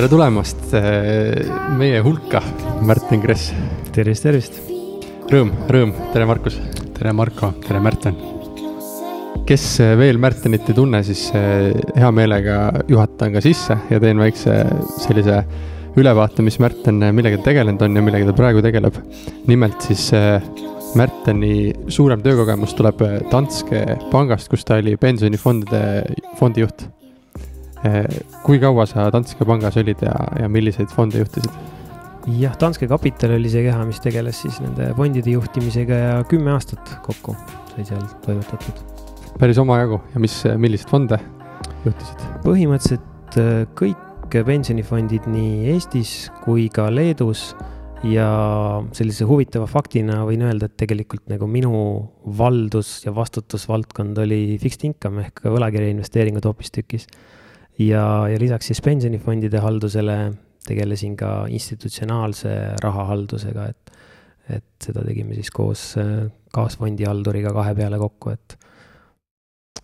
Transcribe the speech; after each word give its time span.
tere 0.00 0.08
tulemast 0.08 0.70
äh, 0.72 1.50
meie 1.76 1.98
hulka, 2.00 2.40
Märten 2.88 3.20
Kress. 3.20 3.50
tervist, 3.92 4.24
tervist. 4.24 4.54
Rõõm, 5.28 5.50
rõõm, 5.68 5.90
tere 6.14 6.24
Markus. 6.24 6.54
tere 6.96 7.10
Marko, 7.12 7.50
tere 7.66 7.82
Märten. 7.84 8.14
kes 9.44 9.64
äh, 9.84 9.90
veel 10.00 10.16
Märtenit 10.16 10.70
ei 10.72 10.78
tunne, 10.78 11.02
siis 11.04 11.26
äh, 11.36 11.74
hea 12.00 12.08
meelega 12.16 12.54
juhatan 12.88 13.34
ka 13.34 13.42
sisse 13.44 13.76
ja 13.90 13.98
teen 14.00 14.22
väikse 14.22 14.54
sellise 15.04 15.42
ülevaate, 16.00 16.40
mis 16.48 16.56
Märten 16.64 17.02
millega 17.12 17.42
tegelenud 17.44 17.84
on 17.84 18.00
ja 18.00 18.04
millega 18.06 18.30
ta 18.30 18.36
praegu 18.38 18.62
tegeleb. 18.64 18.96
nimelt 19.52 19.84
siis 19.84 20.06
Märteni 20.96 21.74
suurem 21.92 22.24
töökogemus 22.24 22.72
tuleb 22.78 23.04
Danske 23.28 23.84
pangast, 24.08 24.48
kus 24.48 24.64
ta 24.64 24.80
oli 24.80 24.96
pensionifondide 24.96 25.84
fondijuht 26.40 26.88
kui 28.44 28.60
kaua 28.60 28.84
sa 28.88 29.08
Danske 29.12 29.46
pangas 29.48 29.78
olid 29.80 30.02
ja, 30.04 30.14
ja 30.42 30.48
milliseid 30.52 30.92
fonde 30.92 31.22
juhtisid? 31.22 31.54
jah, 32.36 32.54
Danske 32.60 32.88
Kapital 32.90 33.36
oli 33.38 33.48
see 33.52 33.64
keha, 33.64 33.84
mis 33.88 34.02
tegeles 34.04 34.42
siis 34.44 34.60
nende 34.60 34.90
fondide 34.98 35.32
juhtimisega 35.32 36.00
ja 36.02 36.12
kümme 36.28 36.52
aastat 36.52 36.92
kokku 37.06 37.36
sai 37.72 37.86
seal 37.88 38.04
toimetatud. 38.26 38.84
päris 39.40 39.60
omajagu 39.62 40.00
ja 40.14 40.20
mis, 40.20 40.36
milliseid 40.60 40.92
fonde 40.92 41.20
juhtisid? 41.86 42.28
põhimõtteliselt 42.44 43.40
äh, 43.40 43.64
kõik 43.78 44.06
pensionifondid 44.30 45.24
nii 45.26 45.72
Eestis 45.72 46.30
kui 46.44 46.68
ka 46.70 46.86
Leedus 46.92 47.48
ja 48.06 48.28
sellise 48.96 49.26
huvitava 49.28 49.66
faktina 49.68 50.20
võin 50.28 50.44
öelda, 50.46 50.68
et 50.70 50.76
tegelikult 50.80 51.26
nagu 51.32 51.48
minu 51.50 51.72
valdus 52.38 53.00
ja 53.04 53.12
vastutusvaldkond 53.16 54.20
oli 54.22 54.56
fixed 54.62 54.86
income 54.88 55.26
ehk 55.26 55.42
võlakirja 55.48 55.90
investeeringud 55.96 56.46
hoopistükkis 56.48 57.08
ja, 57.80 58.04
ja 58.28 58.38
lisaks 58.40 58.70
siis 58.70 58.82
pensionifondide 58.84 59.60
haldusele 59.62 60.16
tegelesin 60.66 61.16
ka 61.18 61.46
institutsionaalse 61.50 62.52
rahahaldusega, 62.82 63.68
et, 63.72 63.92
et 64.56 64.88
seda 64.88 65.04
tegime 65.06 65.36
siis 65.38 65.52
koos 65.54 65.84
äh, 66.00 66.26
kaasfondihalduriga 66.54 67.54
kahe 67.56 67.74
peale 67.78 68.00
kokku, 68.00 68.34
et. 68.34 68.58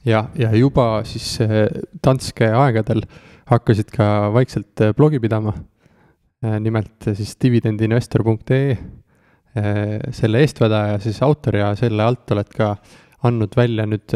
ja, 0.05 0.27
ja 0.39 0.53
juba 0.57 1.03
siis 1.09 1.39
äh, 1.45 1.65
Danske 2.05 2.51
aegadel 2.53 3.07
hakkasid 3.51 3.91
ka 3.95 4.11
vaikselt 4.35 4.85
äh, 4.85 4.95
blogi 4.97 5.23
pidama. 5.23 5.57
nimelt 6.61 7.07
siis 7.17 7.31
dividendinvestor.ee, 7.43 8.75
selle 10.15 10.43
eestvedaja, 10.45 10.99
siis 11.01 11.17
autor 11.25 11.57
ja 11.57 11.71
selle 11.75 12.05
alt 12.05 12.31
oled 12.31 12.51
ka 12.53 12.69
andnud 13.25 13.57
välja 13.57 13.87
nüüd 13.89 14.15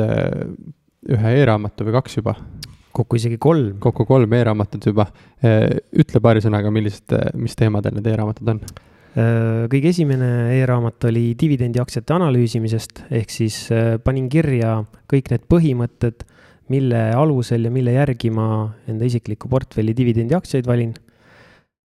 ühe 1.16 1.32
e-raamatu 1.40 1.88
või 1.88 1.96
kaks 1.96 2.18
juba 2.20 2.36
kokku 2.92 3.18
isegi 3.18 3.38
kolm. 3.38 3.78
kokku 3.78 4.06
kolm 4.06 4.32
e-raamatut 4.32 4.86
juba. 4.86 5.06
ütle 5.42 6.20
paari 6.22 6.42
sõnaga, 6.44 6.70
millised, 6.74 7.14
mis 7.38 7.56
teemadel 7.58 7.96
need 7.96 8.08
e-raamatud 8.10 8.54
on? 8.54 8.62
Äh, 9.10 9.66
kõige 9.72 9.90
esimene 9.90 10.30
e-raamat 10.58 11.08
oli 11.10 11.32
dividendiaktsiate 11.38 12.14
analüüsimisest, 12.14 13.04
ehk 13.10 13.32
siis 13.34 13.62
panin 14.04 14.28
kirja 14.30 14.80
kõik 15.10 15.32
need 15.32 15.46
põhimõtted, 15.50 16.26
mille 16.70 17.00
alusel 17.18 17.66
ja 17.66 17.72
mille 17.74 17.96
järgi 17.96 18.30
ma 18.30 18.46
enda 18.88 19.06
isikliku 19.08 19.48
portfelli 19.50 19.94
dividendiaktsiaid 19.96 20.66
valin. 20.66 20.94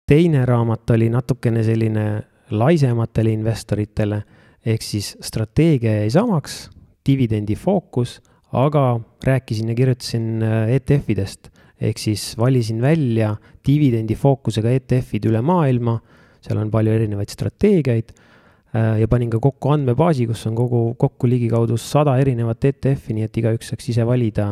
teine 0.06 0.44
raamat 0.46 0.90
oli 0.90 1.08
natukene 1.10 1.64
selline 1.64 2.22
laisematele 2.50 3.32
investoritele, 3.32 4.22
ehk 4.66 4.82
siis 4.82 5.16
strateegia 5.20 6.02
jäi 6.02 6.10
samaks, 6.10 6.68
dividendi 7.06 7.56
fookus 7.56 8.20
aga 8.56 8.84
rääkisin 9.24 9.68
ja 9.68 9.76
kirjutasin 9.76 10.42
äh, 10.42 10.70
ETF-idest 10.78 11.50
ehk 11.80 11.98
siis 12.00 12.30
valisin 12.38 12.80
välja 12.80 13.34
dividendi 13.66 14.16
fookusega 14.16 14.70
ETF-id 14.78 15.26
üle 15.28 15.42
maailma, 15.44 15.98
seal 16.40 16.60
on 16.62 16.70
palju 16.72 16.94
erinevaid 16.96 17.32
strateegiaid 17.32 18.14
äh, 18.14 18.94
ja 19.02 19.08
panin 19.12 19.30
ka 19.32 19.40
kokku 19.42 19.74
andmebaasi, 19.74 20.28
kus 20.30 20.46
on 20.48 20.56
kogu, 20.56 20.82
kokku 20.98 21.28
ligikaudu 21.28 21.76
sada 21.80 22.16
erinevat 22.22 22.64
ETF-i, 22.70 23.18
nii 23.18 23.28
et 23.28 23.40
igaüks 23.42 23.72
saaks 23.72 23.90
ise 23.92 24.06
valida, 24.08 24.48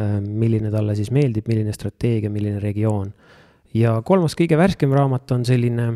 äh, 0.00 0.18
milline 0.18 0.72
talle 0.74 0.98
siis 0.98 1.12
meeldib, 1.14 1.46
milline 1.50 1.74
strateegia, 1.76 2.32
milline 2.34 2.58
regioon. 2.64 3.12
ja 3.74 4.00
kolmas, 4.02 4.34
kõige 4.34 4.58
värskem 4.58 4.94
raamat 4.96 5.36
on 5.36 5.44
selline 5.46 5.92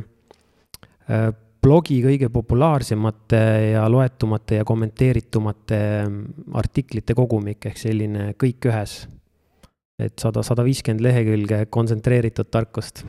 blogi 1.62 2.00
kõige 2.02 2.28
populaarsemate 2.32 3.42
ja 3.72 3.84
loetumate 3.90 4.60
ja 4.60 4.66
kommenteeritumate 4.66 5.78
artiklite 6.58 7.14
kogumik 7.18 7.68
ehk 7.70 7.78
selline 7.78 8.32
kõik 8.38 8.70
ühes. 8.70 9.02
et 10.02 10.18
sada, 10.18 10.42
sada 10.42 10.64
viiskümmend 10.66 11.04
lehekülge 11.04 11.66
kontsentreeritud 11.70 12.50
tarkust. 12.50 13.04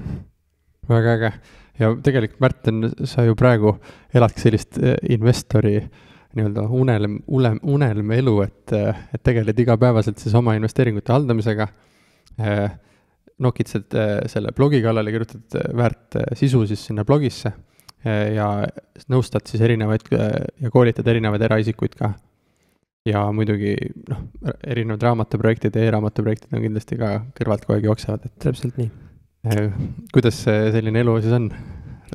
väga 0.90 1.18
äge 1.18 1.34
ja 1.80 1.96
tegelikult 2.03 2.40
Märten, 2.40 2.92
sa 3.09 3.25
ju 3.25 3.36
praegu 3.36 3.78
eladki 4.13 4.46
sellist 4.46 4.78
eh, 4.78 4.97
investori 5.09 5.80
nii-öelda 6.34 6.68
unelm, 6.69 7.19
unelm, 7.28 7.59
unelmelu, 7.62 8.40
et, 8.42 8.72
et 9.13 9.22
tegeled 9.22 9.59
igapäevaselt 9.59 10.18
siis 10.18 10.34
oma 10.34 10.56
investeeringute 10.58 11.13
haldamisega 11.13 11.68
eh,. 12.40 12.80
nokitsed 13.44 13.96
eh, 13.97 14.18
selle 14.30 14.53
blogi 14.53 14.81
kallale, 14.81 15.12
kirjutad 15.12 15.62
väärt 15.74 16.22
sisu 16.38 16.68
siis 16.69 16.86
sinna 16.86 17.06
blogisse 17.06 17.52
ja 18.03 18.47
nõustad 19.12 19.47
siis 19.47 19.62
erinevaid 19.64 20.09
ja 20.12 20.72
koolitad 20.72 21.08
erinevaid 21.08 21.46
eraisikuid 21.47 21.94
ka. 22.00 22.14
ja 23.08 23.22
muidugi 23.36 23.75
noh, 24.09 24.25
erinevad 24.64 25.06
raamatuprojektid 25.08 25.75
ja 25.75 25.88
e-raamatuprojektid 25.88 26.56
on 26.56 26.66
kindlasti 26.66 27.00
ka 27.00 27.13
kõrvalt 27.38 27.66
kogu 27.68 27.78
aeg 27.78 27.88
jooksevad, 27.88 28.28
et. 28.28 28.36
täpselt 28.44 28.80
nii. 28.80 28.92
kuidas 30.13 30.44
selline 30.46 31.03
elu 31.03 31.18
siis 31.22 31.40
on? 31.40 31.50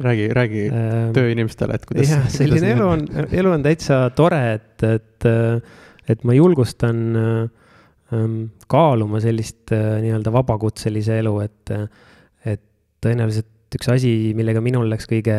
räägi, 0.02 0.28
räägi 0.34 0.64
ähm, 0.70 1.12
tööinimestele, 1.16 1.74
et 1.78 1.86
kuidas. 1.88 2.10
jah, 2.12 2.26
selline 2.32 2.72
elu 2.74 2.86
on, 2.86 3.04
elu 3.40 3.52
on 3.52 3.64
täitsa 3.64 4.00
tore, 4.16 4.40
et, 4.58 4.84
et, 4.86 5.28
et 6.08 6.24
ma 6.28 6.36
julgustan 6.36 7.00
ähm, 7.18 8.38
kaaluma 8.70 9.22
sellist 9.24 9.72
äh, 9.74 9.98
nii-öelda 10.04 10.32
vabakutselise 10.34 11.18
elu, 11.22 11.34
et, 11.44 11.74
et 12.46 12.64
tõenäoliselt 13.04 13.50
üks 13.76 13.90
asi, 13.92 14.12
millega 14.38 14.62
minul 14.64 14.88
läks 14.88 15.08
kõige 15.10 15.36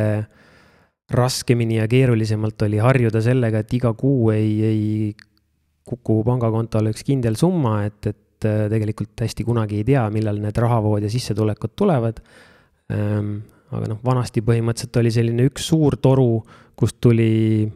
raskemini 1.09 1.79
ja 1.79 1.88
keerulisemalt 1.90 2.62
oli 2.67 2.81
harjuda 2.84 3.22
sellega, 3.25 3.63
et 3.63 3.73
iga 3.73 3.94
kuu 3.97 4.29
ei, 4.34 4.51
ei 4.66 4.84
kuku 5.90 6.22
pangakontole 6.28 6.94
üks 6.94 7.06
kindel 7.07 7.38
summa, 7.40 7.79
et, 7.88 8.12
et 8.12 8.47
äh, 8.47 8.67
tegelikult 8.72 9.25
hästi 9.25 9.45
kunagi 9.47 9.81
ei 9.81 9.88
tea, 9.88 10.06
millal 10.13 10.41
need 10.44 10.57
rahavood 10.62 11.06
ja 11.06 11.09
sissetulekud 11.12 11.73
tulevad. 11.79 12.22
Ehm, 12.94 13.40
aga 13.73 13.90
noh, 13.90 14.01
vanasti 14.06 14.44
põhimõtteliselt 14.46 15.01
oli 15.01 15.13
selline 15.13 15.46
üks 15.50 15.69
suur 15.72 15.97
toru, 16.01 16.40
kust 16.78 17.00
tuli 17.01 17.67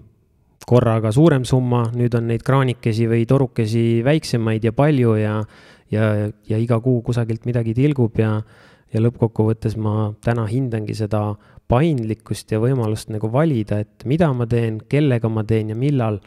korraga 0.66 1.12
suurem 1.12 1.44
summa, 1.46 1.84
nüüd 1.98 2.14
on 2.18 2.30
neid 2.32 2.44
kraanikesi 2.46 3.08
või 3.10 3.26
torukesi 3.28 4.04
väiksemaid 4.06 4.64
ja 4.64 4.72
palju 4.76 5.16
ja, 5.20 5.40
ja, 5.92 6.12
ja 6.50 6.60
iga 6.62 6.80
kuu 6.82 7.02
kusagilt 7.06 7.46
midagi 7.50 7.76
tilgub 7.78 8.22
ja, 8.22 8.38
ja 8.94 9.02
lõppkokkuvõttes 9.02 9.76
ma 9.82 10.14
täna 10.24 10.46
hindangi 10.50 10.96
seda 10.98 11.34
paindlikkust 11.72 12.52
ja 12.54 12.60
võimalust 12.62 13.12
nagu 13.14 13.30
valida, 13.32 13.80
et 13.84 14.06
mida 14.10 14.30
ma 14.36 14.48
teen, 14.50 14.80
kellega 14.90 15.30
ma 15.32 15.44
teen 15.48 15.72
ja 15.74 15.78
millal, 15.80 16.20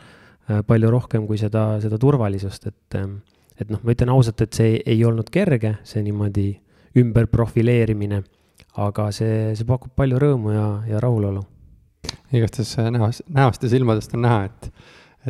äh, 0.51 0.63
palju 0.67 0.91
rohkem 0.91 1.27
kui 1.29 1.39
seda, 1.41 1.77
seda 1.83 1.99
turvalisust, 2.03 2.67
et, 2.67 2.99
ähm, 2.99 3.19
et 3.61 3.71
noh, 3.71 3.83
ma 3.83 3.95
ütlen 3.95 4.13
ausalt, 4.13 4.43
et 4.43 4.57
see 4.57 4.81
ei 4.85 5.05
olnud 5.05 5.31
kerge, 5.33 5.77
see 5.87 6.03
niimoodi 6.07 6.49
ümber 6.97 7.29
profileerimine, 7.31 8.23
aga 8.83 9.11
see, 9.15 9.53
see 9.57 9.69
pakub 9.69 9.93
palju 9.97 10.21
rõõmu 10.21 10.55
ja, 10.55 10.67
ja 10.89 11.01
rahulolu. 11.03 11.45
igastahes 12.33 12.77
näost, 12.93 13.23
näost 13.33 13.63
ja 13.63 13.71
silmadest 13.71 14.15
on 14.17 14.25
näha, 14.25 14.49
et, 14.49 14.71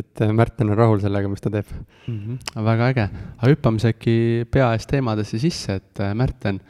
et 0.03 0.25
Märten 0.33 0.71
on 0.71 0.79
rahul 0.79 1.01
sellega, 1.03 1.29
mis 1.29 1.43
ta 1.43 1.51
teeb 1.51 1.69
mm. 2.07 2.17
-hmm. 2.17 2.65
väga 2.65 2.89
äge, 2.93 3.09
aga 3.37 3.53
hüppame 3.53 3.81
siis 3.81 3.95
äkki 3.95 4.17
pea 4.51 4.73
ees 4.73 4.87
teemadesse 4.87 5.39
sisse, 5.39 5.81
et 5.81 6.01
äh, 6.01 6.15
Märten 6.15 6.61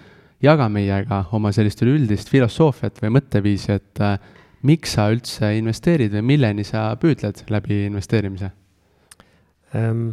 jaga 0.42 0.68
meiega 0.72 1.24
oma 1.36 1.52
sellist 1.54 1.80
üleüldist 1.84 2.30
filosoofiat 2.32 3.00
või 3.02 3.14
mõtteviisi, 3.16 3.78
et 3.78 4.02
äh, 4.04 4.18
miks 4.66 4.96
sa 4.96 5.08
üldse 5.12 5.52
investeerid 5.58 6.14
või 6.18 6.24
milleni 6.34 6.64
sa 6.66 6.90
püüdled 7.00 7.44
läbi 7.52 7.84
investeerimise 7.88 8.52
ähm,? 9.74 10.08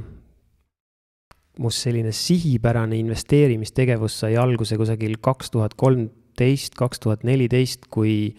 must 1.62 1.84
selline 1.86 2.10
sihipärane 2.18 2.98
investeerimistegevus 2.98 4.16
sai 4.24 4.34
alguse 4.42 4.74
kusagil 4.80 5.20
kaks 5.22 5.52
tuhat 5.54 5.76
kolmteist, 5.78 6.74
kaks 6.80 7.04
tuhat 7.04 7.22
neliteist, 7.28 7.86
kui 7.94 8.34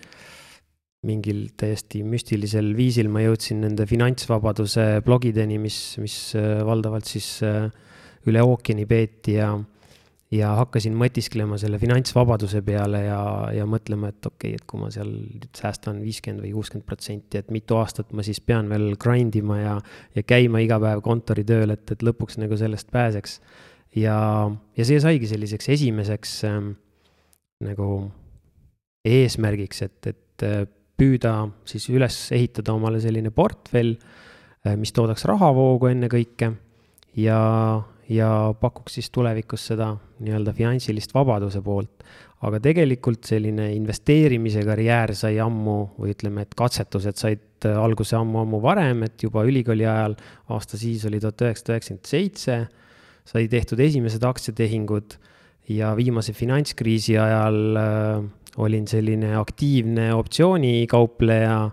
mingil 1.06 1.44
täiesti 1.54 2.00
müstilisel 2.02 2.72
viisil 2.74 3.10
ma 3.12 3.22
jõudsin 3.22 3.60
nende 3.62 3.86
finantsvabaduse 3.86 5.04
blogideni, 5.06 5.60
mis, 5.62 5.78
mis 6.02 6.16
äh, 6.38 6.64
valdavalt 6.66 7.06
siis 7.06 7.28
äh, 7.46 7.68
üle 8.26 8.42
ookeani 8.42 8.86
peeti 8.88 9.36
ja 9.36 9.52
ja 10.32 10.54
hakkasin 10.58 10.94
mõtisklema 10.98 11.58
selle 11.60 11.78
finantsvabaduse 11.82 12.62
peale 12.64 13.04
ja, 13.04 13.20
ja 13.54 13.66
mõtlema, 13.68 14.10
et 14.10 14.26
okei 14.26 14.54
okay,, 14.54 14.60
et 14.60 14.66
kui 14.70 14.80
ma 14.80 14.90
seal 14.94 15.12
säästan 15.56 16.00
viiskümmend 16.04 16.44
või 16.44 16.54
kuuskümmend 16.56 16.86
protsenti, 16.88 17.40
et 17.40 17.52
mitu 17.54 17.78
aastat 17.78 18.12
ma 18.16 18.24
siis 18.26 18.40
pean 18.40 18.70
veel 18.72 18.94
grind 19.00 19.36
ima 19.38 19.60
ja, 19.60 19.76
ja 20.16 20.24
käima 20.26 20.62
iga 20.64 20.80
päev 20.82 21.04
kontoritööl, 21.04 21.74
et, 21.76 21.84
et 21.92 22.04
lõpuks 22.06 22.40
nagu 22.42 22.58
sellest 22.58 22.90
pääseks. 22.94 23.40
ja, 24.00 24.16
ja 24.76 24.88
see 24.88 25.00
saigi 25.00 25.30
selliseks 25.30 25.68
esimeseks 25.76 26.36
ähm, 26.48 26.74
nagu 27.64 28.10
eesmärgiks, 29.04 29.82
et, 29.84 30.00
et 30.08 30.46
äh, 30.46 30.64
püüda 30.98 31.50
siis 31.68 31.88
üles 31.92 32.16
ehitada 32.34 32.74
omale 32.74 33.00
selline 33.02 33.30
portfell, 33.34 33.96
äh, 34.64 34.76
mis 34.80 34.94
toodaks 34.96 35.26
rahavoogu 35.28 35.92
ennekõike 35.92 36.54
ja, 37.20 37.40
ja 38.08 38.28
pakuks 38.60 38.98
siis 38.98 39.10
tulevikus 39.14 39.68
seda 39.70 39.94
nii-öelda 40.20 40.52
finantsilist 40.56 41.14
vabaduse 41.14 41.62
poolt. 41.64 42.04
aga 42.44 42.58
tegelikult 42.60 43.24
selline 43.24 43.70
investeerimise 43.72 44.60
karjäär 44.66 45.14
sai 45.16 45.38
ammu 45.40 45.76
või 45.96 46.12
ütleme, 46.12 46.42
et 46.44 46.50
katsetused 46.52 47.16
said 47.16 47.64
alguse 47.64 48.18
ammu-ammu 48.18 48.60
varem, 48.60 49.00
et 49.06 49.22
juba 49.24 49.46
ülikooli 49.48 49.86
ajal, 49.88 50.12
aasta 50.52 50.76
siis 50.76 51.06
oli 51.08 51.22
tuhat 51.22 51.40
üheksasada 51.40 51.78
üheksakümmend 51.78 52.10
seitse, 52.10 52.58
sai 53.24 53.48
tehtud 53.48 53.80
esimesed 53.80 54.26
aktsiatehingud 54.28 55.16
ja 55.72 55.94
viimase 55.96 56.34
finantskriisi 56.36 57.16
ajal 57.16 57.80
äh, 57.80 58.26
olin 58.56 58.86
selline 58.88 59.34
aktiivne 59.36 60.10
optsioonikaupleja, 60.14 61.70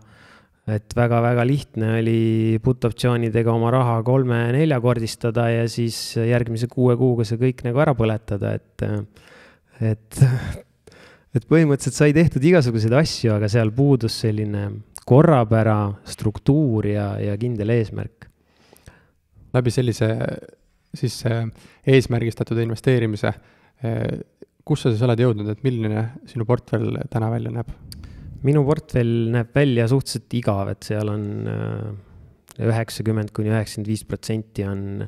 et 0.70 0.94
väga-väga 0.96 1.44
lihtne 1.48 1.96
oli 2.00 2.60
put-optsioonidega 2.64 3.54
oma 3.54 3.72
raha 3.74 3.98
kolme-neljakordistada 4.06 5.48
ja 5.50 5.66
siis 5.72 5.98
järgmise 6.18 6.70
kuue 6.72 6.96
kuuga 7.00 7.26
see 7.28 7.40
kõik 7.42 7.64
nagu 7.66 7.82
ära 7.82 7.96
põletada, 7.98 8.54
et, 8.60 8.86
et, 9.82 10.22
et 11.34 11.48
põhimõtteliselt 11.50 11.98
sai 11.98 12.14
tehtud 12.16 12.46
igasuguseid 12.46 12.94
asju, 13.02 13.34
aga 13.38 13.50
seal 13.52 13.74
puudus 13.74 14.20
selline 14.26 14.68
korrapära, 15.10 15.80
struktuur 16.06 16.86
ja, 16.92 17.16
ja 17.20 17.34
kindel 17.42 17.74
eesmärk. 17.74 18.30
läbi 19.52 19.72
sellise 19.74 20.14
siis 20.94 21.24
eesmärgistatud 21.90 22.60
investeerimise 22.62 23.34
kus 24.66 24.86
sa 24.86 24.92
siis 24.92 25.02
oled 25.06 25.22
jõudnud, 25.22 25.50
et 25.52 25.64
milline 25.66 26.06
sinu 26.30 26.46
portfell 26.48 27.02
täna 27.12 27.32
välja 27.34 27.54
näeb? 27.54 27.74
Minu 28.48 28.64
portfell 28.66 29.32
näeb 29.34 29.52
välja 29.56 29.88
suhteliselt 29.92 30.38
igav, 30.40 30.72
et 30.74 30.86
seal 30.88 31.12
on 31.12 31.26
äh, 31.50 31.90
üheksakümmend 32.68 33.34
kuni 33.36 33.52
üheksakümmend 33.54 33.92
viis 33.92 34.04
protsenti 34.08 34.66
on, 34.68 35.04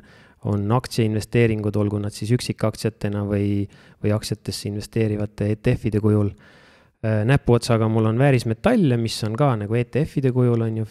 on 0.50 0.66
aktsiainvesteeringud, 0.76 1.76
olgu 1.80 2.00
nad 2.02 2.14
siis 2.14 2.34
üksikaktsiatena 2.36 3.24
või, 3.28 3.64
või 4.02 4.14
aktsiatesse 4.14 4.68
investeerivate 4.70 5.50
ETF-ide 5.56 6.02
kujul. 6.04 6.30
Äh, 7.04 7.22
näpuotsaga 7.28 7.88
mul 7.90 8.10
on 8.12 8.20
väärismetalle, 8.22 8.98
mis 9.00 9.18
on 9.26 9.38
ka 9.38 9.54
nagu 9.64 9.80
ETF-ide 9.80 10.34
kujul, 10.34 10.68
on 10.68 10.82
ju, 10.82 10.90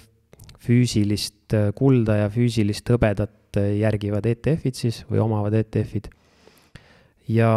füüsilist 0.64 1.56
äh, 1.58 1.70
kulda 1.76 2.22
ja 2.24 2.32
füüsilist 2.32 2.88
hõbedat 2.92 3.40
järgivad 3.54 4.26
ETF-id 4.26 4.80
siis 4.80 5.04
või 5.06 5.20
omavad 5.22 5.54
ETF-id. 5.60 6.08
ja 7.30 7.52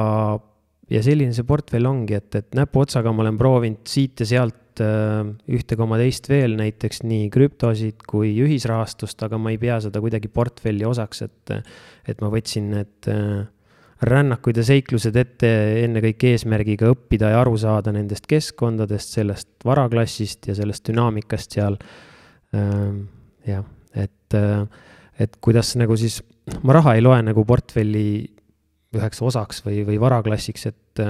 ja 0.90 1.02
selline 1.02 1.34
see 1.34 1.46
portfell 1.46 1.88
ongi, 1.88 2.14
et, 2.18 2.34
et 2.38 2.54
näpuotsaga 2.54 3.10
ma 3.14 3.24
olen 3.24 3.38
proovinud 3.40 3.88
siit 3.90 4.20
ja 4.22 4.28
sealt 4.28 4.65
äh, 4.84 5.24
ühte 5.52 5.76
koma 5.78 5.98
teist 6.00 6.28
veel, 6.30 6.56
näiteks 6.58 7.02
nii 7.06 7.28
krüptosid 7.34 8.04
kui 8.08 8.32
ühisrahastust, 8.44 9.22
aga 9.26 9.38
ma 9.40 9.52
ei 9.54 9.60
pea 9.62 9.78
seda 9.84 10.02
kuidagi 10.04 10.30
portfelli 10.32 10.86
osaks, 10.88 11.22
et, 11.26 11.54
et 12.08 12.24
ma 12.24 12.30
võtsin 12.32 12.70
need 12.74 13.10
äh, 13.12 13.44
rännakuid 14.06 14.60
ja 14.60 14.64
seiklused 14.66 15.16
ette 15.16 15.50
ennekõike 15.84 16.34
eesmärgiga 16.34 16.90
õppida 16.92 17.32
ja 17.32 17.40
aru 17.40 17.56
saada 17.60 17.94
nendest 17.96 18.28
keskkondadest, 18.28 19.14
sellest 19.16 19.48
varaklassist 19.64 20.50
ja 20.50 20.56
sellest 20.58 20.84
dünaamikast 20.90 21.56
seal. 21.56 21.78
Ähm, 22.54 23.06
jah, 23.48 23.64
et, 23.96 24.36
äh, 24.36 24.66
et 25.18 25.38
kuidas 25.40 25.74
nagu 25.80 25.96
siis, 25.96 26.20
ma 26.62 26.76
raha 26.76 26.96
ei 26.96 27.04
loe 27.04 27.22
nagu 27.24 27.44
portfelli 27.48 28.06
üheks 28.96 29.20
osaks 29.24 29.62
või, 29.66 29.80
või 29.86 29.98
varaklassiks, 30.00 30.66
et, 30.70 31.02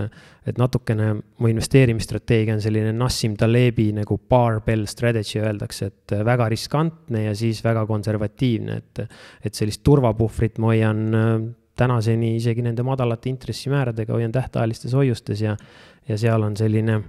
et 0.46 0.58
natukene 0.60 1.12
mu 1.16 1.50
investeerimisstrateegia 1.50 2.56
on 2.56 2.62
selline 2.64 2.92
Nassim 2.96 3.36
Talebi 3.38 3.88
nagu 3.96 4.18
barbell 4.30 4.86
strategy 4.90 5.40
öeldakse, 5.42 5.90
et 5.90 6.16
väga 6.26 6.48
riskantne 6.52 7.26
ja 7.26 7.34
siis 7.36 7.62
väga 7.64 7.86
konservatiivne, 7.88 8.80
et, 8.82 9.04
et 9.44 9.54
sellist 9.54 9.84
turvapuhvrit 9.86 10.60
ma 10.62 10.72
hoian 10.72 11.04
äh, 11.14 11.34
tänaseni 11.76 12.36
isegi 12.36 12.64
nende 12.64 12.84
madalate 12.86 13.30
intressimääradega 13.30 14.16
hoian 14.16 14.32
tähtajalistes 14.32 14.94
hoiustes 14.96 15.42
ja, 15.44 15.56
ja 16.08 16.18
seal 16.18 16.42
on 16.42 16.56
selline 16.56 17.00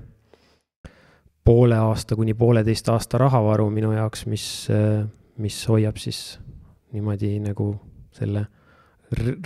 poole 1.47 1.77
aasta 1.79 2.15
kuni 2.15 2.33
pooleteist 2.33 2.89
aasta 2.91 3.17
rahavaru 3.21 3.69
minu 3.71 3.93
jaoks, 3.95 4.25
mis, 4.27 4.67
äh, 4.73 5.05
mis 5.37 5.61
hoiab 5.69 5.97
siis 6.01 6.39
niimoodi 6.91 7.37
nagu 7.43 7.71
selle 8.15 8.47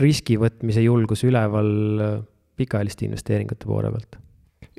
riski 0.02 0.38
võtmise 0.42 0.82
julgus 0.84 1.24
üleval 1.28 1.72
äh, 2.02 2.18
pikaajaliste 2.58 3.06
investeeringute 3.08 3.70
poole 3.70 3.92
pealt. 3.94 4.18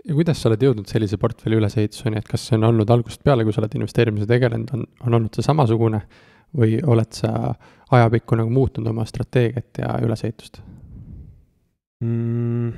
ja 0.02 0.16
kuidas 0.16 0.42
sa 0.42 0.50
oled 0.50 0.64
jõudnud 0.66 0.90
sellise 0.90 1.18
portfelli 1.22 1.58
ülesehituseni, 1.60 2.18
et 2.18 2.28
kas 2.28 2.48
see 2.48 2.58
on 2.58 2.68
olnud 2.72 2.90
algusest 2.90 3.22
peale, 3.24 3.46
kui 3.46 3.54
sa 3.54 3.62
oled 3.62 3.76
investeerimisega 3.78 4.34
tegelenud, 4.34 4.74
on, 4.74 4.84
on 5.06 5.18
olnud 5.20 5.38
see 5.38 5.46
samasugune 5.46 6.02
või 6.58 6.80
oled 6.82 7.14
sa 7.16 7.54
ajapikku 7.92 8.36
nagu 8.40 8.52
muutnud 8.52 8.90
oma 8.90 9.06
strateegiat 9.08 9.82
ja 9.84 9.94
ülesehitust 10.04 10.60
mm,? 12.02 12.72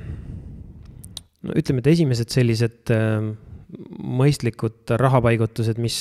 no 1.45 1.57
ütleme, 1.57 1.81
et 1.81 1.91
esimesed 1.95 2.31
sellised 2.33 2.93
äh, 2.93 3.33
mõistlikud 3.99 4.93
rahapaigutused, 4.99 5.79
mis, 5.81 5.97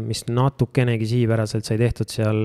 mis 0.00 0.24
natukenegi 0.28 1.08
sihipäraselt 1.08 1.68
sai 1.68 1.78
tehtud 1.80 2.10
seal 2.12 2.40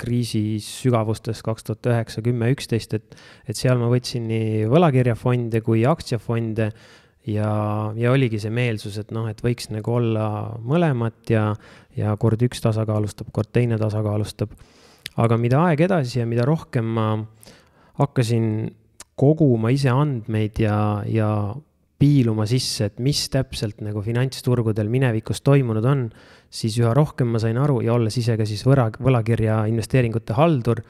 kriisi 0.00 0.60
sügavustes 0.64 1.42
kaks 1.46 1.68
tuhat 1.68 1.90
üheksa, 1.92 2.22
kümme, 2.24 2.50
üksteist, 2.54 2.96
et, 2.98 3.18
et 3.48 3.58
seal 3.58 3.80
ma 3.80 3.90
võtsin 3.92 4.28
nii 4.30 4.64
võlakirjafonde 4.70 5.62
kui 5.66 5.84
aktsiafonde 5.88 6.70
ja, 7.28 7.52
ja 7.98 8.14
oligi 8.14 8.40
see 8.42 8.52
meelsus, 8.54 8.98
et 9.00 9.12
noh, 9.14 9.28
et 9.30 9.42
võiks 9.44 9.70
nagu 9.72 9.98
olla 9.98 10.28
mõlemat 10.64 11.32
ja, 11.32 11.44
ja 11.98 12.16
kord 12.20 12.42
üks 12.46 12.62
tasakaalustab, 12.64 13.32
kord 13.34 13.52
teine 13.52 13.78
tasakaalustab. 13.80 14.54
aga 15.18 15.36
mida 15.36 15.62
aeg 15.66 15.80
edasi 15.88 16.20
ja 16.20 16.26
mida 16.26 16.46
rohkem 16.46 16.86
ma 16.98 17.08
hakkasin 17.98 18.70
koguma 19.18 19.72
ise 19.74 19.90
andmeid 19.90 20.60
ja, 20.62 21.02
ja 21.10 21.30
piiluma 21.98 22.46
sisse, 22.46 22.86
et 22.88 23.00
mis 23.02 23.24
täpselt 23.32 23.80
nagu 23.82 24.02
finantsturgudel 24.04 24.90
minevikus 24.90 25.42
toimunud 25.46 25.86
on, 25.88 26.04
siis 26.48 26.78
üha 26.78 26.92
rohkem 26.96 27.32
ma 27.34 27.40
sain 27.42 27.58
aru 27.58 27.80
ja 27.82 27.96
olles 27.96 28.14
ise 28.20 28.36
ka 28.38 28.46
siis 28.46 28.62
võla, 28.66 28.86
võlakirja 29.02 29.64
investeeringute 29.70 30.36
haldur, 30.38 30.82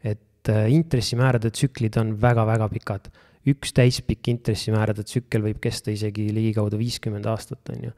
et 0.00 0.52
äh, 0.52 0.66
intressimäärade 0.72 1.52
tsüklid 1.52 2.00
on 2.00 2.16
väga-väga 2.22 2.70
pikad. 2.72 3.12
üks 3.46 3.70
täispikk 3.76 4.26
intressimäärade 4.32 5.04
tsükkel 5.06 5.44
võib 5.44 5.60
kesta 5.62 5.92
isegi 5.94 6.32
ligikaudu 6.34 6.80
viiskümmend 6.80 7.28
aastat, 7.30 7.60
on 7.70 7.84
ju, 7.86 7.92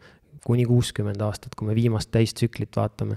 kuni 0.45 0.67
kuuskümmend 0.69 1.23
aastat, 1.25 1.55
kui 1.57 1.71
me 1.71 1.75
viimast 1.79 2.11
täistsüklit 2.11 2.77
vaatame. 2.77 3.17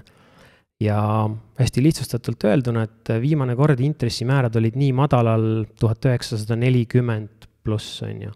ja 0.80 1.28
hästi 1.58 1.82
lihtsustatult 1.82 2.44
öelduna, 2.44 2.82
et 2.82 3.10
viimane 3.20 3.54
kord 3.56 3.80
intressimäärad 3.80 4.56
olid 4.56 4.78
nii 4.78 4.92
madalal 4.92 5.64
tuhat 5.78 6.06
üheksasada 6.06 6.56
nelikümmend 6.56 7.50
pluss, 7.62 8.02
on 8.02 8.22
ju 8.22 8.30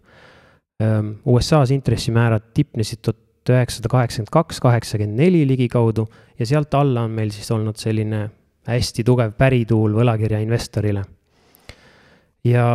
USA-s 1.25 1.71
intressimäärad 1.73 2.51
tipnesid 2.53 2.99
tuhat 3.01 3.49
üheksasada 3.49 3.89
kaheksakümmend 3.89 4.29
kaks, 4.31 4.59
kaheksakümmend 4.61 5.17
neli 5.17 5.41
ligikaudu 5.47 6.05
ja 6.39 6.45
sealt 6.45 6.73
alla 6.77 7.07
on 7.07 7.15
meil 7.17 7.31
siis 7.33 7.49
olnud 7.51 7.79
selline 7.81 8.27
hästi 8.67 9.05
tugev 9.07 9.33
pärituul 9.39 9.95
võlakirja 9.95 10.41
investorile. 10.43 11.03
ja 12.43 12.67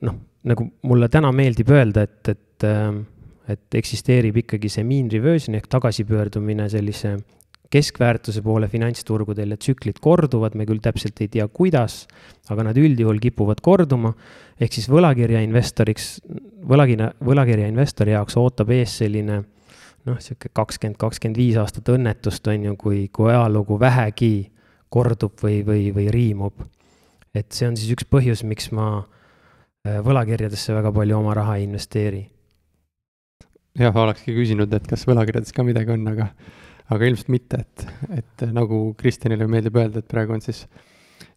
noh, 0.00 0.18
nagu 0.44 0.66
mulle 0.82 1.08
täna 1.08 1.32
meeldib 1.32 1.70
öelda, 1.70 2.02
et, 2.02 2.28
et, 2.28 2.66
ehm, 2.66 3.00
et 3.48 3.74
eksisteerib 3.80 4.42
ikkagi 4.42 4.68
see 4.68 4.84
mean 4.84 5.08
reversion 5.10 5.56
ehk 5.56 5.70
tagasipöördumine 5.72 6.68
sellise 6.68 7.16
keskväärtuse 7.72 8.42
poole 8.44 8.68
finantsturgudel 8.68 9.54
ja 9.54 9.56
tsüklid 9.60 10.00
korduvad, 10.04 10.56
me 10.58 10.66
küll 10.68 10.82
täpselt 10.84 11.20
ei 11.24 11.30
tea, 11.32 11.46
kuidas, 11.48 12.04
aga 12.52 12.68
nad 12.68 12.78
üldjuhul 12.78 13.20
kipuvad 13.22 13.62
korduma. 13.64 14.12
ehk 14.60 14.76
siis 14.76 14.88
võlakirja 14.92 15.40
investoriks, 15.42 16.20
võlakirja, 16.68 17.12
võlakirja 17.24 17.70
investori 17.72 18.12
jaoks 18.12 18.36
ootab 18.36 18.70
ees 18.70 18.98
selline 19.00 19.42
noh, 20.06 20.18
sihuke 20.20 20.50
kakskümmend, 20.52 20.98
kakskümmend 21.00 21.38
viis 21.38 21.56
aastat 21.60 21.88
õnnetust, 21.94 22.46
on 22.50 22.68
ju, 22.68 22.76
kui, 22.78 23.06
kui 23.14 23.30
ajalugu 23.30 23.78
vähegi 23.80 24.34
kordub 24.92 25.40
või, 25.42 25.62
või, 25.66 25.88
või 25.94 26.08
riimub. 26.12 26.64
et 27.34 27.52
see 27.52 27.68
on 27.68 27.76
siis 27.80 27.94
üks 27.94 28.04
põhjus, 28.10 28.42
miks 28.44 28.70
ma 28.76 28.88
äh, 29.00 30.00
võlakirjadesse 30.04 30.74
väga 30.76 30.92
palju 30.92 31.18
oma 31.18 31.34
raha 31.38 31.56
ei 31.56 31.68
investeeri. 31.68 32.26
jah, 33.78 33.96
olekski 33.96 34.34
küsinud, 34.36 34.74
et 34.74 34.86
kas 34.86 35.06
võlakirjades 35.08 35.54
ka 35.56 35.64
midagi 35.64 35.94
on, 35.94 36.06
aga 36.12 36.28
aga 36.92 37.08
ilmselt 37.08 37.30
mitte, 37.32 37.62
et, 37.62 37.86
et 38.18 38.44
nagu 38.52 38.84
Kristjanile 38.98 39.48
meeldib 39.50 39.78
öelda, 39.80 40.02
et 40.02 40.10
praegu 40.10 40.36
on 40.36 40.44
siis, 40.44 40.64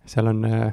seal 0.09 0.29
on 0.31 0.43
äh, 0.49 0.67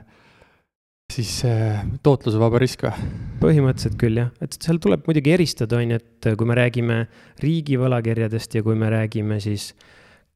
siis 1.13 1.33
äh, 1.49 1.83
tootlusvaba 2.03 2.61
risk 2.63 2.87
või? 2.87 3.09
põhimõtteliselt 3.43 3.99
küll 4.01 4.21
jah, 4.23 4.31
et 4.45 4.57
seal 4.59 4.81
tuleb 4.83 5.07
muidugi 5.09 5.35
eristada, 5.35 5.81
on 5.81 5.95
ju, 5.95 6.01
et 6.01 6.31
kui 6.39 6.49
me 6.49 6.59
räägime 6.59 6.99
riigi 7.43 7.79
võlakirjadest 7.81 8.59
ja 8.59 8.65
kui 8.67 8.79
me 8.79 8.91
räägime 8.93 9.41
siis 9.43 9.73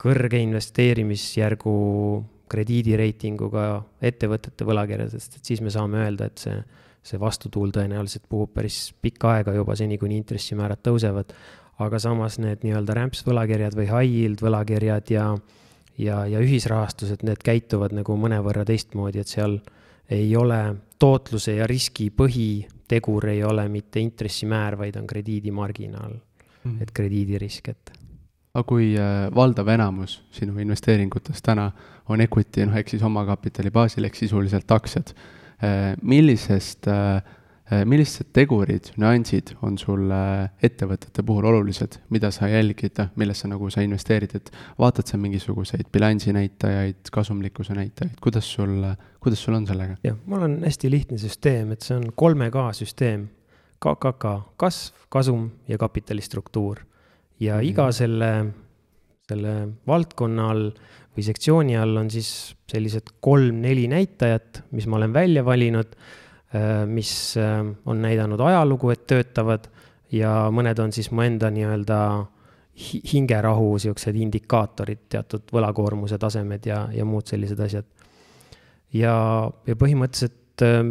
kõrge 0.03 0.41
investeerimisjärgu 0.45 1.77
krediidireitinguga 2.53 3.67
ettevõtete 4.07 4.67
võlakirjadest, 4.67 5.39
et 5.39 5.49
siis 5.53 5.63
me 5.65 5.73
saame 5.73 6.05
öelda, 6.05 6.29
et 6.29 6.43
see, 6.43 6.59
see 7.07 7.21
vastutuul 7.21 7.73
tõenäoliselt 7.75 8.27
puhub 8.31 8.53
päris 8.55 8.91
pikka 9.03 9.37
aega 9.37 9.55
juba, 9.57 9.77
seni 9.79 9.99
kuni 9.99 10.21
intressimäärad 10.21 10.83
tõusevad. 10.87 11.35
Aga 11.79 11.99
samas 12.01 12.39
need 12.43 12.65
nii-öelda 12.65 12.97
rämpsvõlakirjad 12.97 13.77
või 13.77 13.89
high 13.91 14.13
yield 14.21 14.43
võlakirjad 14.45 15.11
ja, 15.13 15.27
ja, 15.99 16.23
ja 16.31 16.41
ühisrahastused, 16.45 17.25
need 17.27 17.43
käituvad 17.45 17.95
nagu 17.97 18.17
mõnevõrra 18.21 18.65
teistmoodi, 18.69 19.21
et 19.21 19.33
seal 19.33 19.59
ei 20.13 20.31
ole 20.37 20.61
tootluse 20.99 21.59
ja 21.59 21.67
riski 21.69 22.09
põhitegur 22.15 23.29
ei 23.33 23.45
ole 23.45 23.69
mitte 23.69 24.01
intressimäär, 24.01 24.79
vaid 24.81 24.97
on 24.97 25.07
krediidimarginaal 25.07 26.13
mm, 26.15 26.21
-hmm. 26.65 26.83
et 26.83 26.93
krediidirisk, 26.95 27.69
et 27.69 27.97
aga 28.57 28.65
kui 28.65 28.95
äh, 28.97 29.29
valdav 29.37 29.69
enamus 29.69 30.21
sinu 30.35 30.57
investeeringutest 30.63 31.45
täna 31.45 31.71
on 32.09 32.23
equity, 32.25 32.65
noh, 32.67 32.77
ehk 32.79 32.89
siis 32.89 33.05
omakapitali 33.05 33.73
baasil 33.75 34.07
ehk 34.09 34.17
sisuliselt 34.17 34.71
aktsiad, 34.73 35.13
äh, 35.61 35.93
millisest, 36.03 36.89
äh, 36.89 37.21
millised 37.67 38.29
tegurid, 38.37 38.93
nüansid 39.01 39.51
on 39.67 39.75
sul 39.81 40.11
ettevõtete 40.63 41.25
puhul 41.27 41.49
olulised, 41.51 41.97
mida 42.15 42.31
sa 42.31 42.47
jälgid, 42.47 43.01
millesse 43.19 43.49
nagu 43.51 43.71
sa 43.75 43.83
investeerid, 43.83 44.37
et 44.39 44.53
vaatad 44.79 45.09
sa 45.11 45.19
mingisuguseid 45.19 45.89
bilansinäitajaid, 45.95 47.11
kasumlikkuse 47.13 47.75
näitajaid, 47.75 48.21
kuidas 48.23 48.47
sul, 48.55 48.85
kuidas 49.23 49.43
sul 49.43 49.59
on 49.59 49.67
sellega? 49.67 49.97
jah, 50.07 50.19
mul 50.31 50.45
on 50.47 50.61
hästi 50.63 50.91
lihtne 50.93 51.19
süsteem, 51.19 51.73
et 51.75 51.83
see 51.83 51.97
on 51.99 52.13
kolme 52.15 52.51
K 52.55 52.69
süsteem. 52.77 53.27
KKK, 53.77 54.31
kasv, 54.57 55.03
kasum 55.13 55.51
ja 55.69 55.77
kapitalistruktuur 55.77 56.79
ja 57.41 57.59
mhm. 57.59 57.67
iga 57.69 57.91
selle, 57.93 58.31
selle 59.29 59.57
valdkonna 59.87 60.47
all 60.49 60.71
või 61.17 61.25
sektsiooni 61.27 61.77
all 61.77 62.01
on 62.01 62.09
siis 62.13 62.31
sellised 62.71 63.19
kolm-neli 63.21 63.85
näitajat, 63.93 64.63
mis 64.73 64.87
ma 64.89 64.97
olen 64.97 65.13
välja 65.13 65.45
valinud, 65.45 65.93
äh, 65.93 66.26
mis 66.87 67.37
äh, 67.41 67.61
on 67.87 68.03
näidanud 68.03 68.41
ajalugu, 68.41 68.91
et 68.95 69.07
töötavad 69.07 69.69
ja 70.13 70.47
mõned 70.55 70.79
on 70.83 70.95
siis 70.95 71.11
mu 71.11 71.25
enda 71.27 71.51
nii-öelda 71.51 72.01
hingerahu 72.77 73.79
siuksed 73.81 74.17
indikaatorid, 74.21 75.07
teatud 75.09 75.47
võlakoormuse 75.53 76.19
tasemed 76.21 76.67
ja, 76.69 76.83
ja 76.93 77.07
muud 77.09 77.27
sellised 77.27 77.61
asjad. 77.61 77.87
ja, 78.93 79.15
ja 79.67 79.77
põhimõtteliselt 79.81 80.65
äh, 80.65 80.83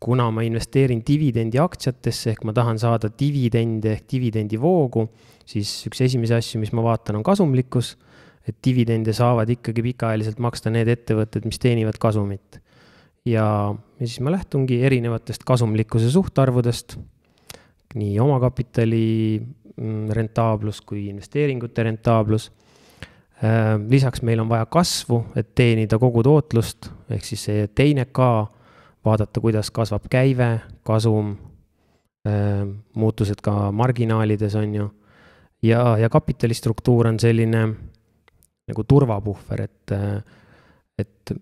kuna 0.00 0.28
ma 0.30 0.44
investeerin 0.46 1.02
dividendi 1.06 1.58
aktsiatesse 1.58 2.32
ehk 2.32 2.44
ma 2.46 2.54
tahan 2.54 2.78
saada 2.78 3.10
dividende 3.10 3.96
ehk 3.96 4.06
dividendivoogu, 4.12 5.08
siis 5.48 5.72
üks 5.90 6.04
esimesi 6.06 6.36
asju, 6.36 6.60
mis 6.62 6.72
ma 6.72 6.84
vaatan, 6.86 7.18
on 7.18 7.26
kasumlikkus. 7.26 7.96
et 8.48 8.56
dividende 8.64 9.12
saavad 9.12 9.50
ikkagi 9.52 9.82
pikaajaliselt 9.84 10.38
maksta 10.40 10.70
need 10.72 10.88
ettevõtted, 10.88 11.44
mis 11.44 11.58
teenivad 11.60 11.98
kasumit. 12.00 12.56
Ja, 13.30 13.74
ja 14.00 14.06
siis 14.06 14.20
ma 14.24 14.32
lähtungi 14.34 14.80
erinevatest 14.84 15.44
kasumlikkuse 15.46 16.10
suhtarvudest, 16.10 16.96
nii 17.98 18.18
omakapitali 18.20 19.40
mm, 19.76 20.10
rentaablus 20.16 20.80
kui 20.86 21.06
investeeringute 21.08 21.82
rentaablus 21.88 22.50
äh, 23.44 23.74
lisaks 23.88 24.22
meil 24.22 24.40
on 24.40 24.48
vaja 24.48 24.66
kasvu, 24.66 25.24
et 25.36 25.54
teenida 25.54 25.98
kogu 25.98 26.22
tootlust, 26.26 26.90
ehk 27.10 27.24
siis 27.24 27.44
see 27.48 27.66
teine 27.74 28.08
K 28.12 28.28
vaadata, 29.04 29.40
kuidas 29.40 29.70
kasvab 29.70 30.08
käive, 30.10 30.58
kasum, 30.86 31.36
äh, 32.28 32.64
muutused 32.94 33.40
ka 33.44 33.70
marginaalides, 33.72 34.54
on 34.58 34.74
ju. 34.74 34.90
ja, 35.62 35.98
ja 35.98 36.08
kapitalistruktuur 36.08 37.06
on 37.06 37.20
selline 37.20 37.66
nagu 38.68 38.84
turvapuhver, 38.84 39.62
et, 39.64 39.92
äh, 39.92 40.22
et 40.98 41.32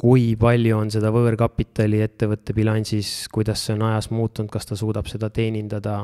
kui 0.00 0.34
palju 0.40 0.76
on 0.78 0.90
seda 0.90 1.12
võõrkapitali 1.14 2.00
ettevõtte 2.04 2.54
bilansis, 2.56 3.28
kuidas 3.32 3.62
see 3.66 3.76
on 3.76 3.86
ajas 3.90 4.10
muutunud, 4.10 4.50
kas 4.50 4.66
ta 4.66 4.78
suudab 4.78 5.06
seda 5.10 5.30
teenindada, 5.34 6.00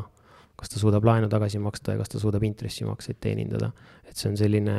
kas 0.59 0.71
ta 0.71 0.83
suudab 0.83 1.07
laenu 1.09 1.31
tagasi 1.33 1.59
maksta 1.63 1.97
ja 1.97 2.01
kas 2.01 2.13
ta 2.13 2.23
suudab 2.23 2.45
intressimakseid 2.47 3.19
teenindada. 3.21 3.73
et 4.07 4.17
see 4.17 4.31
on 4.31 4.37
selline 4.37 4.77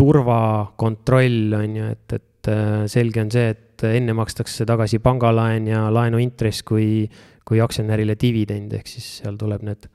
turvakontroll, 0.00 1.54
on 1.56 1.76
ju, 1.76 1.88
et, 1.92 2.12
et 2.16 2.48
äh, 2.48 2.86
selge 2.88 3.20
on 3.20 3.30
see, 3.32 3.50
et 3.52 3.84
enne 3.84 4.14
makstakse 4.16 4.64
tagasi 4.68 5.00
pangalaen 5.04 5.68
ja 5.68 5.86
laenuintress 5.92 6.64
kui, 6.68 7.04
kui 7.44 7.60
aktsionärile 7.60 8.16
dividend, 8.20 8.72
ehk 8.76 8.88
siis 8.88 9.08
seal 9.20 9.36
tuleb 9.40 9.64
need 9.68 9.88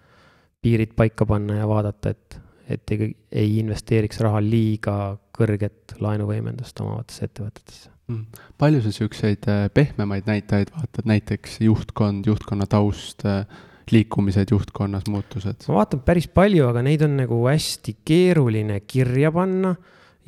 piirid 0.65 0.93
paika 0.97 1.25
panna 1.29 1.59
ja 1.61 1.69
vaadata, 1.69 2.13
et, 2.13 2.37
et 2.69 2.91
ei, 2.91 3.11
ei 3.31 3.57
investeeriks 3.61 4.19
raha 4.25 4.41
liiga 4.43 4.95
kõrget 5.35 5.97
laenuvõimendust 6.01 6.79
omavatesse 6.81 7.27
ettevõtetesse 7.29 7.91
mm.. 8.07 8.41
palju 8.57 8.81
sa 8.85 8.93
siukseid 8.95 9.47
äh, 9.51 9.65
pehmemaid 9.73 10.29
näitajaid 10.29 10.73
vaatad, 10.75 11.07
näiteks 11.09 11.59
juhtkond, 11.65 12.27
juhtkonna 12.29 12.67
taust, 12.69 13.25
äh, 13.29 13.45
liikumised 13.91 14.51
juhtkonnas, 14.51 15.09
muutused? 15.11 15.67
ma 15.69 15.81
vaatan 15.81 16.01
päris 16.05 16.29
palju, 16.31 16.69
aga 16.69 16.85
neid 16.85 17.05
on 17.05 17.19
nagu 17.21 17.41
hästi 17.47 17.99
keeruline 18.05 18.81
kirja 18.87 19.31
panna 19.35 19.75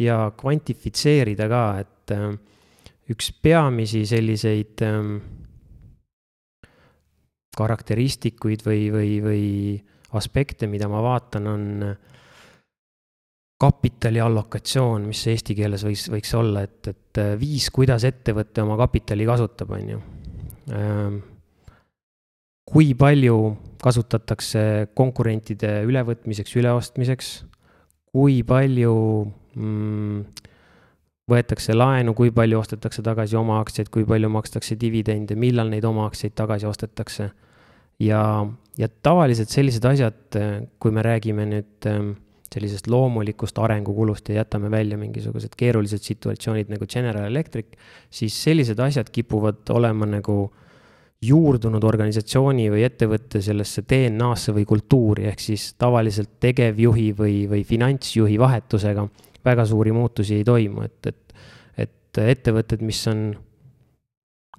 ja 0.01 0.27
kvantifitseerida 0.38 1.50
ka, 1.51 1.63
et 1.86 2.15
äh, 2.15 2.29
üks 3.13 3.32
peamisi 3.41 4.03
selliseid 4.06 4.84
karakteristikuid 7.58 8.65
või, 8.65 8.82
või, 8.94 9.12
või 9.24 9.46
aspekte, 10.20 10.67
mida 10.70 10.89
ma 10.91 11.00
vaatan, 11.01 11.48
on 11.48 11.63
kapitali 13.57 14.21
allokatsioon, 14.21 15.07
mis 15.09 15.23
eesti 15.31 15.55
keeles 15.57 15.85
võiks, 15.87 16.05
võiks 16.13 16.33
olla, 16.37 16.63
et, 16.67 16.91
et 16.91 17.21
äh, 17.21 17.33
viis, 17.39 17.69
kuidas 17.73 18.05
ettevõte 18.07 18.61
oma 18.61 18.77
kapitali 18.77 19.25
kasutab, 19.27 19.73
on 19.77 19.89
ju 19.95 20.03
ähm,. 20.75 21.17
kui 22.67 22.91
palju 22.99 23.37
kasutatakse 23.81 24.61
konkurentide 24.97 25.79
ülevõtmiseks, 25.87 26.57
üleostmiseks, 26.59 27.29
kui 28.11 28.41
palju 28.43 28.93
mm, 29.55 30.21
võetakse 31.31 31.75
laenu, 31.75 32.13
kui 32.17 32.33
palju 32.35 32.59
ostetakse 32.59 33.03
tagasi 33.05 33.37
oma 33.39 33.61
aktsiaid, 33.63 33.89
kui 33.93 34.05
palju 34.07 34.29
makstakse 34.31 34.77
dividende, 34.79 35.37
millal 35.39 35.71
neid 35.71 35.87
oma 35.87 36.05
aktsiaid 36.11 36.35
tagasi 36.35 36.67
ostetakse. 36.69 37.31
ja, 38.03 38.21
ja 38.77 38.87
tavaliselt 39.01 39.49
sellised 39.49 39.85
asjad, 39.85 40.37
kui 40.77 40.91
me 40.91 41.01
räägime 41.01 41.47
nüüd 41.49 41.87
ähm, 41.89 42.11
sellisest 42.54 42.88
loomulikust 42.88 43.58
arengukulust 43.60 44.30
ja 44.30 44.42
jätame 44.42 44.72
välja 44.72 44.98
mingisugused 44.98 45.56
keerulised 45.58 46.04
situatsioonid 46.06 46.72
nagu 46.72 46.88
General 46.88 47.27
Electric, 47.27 47.75
siis 48.10 48.38
sellised 48.44 48.80
asjad 48.80 49.10
kipuvad 49.13 49.68
olema 49.75 50.08
nagu 50.10 50.38
juurdunud 51.22 51.84
organisatsiooni 51.84 52.68
või 52.70 52.84
ettevõtte 52.86 53.42
sellesse 53.42 53.82
DNA-sse 53.89 54.54
või 54.54 54.68
kultuuri, 54.70 55.25
ehk 55.32 55.42
siis 55.42 55.72
tavaliselt 55.80 56.36
tegevjuhi 56.44 57.10
või, 57.18 57.39
või 57.50 57.63
finantsjuhi 57.66 58.38
vahetusega 58.39 59.08
väga 59.46 59.66
suuri 59.66 59.94
muutusi 59.96 60.38
ei 60.38 60.46
toimu, 60.46 60.86
et, 60.86 61.10
et, 61.10 61.42
et 61.77 62.22
ettevõtted, 62.36 62.86
mis 62.86 63.01
on 63.10 63.32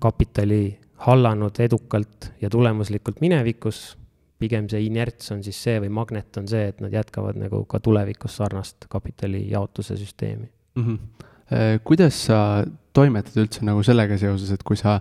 kapitali 0.03 0.79
hallanud 1.07 1.61
edukalt 1.63 2.33
ja 2.43 2.51
tulemuslikult 2.51 3.21
minevikus, 3.23 3.98
pigem 4.39 4.69
see 4.71 4.87
inerts 4.87 5.33
on 5.35 5.43
siis 5.45 5.59
see 5.63 5.79
või 5.83 5.93
magnet 6.01 6.37
on 6.41 6.49
see, 6.51 6.69
et 6.73 6.83
nad 6.85 6.95
jätkavad 6.95 7.39
nagu 7.41 7.65
ka 7.71 7.81
tulevikus 7.85 8.39
sarnast 8.41 8.89
kapitali 8.89 9.45
jaotuse 9.51 9.97
süsteemi 9.97 10.49
mm. 10.75 10.85
-hmm. 10.85 11.81
kuidas 11.85 12.27
sa 12.27 12.65
toimetad 12.93 13.37
üldse 13.43 13.65
nagu 13.67 13.83
sellega 13.83 14.19
seoses, 14.19 14.51
et 14.55 14.63
kui 14.63 14.77
sa 14.77 15.01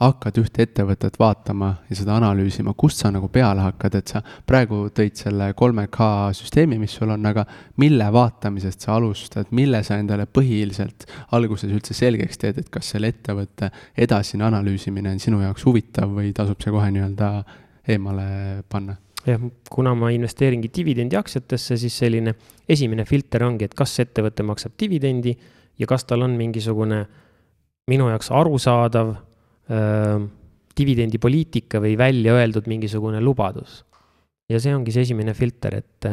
hakkad 0.00 0.38
ühte 0.42 0.64
ettevõtet 0.64 1.16
vaatama 1.20 1.70
ja 1.88 1.96
seda 1.96 2.16
analüüsima, 2.18 2.74
kust 2.76 3.02
sa 3.02 3.10
nagu 3.14 3.28
peale 3.32 3.62
hakkad, 3.62 3.94
et 4.00 4.10
sa 4.10 4.22
praegu 4.46 4.88
tõid 4.94 5.16
selle 5.18 5.52
kolme 5.56 5.86
K 5.92 6.08
süsteemi, 6.34 6.78
mis 6.82 6.96
sul 6.98 7.12
on, 7.14 7.26
aga 7.30 7.44
mille 7.80 8.08
vaatamisest 8.12 8.86
sa 8.86 8.96
alustad, 8.98 9.52
mille 9.54 9.82
sa 9.86 9.98
endale 10.02 10.26
põhiliselt 10.26 11.06
alguses 11.36 11.70
üldse 11.70 11.94
selgeks 11.96 12.42
teed, 12.42 12.58
et 12.58 12.70
kas 12.74 12.90
selle 12.94 13.12
ettevõtte 13.14 13.70
edasine 14.06 14.48
analüüsimine 14.48 15.14
on 15.14 15.22
sinu 15.22 15.42
jaoks 15.44 15.66
huvitav 15.68 16.10
või 16.16 16.34
tasub 16.36 16.62
see 16.64 16.74
kohe 16.74 16.90
nii-öelda 16.94 17.30
eemale 17.88 18.62
panna? 18.68 18.96
jah, 19.24 19.40
kuna 19.70 19.94
ma 19.96 20.10
investeeringi 20.12 20.68
dividendiaktsiatesse, 20.74 21.78
siis 21.80 21.96
selline 22.02 22.34
esimene 22.68 23.06
filter 23.08 23.44
ongi, 23.46 23.68
et 23.68 23.76
kas 23.76 23.96
ettevõte 24.04 24.44
maksab 24.46 24.74
dividendi 24.80 25.32
ja 25.80 25.88
kas 25.88 26.04
tal 26.08 26.26
on 26.26 26.36
mingisugune 26.38 27.04
minu 27.90 28.08
jaoks 28.12 28.30
arusaadav 28.32 29.14
dividendipoliitika 30.74 31.80
või 31.80 31.94
välja 31.96 32.34
öeldud 32.36 32.68
mingisugune 32.68 33.20
lubadus. 33.24 33.84
ja 34.48 34.60
see 34.60 34.74
ongi 34.76 34.92
see 34.92 35.06
esimene 35.06 35.32
filter, 35.34 35.78
et, 35.80 36.06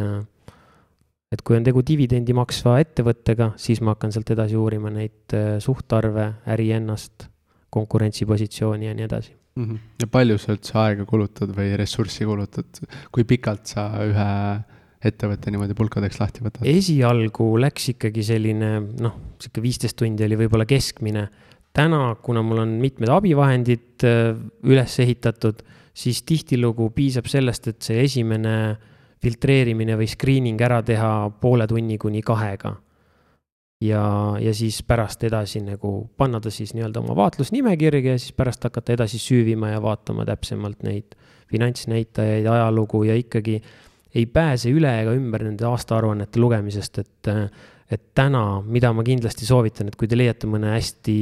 et 1.35 1.41
kui 1.43 1.57
on 1.57 1.65
tegu 1.67 1.83
dividendi 1.83 2.33
maksva 2.33 2.77
ettevõttega, 2.79 3.51
siis 3.59 3.81
ma 3.83 3.95
hakkan 3.95 4.13
sealt 4.15 4.31
edasi 4.31 4.55
uurima 4.55 4.89
neid 4.93 5.35
suhtarve, 5.59 6.29
äri 6.47 6.69
ennast, 6.77 7.27
konkurentsipositsiooni 7.71 8.89
ja 8.89 8.97
nii 8.97 9.07
edasi 9.07 9.33
mm. 9.55 9.63
-hmm. 9.63 9.79
ja 10.01 10.07
palju 10.11 10.37
sa 10.41 10.55
üldse 10.55 10.77
aega 10.83 11.05
kulutad 11.09 11.53
või 11.55 11.73
ressurssi 11.79 12.27
kulutad, 12.27 12.83
kui 13.11 13.27
pikalt 13.27 13.73
sa 13.73 13.89
ühe 14.05 14.29
ettevõtte 15.01 15.51
niimoodi 15.51 15.73
pulkadeks 15.77 16.19
lahti 16.21 16.43
võtad? 16.45 16.65
esialgu 16.67 17.47
läks 17.61 17.89
ikkagi 17.95 18.23
selline 18.23 18.73
noh, 19.01 19.17
sihuke 19.41 19.63
viisteist 19.63 19.97
tundi 19.97 20.27
oli 20.27 20.37
võib-olla 20.43 20.67
keskmine 20.69 21.27
täna, 21.73 22.15
kuna 22.21 22.43
mul 22.45 22.63
on 22.65 22.77
mitmed 22.83 23.09
abivahendid 23.11 24.05
äh, 24.07 24.35
üles 24.67 24.99
ehitatud, 24.99 25.63
siis 25.93 26.21
tihtilugu 26.27 26.89
piisab 26.95 27.27
sellest, 27.31 27.71
et 27.71 27.81
see 27.87 28.03
esimene 28.03 28.55
filtreerimine 29.21 29.97
või 29.99 30.09
screening 30.09 30.61
ära 30.61 30.81
teha 30.85 31.29
poole 31.41 31.67
tunni 31.69 31.97
kuni 32.01 32.23
kahega. 32.25 32.75
Ja, 33.81 34.03
ja 34.39 34.53
siis 34.53 34.81
pärast 34.87 35.23
edasi 35.23 35.61
nagu 35.65 36.09
panna 36.17 36.41
ta 36.41 36.51
siis 36.53 36.75
nii-öelda 36.77 37.01
oma 37.01 37.15
vaatlusnimekirja 37.17 38.13
ja 38.13 38.19
siis 38.19 38.33
pärast 38.37 38.63
hakata 38.63 38.93
edasi 38.93 39.19
süüvima 39.21 39.73
ja 39.73 39.81
vaatama 39.81 40.25
täpsemalt 40.25 40.83
neid 40.87 41.17
finantsnäitajaid, 41.51 42.45
ajalugu 42.47 43.03
ja 43.03 43.15
ikkagi 43.19 43.57
ei 44.15 44.25
pääse 44.25 44.71
üle 44.71 44.91
ega 45.01 45.15
ümber 45.15 45.43
nende 45.47 45.65
aastaaruannete 45.67 46.39
lugemisest, 46.39 46.99
et, 46.99 47.31
et 47.91 48.03
täna, 48.15 48.61
mida 48.65 48.91
ma 48.95 49.03
kindlasti 49.07 49.47
soovitan, 49.47 49.91
et 49.91 49.97
kui 49.99 50.09
te 50.11 50.19
leiate 50.19 50.49
mõne 50.51 50.73
hästi 50.75 51.17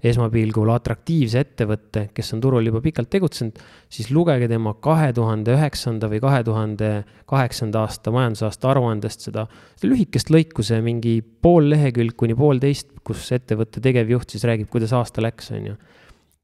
esmapilgul 0.00 0.70
atraktiivse 0.72 1.42
ettevõtte, 1.44 2.06
kes 2.16 2.32
on 2.34 2.40
turul 2.40 2.70
juba 2.70 2.80
pikalt 2.84 3.10
tegutsenud, 3.12 3.58
siis 3.92 4.08
lugege 4.14 4.48
tema 4.48 4.72
kahe 4.82 5.10
tuhande 5.16 5.52
üheksanda 5.56 6.08
või 6.08 6.22
kahe 6.22 6.40
tuhande 6.46 6.90
kaheksanda 7.30 7.84
aasta 7.84 8.12
majandusaasta 8.14 8.70
aruandest 8.72 9.28
seda, 9.28 9.44
seda 9.76 9.92
lühikest 9.92 10.32
lõiku, 10.32 10.64
see 10.66 10.80
mingi 10.84 11.18
pool 11.20 11.68
lehekülg 11.72 12.16
kuni 12.18 12.36
poolteist, 12.38 12.92
kus 13.04 13.28
ettevõtte 13.36 13.82
tegevjuht 13.84 14.36
siis 14.36 14.46
räägib, 14.48 14.70
kuidas 14.72 14.94
aasta 14.96 15.24
läks, 15.24 15.52
on 15.56 15.72
ju. 15.72 15.76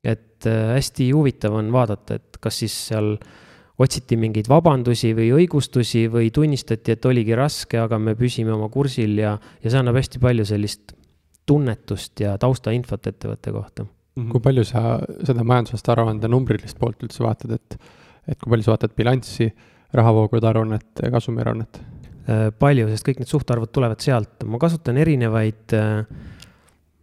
et 0.06 0.46
äh, 0.46 0.76
hästi 0.76 1.10
huvitav 1.16 1.56
on 1.56 1.72
vaadata, 1.75 2.20
et 2.20 2.38
kas 2.40 2.60
siis 2.62 2.76
seal 2.90 3.16
otsiti 3.80 4.16
mingeid 4.16 4.48
vabandusi 4.48 5.12
või 5.16 5.32
õigustusi 5.40 6.06
või 6.12 6.30
tunnistati, 6.32 6.94
et 6.94 7.08
oligi 7.08 7.34
raske, 7.36 7.80
aga 7.80 7.98
me 8.00 8.14
püsime 8.16 8.54
oma 8.54 8.70
kursil 8.72 9.18
ja, 9.20 9.36
ja 9.62 9.72
see 9.72 9.80
annab 9.80 9.98
hästi 10.00 10.20
palju 10.22 10.46
sellist 10.48 10.94
tunnetust 11.47 12.21
ja 12.21 12.37
taustainfot 12.41 13.07
ettevõtte 13.07 13.53
kohta 13.55 13.85
mm. 13.85 13.91
-hmm. 14.23 14.31
kui 14.33 14.41
palju 14.41 14.65
sa 14.65 14.99
seda 15.25 15.45
majandusaasta 15.45 15.93
aruande 15.97 16.29
numbrilist 16.29 16.79
poolt 16.79 17.03
üldse 17.07 17.25
vaatad, 17.25 17.57
et, 17.59 17.79
et 18.29 18.38
kui 18.38 18.50
palju 18.50 18.67
sa 18.67 18.75
vaatad 18.76 18.97
bilanssi, 18.97 19.50
rahavoogude 19.97 20.49
aruannet, 20.49 21.05
kasumiaruannet? 21.12 21.83
Äh, 22.26 22.49
palju, 22.59 22.88
sest 22.91 23.07
kõik 23.07 23.23
need 23.23 23.31
suhtarvud 23.31 23.71
tulevad 23.73 24.03
sealt, 24.03 24.43
ma 24.45 24.59
kasutan 24.59 24.99
erinevaid 24.99 25.76
äh, 25.79 26.03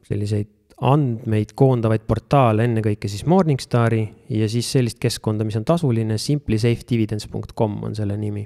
selliseid 0.03 0.51
andmeid 0.83 1.53
koondavaid 1.55 2.03
portaale, 2.07 2.65
ennekõike 2.67 3.07
siis 3.07 3.23
Morningstari 3.29 4.03
ja 4.35 4.49
siis 4.51 4.71
sellist 4.73 4.99
keskkonda, 4.99 5.45
mis 5.47 5.55
on 5.55 5.63
tasuline, 5.63 6.17
simplysafedividends.com 6.19 7.77
on 7.87 7.95
selle 7.95 8.17
nimi 8.19 8.43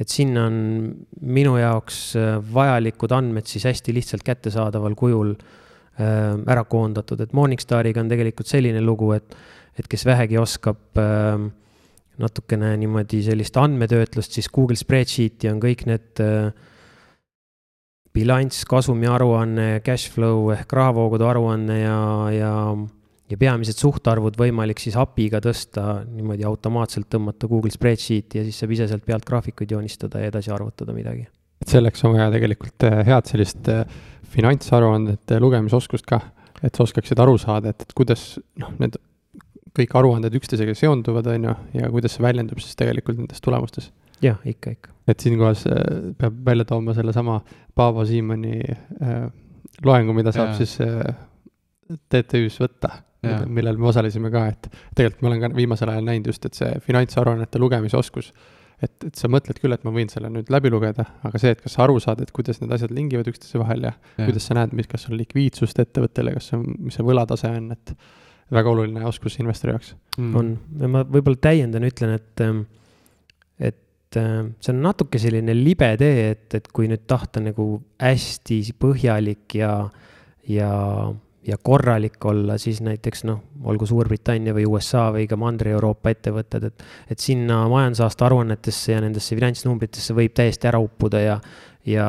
et 0.00 0.10
sinna 0.10 0.46
on 0.48 0.56
minu 1.22 1.56
jaoks 1.60 1.98
äh, 2.18 2.38
vajalikud 2.54 3.14
andmed 3.14 3.46
siis 3.46 3.66
hästi 3.68 3.94
lihtsalt 3.94 4.24
kättesaadaval 4.26 4.96
kujul 4.98 5.34
äh, 5.34 6.34
ära 6.50 6.64
koondatud, 6.66 7.20
et 7.22 7.34
Morningstariga 7.36 8.02
on 8.02 8.10
tegelikult 8.10 8.50
selline 8.50 8.82
lugu, 8.82 9.12
et, 9.14 9.36
et 9.78 9.88
kes 9.90 10.06
vähegi 10.06 10.40
oskab 10.40 10.98
äh, 11.00 11.46
natukene 12.18 12.74
niimoodi 12.78 13.22
sellist 13.26 13.56
andmetöötlust, 13.58 14.34
siis 14.34 14.50
Google 14.50 14.78
Spreadsheet'i 14.78 15.50
on 15.50 15.62
kõik 15.62 15.86
need 15.90 16.22
bilanss, 18.14 18.62
kasumiaruanne, 18.70 19.80
cash 19.82 20.12
flow 20.14 20.52
ehk 20.54 20.70
rahavoogude 20.78 21.26
aruanne 21.26 21.80
ja, 21.80 21.98
ja 22.30 22.52
ja 23.30 23.38
peamised 23.40 23.78
suhtarvud 23.80 24.36
võimalik 24.38 24.80
siis 24.82 24.96
API-ga 25.00 25.40
tõsta, 25.44 26.02
niimoodi 26.10 26.44
automaatselt 26.48 27.08
tõmmata 27.12 27.48
Google 27.48 27.72
Spreadsheet'i 27.72 28.40
ja 28.40 28.44
siis 28.44 28.58
saab 28.60 28.74
ise 28.76 28.88
sealt 28.90 29.06
pealt 29.06 29.24
graafikuid 29.28 29.72
joonistada 29.72 30.20
ja 30.20 30.32
edasi 30.32 30.52
arvutada 30.52 30.96
midagi. 30.96 31.26
et 31.62 31.72
selleks 31.72 32.04
on 32.04 32.16
vaja 32.18 32.28
tegelikult 32.34 32.84
äh, 32.84 33.00
head 33.08 33.30
sellist 33.30 33.70
äh, 33.72 33.84
finantsaruandete 34.34 35.40
lugemisoskust 35.40 36.06
ka, 36.08 36.20
et 36.62 36.74
sa 36.74 36.84
oskaksid 36.84 37.20
aru 37.20 37.38
saada, 37.40 37.72
et, 37.72 37.86
et 37.86 37.96
kuidas 37.96 38.34
noh, 38.60 38.74
need 38.82 38.98
kõik 39.74 39.94
aruanded 39.98 40.34
üksteisega 40.38 40.74
seonduvad, 40.78 41.26
on 41.32 41.48
ju, 41.48 41.54
ja 41.80 41.88
kuidas 41.90 42.14
see 42.14 42.22
väljendub 42.22 42.60
siis 42.62 42.76
tegelikult 42.78 43.22
nendes 43.22 43.40
tulemustes. 43.42 43.88
jah, 44.22 44.36
ikka, 44.44 44.76
ikka. 44.76 44.92
et 45.08 45.24
siinkohas 45.24 45.64
peab 46.20 46.36
välja 46.44 46.68
tooma 46.68 46.94
sellesama 46.94 47.40
Paavo 47.74 48.04
Siimanni 48.04 48.60
loengu, 49.84 50.12
mida 50.12 50.32
saab 50.34 50.52
ja. 50.52 50.60
siis 50.60 50.76
TTÜ-s 52.12 52.60
võtta 52.60 52.92
millel 53.46 53.78
me 53.80 53.88
osalesime 53.90 54.30
ka, 54.34 54.46
et 54.52 54.68
tegelikult 54.96 55.24
ma 55.24 55.32
olen 55.32 55.46
ka 55.46 55.54
viimasel 55.56 55.92
ajal 55.94 56.10
näinud 56.10 56.30
just, 56.32 56.44
et 56.48 56.58
see 56.58 56.74
finantsaruannete 56.84 57.62
lugemise 57.62 57.98
oskus, 57.98 58.32
et, 58.82 58.94
et 59.08 59.14
sa 59.18 59.30
mõtled 59.30 59.58
küll, 59.62 59.74
et 59.74 59.84
ma 59.86 59.92
võin 59.94 60.10
selle 60.12 60.30
nüüd 60.32 60.50
läbi 60.52 60.72
lugeda, 60.72 61.06
aga 61.26 61.40
see, 61.40 61.54
et 61.54 61.62
kas 61.62 61.76
sa 61.76 61.84
aru 61.86 62.00
saad, 62.02 62.22
et 62.24 62.32
kuidas 62.34 62.60
need 62.62 62.74
asjad 62.74 62.92
lingivad 62.94 63.28
üksteise 63.30 63.60
vahel 63.62 63.88
ja, 63.88 63.94
ja. 64.16 64.26
kuidas 64.26 64.48
sa 64.48 64.58
näed, 64.58 64.74
mis, 64.76 64.88
kas 64.90 65.08
on 65.10 65.16
likviidsust 65.20 65.80
ettevõttel 65.84 66.30
ja 66.30 66.36
kas 66.38 66.52
on, 66.56 66.66
mis 66.86 66.98
see 66.98 67.06
võlatase 67.06 67.50
on, 67.54 67.70
et 67.76 67.94
väga 68.54 68.72
oluline 68.74 69.04
oskus 69.08 69.38
investori 69.40 69.74
jaoks. 69.74 69.94
Mm.. 70.18 70.34
on, 70.38 70.54
ja 70.80 70.90
ma 70.90 71.04
võib-olla 71.08 71.40
täiendan, 71.42 71.86
ütlen, 71.88 72.16
et, 72.18 72.44
ähm, 72.44 72.64
et 73.58 74.18
ähm, 74.20 74.54
see 74.62 74.74
on 74.74 74.82
natuke 74.84 75.20
selline 75.22 75.56
libe 75.56 75.90
tee, 76.00 76.30
et, 76.34 76.48
et 76.58 76.68
kui 76.74 76.90
nüüd 76.90 77.06
tahta 77.10 77.42
nagu 77.44 77.68
hästi 78.02 78.60
põhjalik 78.80 79.58
ja, 79.58 79.74
ja 80.50 80.72
ja 81.46 81.58
korralik 81.62 82.24
olla, 82.24 82.56
siis 82.58 82.80
näiteks 82.84 83.24
noh, 83.28 83.40
olgu 83.68 83.86
Suurbritannia 83.86 84.54
või 84.56 84.64
USA 84.68 85.08
või 85.12 85.26
ka 85.28 85.36
Mandri-Euroopa 85.40 86.12
ettevõtted, 86.14 86.68
et, 86.70 86.84
et 87.10 87.20
sinna 87.20 87.64
majandusaasta 87.68 88.26
aruannetesse 88.28 88.94
ja 88.94 89.02
nendesse 89.04 89.36
finantsnumbritesse 89.36 90.16
võib 90.16 90.34
täiesti 90.36 90.70
ära 90.70 90.80
uppuda 90.80 91.20
ja, 91.20 91.38
ja 91.88 92.08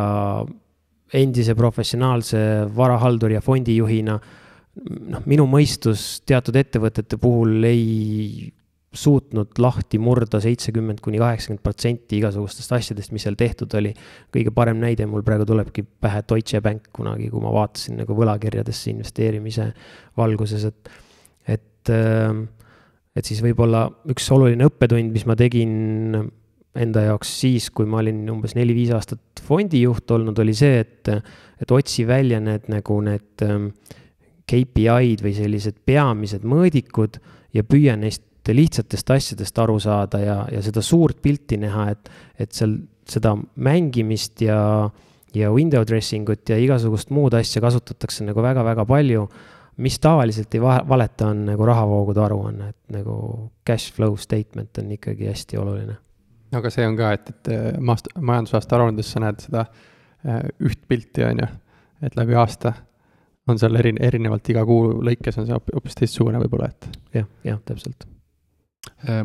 endise 1.14 1.56
professionaalse 1.56 2.40
varahalduri 2.76 3.38
ja 3.38 3.44
fondijuhina 3.44 4.16
noh, 4.16 5.26
minu 5.28 5.48
mõistus 5.50 6.22
teatud 6.28 6.56
ettevõtete 6.60 7.20
puhul 7.22 7.64
ei 7.68 8.52
suutnud 8.96 9.60
lahti 9.62 10.00
murda 10.02 10.40
seitsekümmend 10.44 11.02
kuni 11.04 11.20
kaheksakümmend 11.22 11.64
protsenti 11.64 12.20
igasugustest 12.20 12.74
asjadest, 12.78 13.14
mis 13.16 13.26
seal 13.28 13.38
tehtud 13.40 13.74
oli. 13.78 13.94
kõige 14.34 14.54
parem 14.56 14.80
näide 14.82 15.08
mul 15.10 15.24
praegu 15.26 15.48
tulebki 15.48 15.86
pähe 16.02 16.24
Deutsche 16.30 16.62
Bank 16.64 16.90
kunagi, 16.96 17.30
kui 17.30 17.44
ma 17.44 17.54
vaatasin 17.54 18.00
nagu 18.02 18.18
võlakirjadesse 18.18 18.92
investeerimise 18.94 19.70
valguses, 20.18 20.66
et, 20.72 20.94
et, 21.58 21.94
ähm, 21.94 22.48
et 23.16 23.28
siis 23.28 23.44
võib-olla 23.44 23.88
üks 24.12 24.32
oluline 24.32 24.68
õppetund, 24.70 25.12
mis 25.14 25.28
ma 25.28 25.38
tegin 25.40 26.32
enda 26.76 27.06
jaoks 27.06 27.32
siis, 27.40 27.70
kui 27.72 27.88
ma 27.88 28.02
olin 28.02 28.24
umbes 28.32 28.56
neli-viis 28.58 28.92
aastat 28.96 29.44
fondijuht 29.46 30.12
olnud, 30.12 30.40
oli 30.44 30.56
see, 30.58 30.82
et, 30.84 31.12
et 31.62 31.72
otsi 31.72 32.04
välja 32.08 32.42
need 32.44 32.68
nagu 32.72 33.00
need 33.06 33.46
ähm, 33.46 33.70
KPI-d 34.46 35.24
või 35.26 35.34
sellised 35.38 35.80
peamised 35.88 36.46
mõõdikud 36.46 37.20
ja 37.56 37.64
püüa 37.66 37.96
neist 37.98 38.24
lihtsatest 38.54 39.10
asjadest 39.16 39.58
aru 39.60 39.80
saada 39.82 40.20
ja, 40.22 40.36
ja 40.52 40.62
seda 40.62 40.84
suurt 40.86 41.22
pilti 41.22 41.58
näha, 41.62 41.90
et, 41.96 42.12
et 42.40 42.54
seal 42.54 42.78
seda 43.10 43.36
mängimist 43.56 44.42
ja, 44.42 44.60
ja 45.36 45.52
window 45.54 45.86
dressing 45.88 46.30
ut 46.30 46.50
ja 46.50 46.58
igasugust 46.62 47.12
muud 47.14 47.36
asja 47.38 47.62
kasutatakse 47.64 48.26
nagu 48.28 48.44
väga-väga 48.44 48.86
palju. 48.86 49.28
mis 49.78 49.98
tavaliselt 50.00 50.56
ei 50.56 50.62
valeta, 50.64 51.28
on 51.28 51.42
nagu 51.50 51.66
rahavoogude 51.68 52.22
aruanne, 52.24 52.70
et 52.70 52.94
nagu 52.96 53.16
cash 53.68 53.92
flow 53.94 54.16
statement 54.16 54.78
on 54.80 54.92
ikkagi 54.92 55.28
hästi 55.28 55.58
oluline. 55.58 55.98
aga 56.56 56.70
see 56.70 56.88
on 56.88 56.96
ka, 56.96 57.12
et, 57.12 57.30
et 57.30 57.52
maast-, 57.80 58.10
majandusaasta 58.16 58.76
aruandes 58.76 59.12
sa 59.12 59.20
näed 59.26 59.44
seda 59.44 59.66
äh, 59.66 60.42
üht 60.64 60.88
pilti, 60.88 61.26
on 61.28 61.44
ju, 61.44 61.52
et 62.08 62.16
läbi 62.16 62.40
aasta 62.40 62.74
on 63.48 63.60
seal 63.60 63.76
eri, 63.76 63.94
erinevalt 64.00 64.50
iga 64.50 64.66
kuu 64.66 64.96
lõikes 65.04 65.42
on 65.42 65.50
see 65.50 65.62
hoopis 65.76 66.02
teistsugune 66.02 66.40
võib-olla, 66.46 66.72
et. 66.72 66.92
jah, 67.20 67.32
jah, 67.44 67.60
täpselt 67.66 68.08
Äh, 68.08 68.15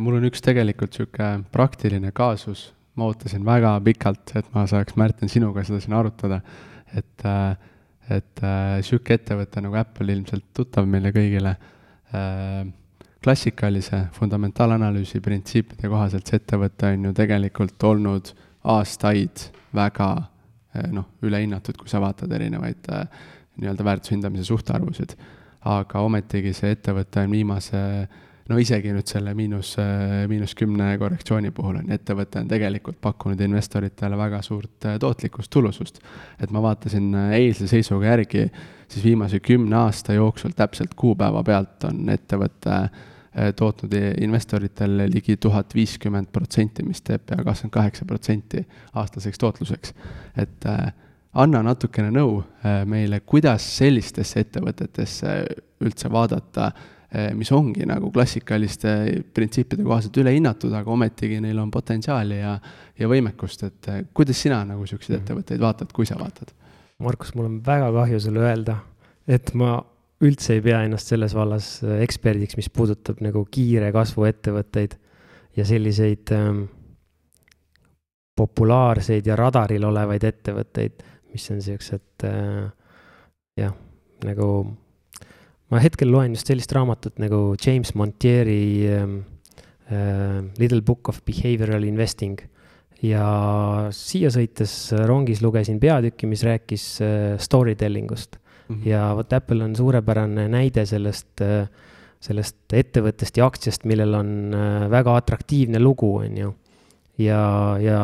mul 0.01 0.19
on 0.19 0.29
üks 0.29 0.43
tegelikult 0.45 0.97
sihuke 0.97 1.31
praktiline 1.53 2.13
kaasus, 2.17 2.71
ma 2.99 3.09
ootasin 3.09 3.45
väga 3.47 3.75
pikalt, 3.85 4.35
et 4.37 4.49
ma 4.55 4.67
saaks, 4.69 4.97
Märten, 5.01 5.31
sinuga 5.33 5.65
seda 5.67 5.81
siin 5.83 5.97
arutada. 5.97 6.41
et, 6.97 7.25
äh, 7.25 7.57
et 8.11 8.43
äh, 8.43 8.81
sihuke 8.83 9.15
ettevõte 9.15 9.63
nagu 9.63 9.77
Apple 9.79 10.13
ilmselt 10.13 10.49
tuttav 10.55 10.87
meile 10.87 11.13
kõigile. 11.15 11.57
klassikalise 13.23 14.09
fundamentaalanalüüsi 14.17 15.21
printsiipide 15.23 15.87
kohaselt 15.89 16.27
see 16.27 16.41
ettevõte 16.41 16.89
on 16.91 17.05
ju 17.05 17.13
tegelikult 17.15 17.85
olnud 17.87 18.33
aastaid 18.65 19.45
väga 19.77 20.09
noh, 20.91 21.07
ülehinnatud, 21.23 21.77
kui 21.79 21.87
sa 21.87 22.01
vaatad 22.03 22.33
erinevaid 22.35 22.89
nii-öelda 23.61 23.87
väärtushindamise 23.87 24.49
suhtarvusid. 24.49 25.15
aga 25.61 26.01
ometigi 26.01 26.53
see 26.57 26.73
ettevõte 26.75 27.23
on 27.23 27.31
viimase 27.31 27.85
no 28.51 28.59
isegi 28.59 28.91
nüüd 28.95 29.07
selle 29.07 29.33
miinus, 29.39 29.75
miinus 30.31 30.57
kümne 30.59 30.91
korrektsiooni 30.99 31.53
puhul 31.55 31.79
on 31.81 31.93
ettevõte 31.95 32.43
on 32.43 32.49
tegelikult 32.51 32.99
pakkunud 33.03 33.41
investoritele 33.47 34.19
väga 34.19 34.41
suurt 34.43 34.89
äh, 34.89 34.99
tootlikkust, 35.03 35.51
tulusust. 35.55 36.01
et 36.41 36.51
ma 36.51 36.63
vaatasin 36.65 37.13
äh, 37.15 37.37
eilse 37.39 37.69
seisuga 37.71 38.11
järgi, 38.11 38.49
siis 38.91 39.07
viimase 39.07 39.41
kümne 39.45 39.79
aasta 39.85 40.19
jooksul 40.19 40.57
täpselt 40.57 40.97
kuupäeva 40.99 41.45
pealt 41.47 41.87
on 41.87 42.11
ettevõte 42.11 42.75
äh, 42.75 43.53
tootnud 43.57 43.95
investoritele 44.19 45.07
ligi 45.13 45.37
tuhat 45.37 45.75
viiskümmend 45.75 46.33
protsenti, 46.35 46.83
mis 46.83 47.05
teeb 47.07 47.29
pea 47.31 47.45
kakskümmend 47.45 47.77
kaheksa 47.79 48.09
protsenti 48.09 48.65
aastaseks 48.99 49.39
tootluseks. 49.39 49.95
et 50.37 50.67
anna 51.39 51.61
natukene 51.63 52.11
nõu 52.11 52.41
meile, 52.91 53.21
kuidas 53.21 53.63
sellistesse 53.77 54.43
ettevõtetesse 54.43 55.37
üldse 55.87 56.11
vaadata, 56.11 56.73
mis 57.35 57.51
ongi 57.51 57.83
nagu 57.91 58.13
klassikaliste 58.15 58.91
printsiipide 59.35 59.83
kohaselt 59.83 60.15
ülehinnatud, 60.23 60.71
aga 60.79 60.93
ometigi 60.95 61.41
neil 61.43 61.59
on 61.59 61.71
potentsiaali 61.75 62.39
ja, 62.39 62.53
ja 62.99 63.09
võimekust, 63.11 63.65
et 63.67 63.89
kuidas 64.15 64.39
sina 64.39 64.61
nagu 64.69 64.87
siukseid 64.87 65.17
mhm. 65.17 65.25
ettevõtteid 65.25 65.65
vaatad, 65.65 65.91
kui 65.97 66.07
sa 66.07 66.19
vaatad? 66.21 66.53
Markus, 67.01 67.33
mul 67.35 67.49
on 67.49 67.61
väga 67.67 67.89
kahju 67.97 68.21
sulle 68.21 68.45
öelda, 68.45 68.77
et 69.27 69.55
ma 69.59 69.79
üldse 70.21 70.59
ei 70.59 70.65
pea 70.65 70.83
ennast 70.85 71.09
selles 71.11 71.35
vallas 71.37 71.79
eksperdiks, 72.05 72.59
mis 72.59 72.69
puudutab 72.73 73.23
nagu 73.25 73.47
kiire 73.51 73.89
kasvu 73.95 74.27
ettevõtteid 74.29 74.99
ja 75.57 75.65
selliseid 75.67 76.33
ähm, 76.37 76.67
populaarseid 78.37 79.27
ja 79.27 79.37
radaril 79.39 79.87
olevaid 79.89 80.25
ettevõtteid, 80.29 81.01
mis 81.33 81.47
on 81.55 81.63
siuksed 81.65 82.27
äh, 82.29 82.69
jah, 83.61 83.75
nagu 84.27 84.51
ma 85.71 85.81
hetkel 85.83 86.11
loen 86.11 86.35
just 86.35 86.51
sellist 86.51 86.73
raamatut 86.75 87.21
nagu 87.23 87.55
James 87.61 87.95
Montieri 87.95 88.89
ähm, 88.91 89.21
äh, 89.91 90.41
Little 90.59 90.83
Book 90.83 91.09
of 91.09 91.23
Behavioral 91.25 91.85
Investing 91.87 92.41
ja 93.07 93.89
siia 93.97 94.29
sõites 94.35 94.91
rongis 95.09 95.41
lugesin 95.41 95.79
peatükki, 95.81 96.29
mis 96.29 96.45
rääkis 96.45 96.87
äh, 97.05 97.37
story 97.41 97.77
telling 97.81 98.11
ust 98.13 98.37
mm. 98.37 98.75
-hmm. 98.75 98.89
ja 98.89 99.15
vot 99.17 99.33
Apple 99.33 99.65
on 99.65 99.77
suurepärane 99.77 100.49
näide 100.49 100.87
sellest 100.87 101.41
äh, 101.41 101.69
sellest 102.21 102.75
ettevõttest 102.77 103.41
ja 103.41 103.49
aktsiast, 103.49 103.87
millel 103.89 104.15
on 104.19 104.33
äh, 104.53 104.85
väga 104.93 105.17
atraktiivne 105.23 105.81
lugu, 105.81 106.19
on 106.21 106.37
ju. 106.37 106.55
ja, 107.19 107.43
ja 107.81 108.01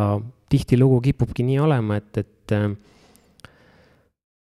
tihtilugu 0.49 1.01
kipubki 1.05 1.45
nii 1.45 1.59
olema, 1.61 2.01
et, 2.01 2.23
et 2.23 2.57
äh, 2.57 2.71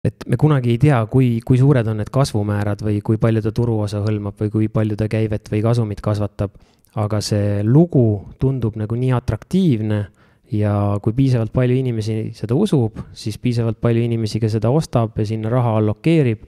et 0.02 0.24
me 0.26 0.36
kunagi 0.36 0.74
ei 0.74 0.78
tea, 0.82 0.98
kui, 1.06 1.36
kui 1.46 1.58
suured 1.60 1.86
on 1.86 2.00
need 2.02 2.10
kasvumäärad 2.12 2.82
või 2.82 2.98
kui 3.06 3.20
palju 3.22 3.42
ta 3.44 3.52
turuosa 3.54 4.02
hõlmab 4.02 4.40
või 4.42 4.50
kui 4.50 4.68
palju 4.72 4.98
ta 4.98 5.06
käivet 5.10 5.50
või 5.52 5.62
kasumit 5.62 6.02
kasvatab. 6.02 6.58
aga 6.92 7.22
see 7.24 7.62
lugu 7.64 8.34
tundub 8.36 8.74
nagu 8.76 8.94
nii 9.00 9.14
atraktiivne 9.16 10.00
ja 10.52 10.98
kui 11.00 11.14
piisavalt 11.16 11.52
palju 11.52 11.78
inimesi 11.80 12.16
seda 12.36 12.54
usub, 12.54 12.98
siis 13.16 13.38
piisavalt 13.38 13.80
palju 13.80 14.02
inimesi 14.04 14.40
ka 14.40 14.50
seda 14.52 14.68
ostab 14.70 15.16
ja 15.16 15.24
sinna 15.24 15.48
raha 15.48 15.76
allokeerib. 15.78 16.42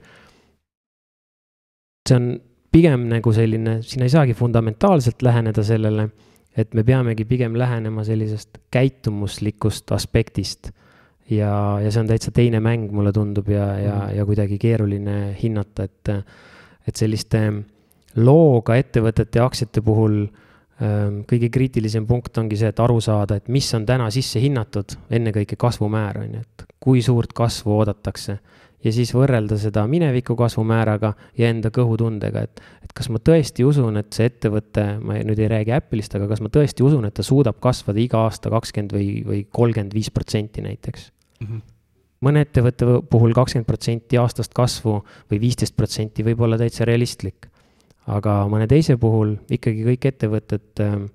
see 2.07 2.15
on 2.15 2.39
pigem 2.71 3.07
nagu 3.09 3.31
selline, 3.33 3.81
siin 3.81 4.03
ei 4.03 4.09
saagi 4.09 4.33
fundamentaalselt 4.33 5.21
läheneda 5.21 5.63
sellele, 5.63 6.09
et 6.57 6.73
me 6.73 6.83
peamegi 6.83 7.25
pigem 7.25 7.55
lähenema 7.55 8.03
sellisest 8.03 8.59
käitumuslikust 8.71 9.91
aspektist. 9.91 10.71
Ja, 11.29 11.79
ja 11.81 11.91
see 11.91 12.01
on 12.03 12.09
täitsa 12.09 12.31
teine 12.35 12.61
mäng, 12.63 12.89
mulle 12.93 13.13
tundub, 13.15 13.49
ja, 13.49 13.67
ja, 13.79 13.95
mhm. 13.95 14.17
ja 14.17 14.25
kuidagi 14.25 14.59
keeruline 14.61 15.19
hinnata, 15.41 15.87
et, 15.89 16.13
et 16.87 16.95
selliste 16.95 17.45
looga 18.21 18.77
ettevõtete 18.79 19.41
ja 19.41 19.45
aktsiate 19.49 19.83
puhul 19.83 20.21
ähm, 20.23 21.23
kõige 21.29 21.49
kriitilisem 21.51 22.05
punkt 22.07 22.37
ongi 22.39 22.59
see, 22.59 22.71
et 22.71 22.79
aru 22.79 23.01
saada, 23.03 23.39
et 23.39 23.49
mis 23.51 23.67
on 23.75 23.87
täna 23.87 24.09
sisse 24.13 24.39
hinnatud, 24.43 24.97
ennekõike 25.11 25.57
kasvumäär 25.59 26.21
on 26.23 26.37
ju, 26.37 26.43
et 26.45 26.67
kui 26.79 27.01
suurt 27.03 27.33
kasvu 27.35 27.73
oodatakse 27.79 28.37
ja 28.85 28.93
siis 28.93 29.11
võrrelda 29.15 29.57
seda 29.59 29.83
mineviku 29.89 30.37
kasvumääraga 30.37 31.15
ja 31.39 31.49
enda 31.49 31.71
kõhutundega, 31.73 32.45
et, 32.45 32.61
et 32.85 32.93
kas 32.95 33.09
ma 33.11 33.19
tõesti 33.19 33.65
usun, 33.67 33.97
et 33.99 34.13
see 34.15 34.29
ettevõte, 34.29 34.85
ma 35.01 35.17
nüüd 35.25 35.41
ei 35.41 35.49
räägi 35.51 35.73
Apple'ist, 35.75 36.15
aga 36.15 36.29
kas 36.29 36.43
ma 36.45 36.53
tõesti 36.53 36.85
usun, 36.85 37.07
et 37.09 37.17
ta 37.17 37.25
suudab 37.25 37.59
kasvada 37.63 37.99
iga 37.99 38.21
aasta 38.27 38.53
kakskümmend 38.53 38.95
või, 38.95 39.09
või 39.25 39.43
kolmkümmend 39.49 39.97
viis 39.97 40.13
protsenti 40.13 40.63
näiteks 40.63 41.09
mm. 41.39 41.47
-hmm 41.47 41.61
mõne 42.25 42.41
ettevõtte 42.45 42.87
puhul 43.11 43.35
kakskümmend 43.35 43.67
protsenti 43.67 44.17
aastast 44.17 44.53
kasvu 44.55 44.95
või 45.31 45.39
viisteist 45.41 45.75
protsenti 45.77 46.23
võib 46.25 46.41
olla 46.41 46.57
täitsa 46.57 46.87
realistlik. 46.87 47.49
aga 48.07 48.45
mõne 48.49 48.67
teise 48.69 48.97
puhul 49.01 49.35
ikkagi 49.49 49.83
kõik 49.83 50.05
ettevõtted 50.05 50.81
ähm, 50.85 51.05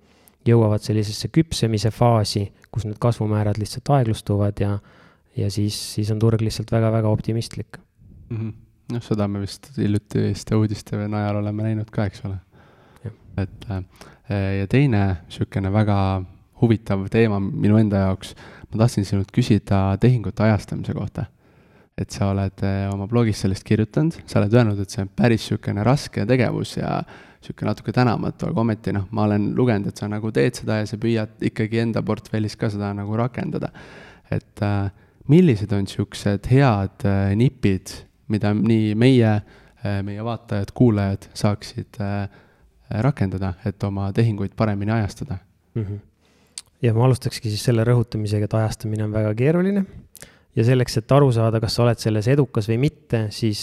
jõuavad 0.47 0.83
sellisesse 0.83 1.29
küpsemise 1.29 1.91
faasi, 1.91 2.53
kus 2.71 2.85
need 2.85 2.99
kasvumäärad 2.99 3.59
lihtsalt 3.59 3.91
aeglustuvad 3.91 4.61
ja 4.61 4.79
ja 5.37 5.51
siis, 5.51 5.77
siis 5.95 6.11
on 6.11 6.19
turg 6.19 6.43
lihtsalt 6.43 6.73
väga-väga 6.73 7.09
optimistlik 7.09 7.79
mm. 7.79 8.37
-hmm. 8.37 8.53
noh, 8.93 9.03
seda 9.03 9.29
me 9.29 9.41
vist 9.41 9.71
hiljutiste 9.77 10.57
uudiste 10.57 11.09
najal 11.09 11.37
oleme 11.37 11.63
näinud 11.63 11.91
ka, 11.91 12.05
eks 12.05 12.25
ole. 12.25 12.39
et 13.37 13.71
äh, 13.71 13.85
ja 14.59 14.67
teine 14.67 15.17
niisugune 15.27 15.73
väga 15.73 16.23
huvitav 16.61 17.07
teema 17.09 17.41
minu 17.41 17.79
enda 17.79 17.97
jaoks, 17.97 18.35
ma 18.71 18.85
tahtsin 18.85 19.07
sinult 19.07 19.31
küsida 19.35 19.97
tehingute 20.01 20.45
ajastamise 20.47 20.95
kohta. 20.95 21.27
et 22.01 22.15
sa 22.15 22.31
oled 22.33 22.63
äh, 22.65 22.87
oma 22.89 23.05
blogis 23.11 23.43
sellest 23.43 23.65
kirjutanud, 23.67 24.15
sa 24.25 24.39
oled 24.41 24.55
öelnud, 24.57 24.79
et 24.81 24.93
see 24.93 25.03
on 25.03 25.11
päris 25.13 25.43
niisugune 25.43 25.83
raske 25.85 26.23
tegevus 26.25 26.79
ja 26.79 27.03
niisugune 27.03 27.69
natuke 27.69 27.93
tänamatu, 27.93 28.47
aga 28.49 28.63
ometi 28.63 28.95
noh, 28.97 29.05
ma 29.13 29.27
olen 29.27 29.51
lugenud, 29.59 29.91
et 29.91 30.01
sa 30.01 30.09
nagu 30.09 30.31
teed 30.33 30.63
seda 30.63 30.79
ja 30.79 30.87
sa 30.89 30.97
püüad 31.03 31.45
ikkagi 31.51 31.83
enda 31.83 32.01
portfellis 32.07 32.57
ka 32.57 32.71
seda 32.73 32.95
nagu 32.97 33.19
rakendada. 33.21 33.69
et 34.31 34.63
äh, 34.65 34.89
millised 35.29 35.73
on 35.77 35.85
niisugused 35.85 36.49
head 36.49 37.05
äh, 37.05 37.35
nipid, 37.37 37.93
mida 38.33 38.55
nii 38.55 38.95
meie, 38.95 39.41
meie 40.07 40.25
vaatajad, 40.25 40.71
kuulajad 40.77 41.25
saaksid 41.35 41.99
rakendada, 43.03 43.55
et 43.67 43.83
oma 43.85 44.13
tehinguid 44.13 44.53
paremini 44.57 44.93
ajastada 44.93 45.39
mm? 45.75 45.83
-hmm. 45.83 45.99
Ja 46.83 46.95
ma 46.97 47.07
alustakski 47.09 47.53
siis 47.53 47.65
selle 47.69 47.85
rõhutamisega, 47.87 48.49
et 48.49 48.57
ajastamine 48.63 49.05
on 49.07 49.13
väga 49.15 49.35
keeruline 49.39 49.85
ja 50.57 50.67
selleks, 50.67 50.97
et 50.99 51.13
aru 51.15 51.31
saada, 51.35 51.61
kas 51.63 51.77
sa 51.77 51.85
oled 51.85 52.01
selles 52.03 52.29
edukas 52.33 52.69
või 52.71 52.81
mitte, 52.89 53.27
siis 53.35 53.61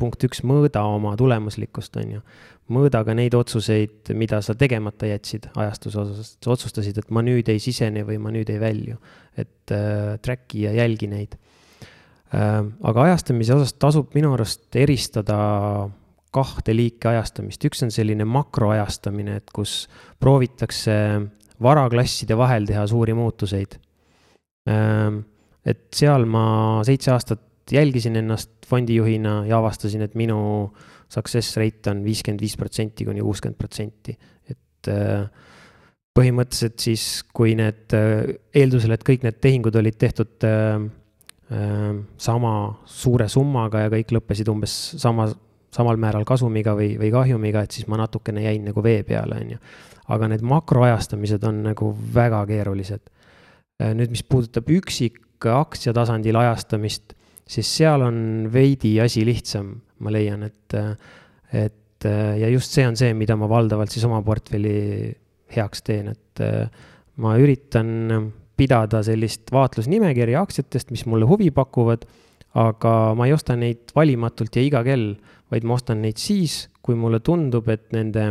punkt 0.00 0.24
üks, 0.26 0.42
mõõda 0.46 0.82
oma 0.88 1.14
tulemuslikkust, 1.20 2.00
on 2.02 2.16
ju 2.16 2.24
mõõda 2.72 3.02
ka 3.04 3.14
neid 3.16 3.34
otsuseid, 3.36 4.12
mida 4.16 4.40
sa 4.44 4.54
tegemata 4.56 5.08
jätsid 5.08 5.50
ajastuse 5.52 6.00
osas, 6.00 6.30
sa 6.40 6.52
otsustasid, 6.54 7.00
et 7.00 7.10
ma 7.12 7.20
nüüd 7.24 7.48
ei 7.52 7.60
sisene 7.60 8.06
või 8.08 8.16
ma 8.22 8.32
nüüd 8.32 8.50
ei 8.52 8.60
välju. 8.60 8.96
et 9.36 9.72
äh, 9.74 10.14
track'i 10.22 10.62
ja 10.62 10.72
jälgi 10.72 11.08
neid 11.10 11.34
äh,. 12.32 12.62
aga 12.62 13.02
ajastamise 13.02 13.54
osas 13.54 13.74
tasub 13.74 14.14
minu 14.14 14.32
arust 14.32 14.76
eristada 14.76 15.90
kahte 16.34 16.74
liiki 16.74 17.08
ajastamist, 17.08 17.64
üks 17.64 17.82
on 17.82 17.90
selline 17.94 18.24
makroajastamine, 18.24 19.36
et 19.36 19.50
kus 19.54 19.88
proovitakse 20.18 20.94
varaklasside 21.62 22.36
vahel 22.38 22.66
teha 22.68 22.86
suuri 22.90 23.14
muutuseid 23.16 23.78
äh,. 24.68 25.20
et 25.64 25.86
seal 25.94 26.26
ma 26.28 26.46
seitse 26.84 27.12
aastat 27.14 27.44
jälgisin 27.72 28.16
ennast 28.16 28.50
fondijuhina 28.68 29.44
ja 29.46 29.58
avastasin, 29.58 30.02
et 30.04 30.14
minu 30.14 30.72
success 31.08 31.56
rate 31.56 31.90
on 31.90 32.02
viiskümmend 32.04 32.42
viis 32.42 32.56
protsenti 32.60 33.06
kuni 33.06 33.22
kuuskümmend 33.24 33.58
protsenti, 33.58 34.16
et 34.50 34.90
äh, 34.92 35.24
põhimõtteliselt 36.14 36.82
siis, 36.82 37.06
kui 37.34 37.54
need 37.58 37.94
äh, 37.96 38.34
eeldusel, 38.54 38.94
et 38.94 39.06
kõik 39.06 39.24
need 39.26 39.40
tehingud 39.42 39.76
olid 39.80 39.98
tehtud 40.00 40.46
äh, 40.48 40.76
sama 42.18 42.52
suure 42.88 43.28
summaga 43.30 43.84
ja 43.84 43.90
kõik 43.92 44.14
lõppesid 44.16 44.48
umbes 44.50 44.74
sama, 45.00 45.28
samal 45.74 45.98
määral 46.00 46.26
kasumiga 46.28 46.76
või, 46.78 46.94
või 47.00 47.10
kahjumiga, 47.14 47.64
et 47.64 47.74
siis 47.74 47.88
ma 47.90 47.98
natukene 48.00 48.44
jäin 48.46 48.64
nagu 48.70 48.82
vee 48.84 49.02
peale, 49.06 49.40
on 49.42 49.56
ju. 49.56 49.58
aga 50.14 50.28
need 50.28 50.44
makroajastamised 50.44 51.44
on 51.48 51.62
nagu 51.70 51.90
väga 52.14 52.44
keerulised. 52.46 53.10
nüüd, 53.82 54.10
mis 54.12 54.22
puudutab 54.22 54.68
üksikaktsia 54.70 55.92
tasandil 55.96 56.36
ajastamist, 56.38 57.16
siis 57.48 57.70
seal 57.76 58.04
on 58.06 58.48
veidi 58.52 59.00
asi 59.02 59.24
lihtsam 59.26 59.74
ma 60.04 60.12
leian, 60.14 60.44
et, 60.46 60.76
et 61.52 62.06
ja 62.06 62.48
just 62.52 62.74
see 62.74 62.86
on 62.86 62.96
see, 62.98 63.14
mida 63.16 63.36
ma 63.40 63.48
valdavalt 63.50 63.92
siis 63.92 64.04
oma 64.06 64.20
portfelli 64.24 65.12
heaks 65.54 65.84
teen, 65.86 66.12
et 66.12 66.44
ma 67.22 67.36
üritan 67.40 68.32
pidada 68.58 69.02
sellist 69.06 69.50
vaatlusnimekirja 69.54 70.42
aktsiatest, 70.44 70.92
mis 70.94 71.04
mulle 71.10 71.26
huvi 71.28 71.50
pakuvad, 71.54 72.04
aga 72.58 72.92
ma 73.18 73.26
ei 73.26 73.34
osta 73.34 73.56
neid 73.58 73.90
valimatult 73.96 74.54
ja 74.54 74.62
iga 74.62 74.84
kell, 74.86 75.14
vaid 75.52 75.66
ma 75.66 75.76
ostan 75.76 76.00
neid 76.02 76.20
siis, 76.20 76.68
kui 76.84 76.96
mulle 76.98 77.20
tundub, 77.24 77.68
et 77.72 77.92
nende 77.94 78.24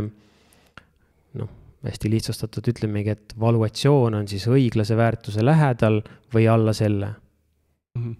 noh, 1.39 1.52
hästi 1.86 2.12
lihtsustatult 2.12 2.71
ütlemegi, 2.73 3.15
et 3.15 3.36
valuatsioon 3.39 4.19
on 4.19 4.28
siis 4.30 4.47
õiglase 4.49 4.97
väärtuse 4.97 5.45
lähedal 5.45 6.02
või 6.34 6.47
alla 6.49 6.73
selle 6.73 7.13
mm. 7.13 8.02
-hmm. 8.02 8.15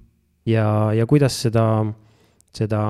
ja, 0.52 0.68
ja 0.98 1.06
kuidas 1.10 1.42
seda, 1.46 1.66
seda 2.54 2.84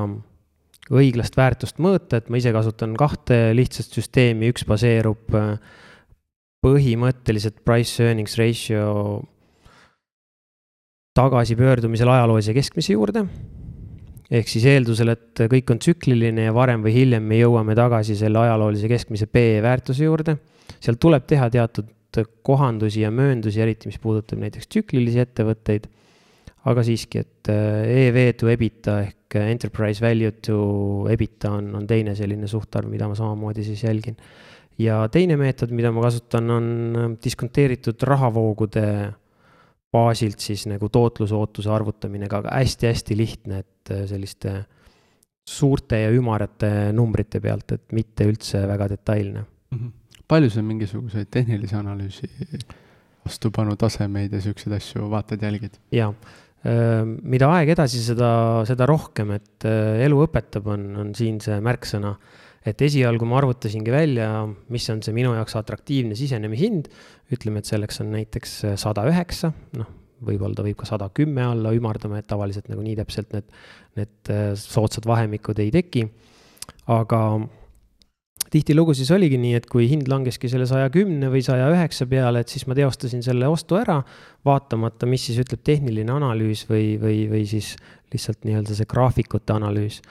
õiglast 0.92 1.38
väärtust 1.38 1.80
mõõta, 1.80 2.20
et 2.20 2.30
ma 2.30 2.40
ise 2.40 2.52
kasutan 2.52 2.96
kahte 3.00 3.54
lihtsat 3.56 3.96
süsteemi, 3.96 4.52
üks 4.52 4.66
baseerub 4.68 5.36
äh, 5.38 5.56
põhimõtteliselt 6.64 7.64
price 7.68 8.04
earnings 8.04 8.38
ratio 8.40 9.24
tagasipöördumisel 11.18 12.10
ajaloolise 12.10 12.56
keskmise 12.56 12.96
juurde. 12.96 13.26
Ehk 14.32 14.50
siis 14.50 14.66
eeldusel, 14.70 15.14
et 15.14 15.44
kõik 15.52 15.74
on 15.74 15.82
tsükliline 15.82 16.48
ja 16.48 16.54
varem 16.56 16.84
või 16.86 16.94
hiljem 16.96 17.26
me 17.28 17.40
jõuame 17.42 17.76
tagasi 17.78 18.16
selle 18.20 18.40
ajaloolise 18.44 18.90
keskmise 18.92 19.28
PE 19.28 19.60
väärtuse 19.66 20.08
juurde. 20.08 20.38
seal 20.80 20.96
tuleb 21.00 21.26
teha 21.28 21.50
teatud 21.50 21.90
kohandusi 22.46 23.02
ja 23.02 23.12
mööndusi, 23.12 23.62
eriti 23.62 23.90
mis 23.90 24.00
puudutab 24.00 24.40
näiteks 24.40 24.68
tsüklilisi 24.68 25.20
ettevõtteid. 25.24 25.90
aga 26.64 26.84
siiski, 26.84 27.20
et 27.20 27.50
EV 27.52 28.18
to 28.40 28.48
EBITDA 28.48 28.94
ehk 29.04 29.36
enterprise 29.36 30.00
value 30.00 30.32
to 30.32 31.08
EBITDA 31.12 31.50
on, 31.52 31.74
on 31.76 31.88
teine 31.88 32.14
selline 32.16 32.48
suhtarv, 32.48 32.88
mida 32.88 33.08
ma 33.08 33.16
samamoodi 33.16 33.64
siis 33.64 33.84
jälgin. 33.84 34.16
ja 34.80 35.08
teine 35.12 35.38
meetod, 35.38 35.72
mida 35.72 35.92
ma 35.92 36.02
kasutan, 36.02 36.50
on 36.50 37.18
diskonteeritud 37.24 38.02
rahavoogude 38.02 38.86
baasilt 39.94 40.42
siis 40.42 40.66
nagu 40.70 40.90
tootlusootuse 40.90 41.72
arvutamine, 41.72 42.28
aga 42.30 42.50
hästi-hästi 42.50 43.18
lihtne, 43.18 43.64
et 43.64 43.94
selliste 44.10 44.56
suurte 45.46 46.00
ja 46.00 46.14
ümarate 46.16 46.70
numbrite 46.96 47.42
pealt, 47.44 47.76
et 47.76 47.92
mitte 47.96 48.28
üldse 48.30 48.64
väga 48.68 48.88
detailne 48.94 49.44
mm. 49.44 49.78
-hmm. 49.78 49.92
palju 50.28 50.50
sa 50.50 50.64
mingisuguseid 50.64 51.28
tehnilisi 51.32 51.76
analüüsi, 51.76 52.30
vastupanutasemeid 53.26 54.34
ja 54.34 54.42
siukseid 54.42 54.76
asju 54.80 55.10
vaatad, 55.12 55.44
jälgid? 55.44 55.78
jaa, 55.92 56.14
mida 56.64 57.50
aeg 57.58 57.74
edasi, 57.76 58.00
seda, 58.04 58.64
seda 58.68 58.88
rohkem, 58.88 59.34
et 59.36 59.68
elu 60.06 60.22
õpetab, 60.26 60.68
on, 60.72 60.86
on 61.04 61.12
siin 61.16 61.42
see 61.44 61.60
märksõna. 61.64 62.14
Et 62.66 62.82
esialgu 62.82 63.28
ma 63.28 63.40
arvutasingi 63.42 63.92
välja, 63.92 64.30
mis 64.72 64.88
on 64.94 65.02
see 65.04 65.16
minu 65.16 65.34
jaoks 65.36 65.58
atraktiivne 65.60 66.16
sisenemishind. 66.16 66.88
ütleme, 67.34 67.60
et 67.60 67.70
selleks 67.70 68.02
on 68.04 68.14
näiteks 68.14 68.60
sada 68.80 69.08
üheksa, 69.10 69.54
noh, 69.80 69.90
võib-olla 70.24 70.58
ta 70.58 70.66
võib 70.66 70.78
ka 70.80 70.88
sada 70.88 71.10
kümme 71.16 71.44
alla 71.46 71.74
ümardama, 71.76 72.20
et 72.20 72.30
tavaliselt 72.30 72.70
nagu 72.72 72.84
nii 72.86 72.96
täpselt 73.02 73.34
need, 73.36 73.50
need 74.00 74.32
äh, 74.32 74.54
soodsad 74.60 75.08
vahemikud 75.10 75.60
ei 75.64 75.74
teki. 75.74 76.08
aga 76.94 77.20
tihtilugu 78.54 78.94
siis 78.98 79.10
oligi 79.14 79.38
nii, 79.42 79.56
et 79.58 79.68
kui 79.70 79.88
hind 79.90 80.10
langeski 80.12 80.50
selle 80.52 80.68
saja 80.70 80.92
kümne 80.94 81.30
või 81.34 81.42
saja 81.46 81.70
üheksa 81.74 82.06
peale, 82.10 82.44
et 82.44 82.52
siis 82.54 82.68
ma 82.70 82.78
teostasin 82.78 83.24
selle 83.26 83.50
ostu 83.50 83.80
ära, 83.80 84.00
vaatamata, 84.46 85.10
mis 85.10 85.26
siis 85.30 85.40
ütleb 85.42 85.64
tehniline 85.66 86.14
analüüs 86.14 86.68
või, 86.70 86.94
või, 87.02 87.24
või 87.32 87.48
siis 87.50 87.74
lihtsalt 88.14 88.46
nii-öelda 88.46 88.78
see 88.78 88.90
graafikute 88.90 89.56
analüüs. 89.56 90.02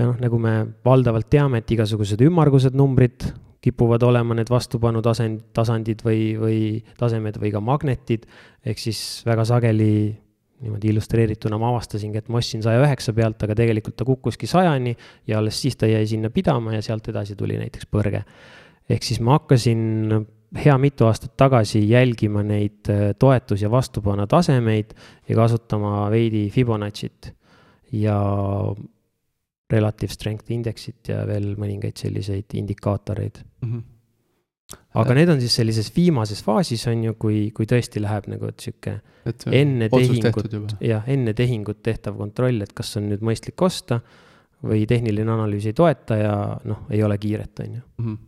Ja 0.00 0.08
noh, 0.08 0.16
nagu 0.20 0.40
me 0.40 0.54
valdavalt 0.86 1.28
teame, 1.32 1.60
et 1.60 1.76
igasugused 1.76 2.20
ümmargused 2.24 2.76
numbrid 2.78 3.28
kipuvad 3.60 4.02
olema 4.08 4.34
need 4.38 4.48
vastupanu 4.48 5.02
tasand, 5.04 5.42
tasandid 5.56 6.00
või, 6.06 6.32
või 6.40 6.60
tasemed 6.98 7.36
või 7.42 7.52
ka 7.52 7.60
magnetid. 7.60 8.24
ehk 8.64 8.80
siis 8.80 9.20
väga 9.28 9.44
sageli 9.44 9.92
niimoodi 10.60 10.90
illustreerituna 10.92 11.58
ma 11.60 11.70
avastasingi, 11.72 12.20
et 12.20 12.28
ma 12.28 12.40
ostsin 12.40 12.64
saja 12.64 12.80
üheksa 12.82 13.12
pealt, 13.16 13.40
aga 13.44 13.56
tegelikult 13.56 13.96
ta 13.96 14.04
kukkuski 14.08 14.48
sajani 14.48 14.94
ja 15.28 15.38
alles 15.40 15.60
siis 15.60 15.76
ta 15.76 15.88
jäi 15.88 16.06
sinna 16.08 16.30
pidama 16.32 16.74
ja 16.74 16.82
sealt 16.84 17.08
edasi 17.12 17.36
tuli 17.36 17.56
näiteks 17.60 17.88
põrge. 17.92 18.24
ehk 18.88 19.04
siis 19.06 19.20
ma 19.20 19.38
hakkasin 19.38 20.26
hea 20.64 20.76
mitu 20.78 21.06
aastat 21.06 21.36
tagasi 21.36 21.84
jälgima 21.88 22.42
neid 22.42 22.88
äh, 22.88 23.12
toetus- 23.18 23.62
ja 23.62 23.70
vastupanu 23.70 24.26
tasemeid 24.26 24.94
ja 25.28 25.36
kasutama 25.36 26.10
veidi 26.10 26.48
Fibonacci't 26.50 27.30
ja 27.92 28.16
relative 29.70 30.12
strength 30.12 30.50
indeksit 30.54 31.12
ja 31.12 31.22
veel 31.28 31.54
mõningaid 31.60 31.98
selliseid 32.00 32.56
indikaatoreid 32.58 33.42
mm. 33.62 33.72
-hmm. 33.72 34.78
aga 35.02 35.18
need 35.18 35.34
on 35.34 35.42
siis 35.42 35.54
sellises 35.60 35.92
viimases 35.96 36.42
faasis, 36.46 36.86
on 36.92 37.04
ju, 37.04 37.14
kui, 37.18 37.50
kui 37.56 37.68
tõesti 37.70 38.02
läheb 38.02 38.30
nagu, 38.32 38.50
et 38.50 38.66
sihuke 38.66 39.00
enne 39.52 39.90
tehingut, 39.92 40.74
jah, 40.80 41.06
enne 41.06 41.34
tehingut 41.36 41.82
tehtav 41.82 42.16
kontroll, 42.16 42.62
et 42.62 42.72
kas 42.72 42.96
on 42.96 43.08
nüüd 43.10 43.22
mõistlik 43.22 43.62
osta 43.62 44.00
või 44.66 44.86
tehniline 44.88 45.32
analüüs 45.32 45.66
ei 45.70 45.76
toeta 45.76 46.16
ja 46.16 46.34
noh, 46.64 46.84
ei 46.90 47.02
ole 47.02 47.16
kiiret, 47.18 47.60
on 47.60 47.78
ju 47.78 47.80
mm. 47.80 48.04
-hmm 48.08 48.26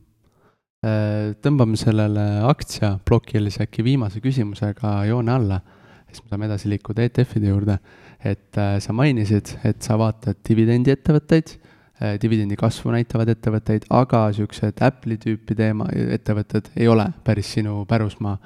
tõmbame 1.43 1.79
sellele 1.79 2.23
aktsiaplokile 2.43 3.51
siis 3.51 3.63
äkki 3.63 3.85
viimase 3.87 4.19
küsimusega 4.21 5.05
joone 5.07 5.31
alla, 5.31 5.61
siis 6.09 6.25
me 6.25 6.33
saame 6.33 6.49
edasi 6.49 6.73
liikuda 6.73 7.05
ETF-ide 7.07 7.53
juurde 7.53 7.77
et 8.25 8.59
äh, 8.59 8.77
sa 8.83 8.95
mainisid, 8.95 9.57
et 9.67 9.83
sa 9.83 9.97
vaatad 10.01 10.39
dividendiettevõtteid 10.47 11.53
äh,, 11.53 12.17
dividendi 12.23 12.57
kasvu 12.59 12.95
näitavad 12.95 13.33
ettevõtteid, 13.35 13.89
aga 13.91 14.25
siuksed 14.37 14.83
Apple'i 14.85 15.19
tüüpi 15.23 15.57
teema, 15.59 15.89
ettevõtted 15.93 16.71
ei 16.77 16.89
ole 16.91 17.09
päris 17.27 17.53
sinu 17.57 17.83
pärusmaa. 17.89 18.37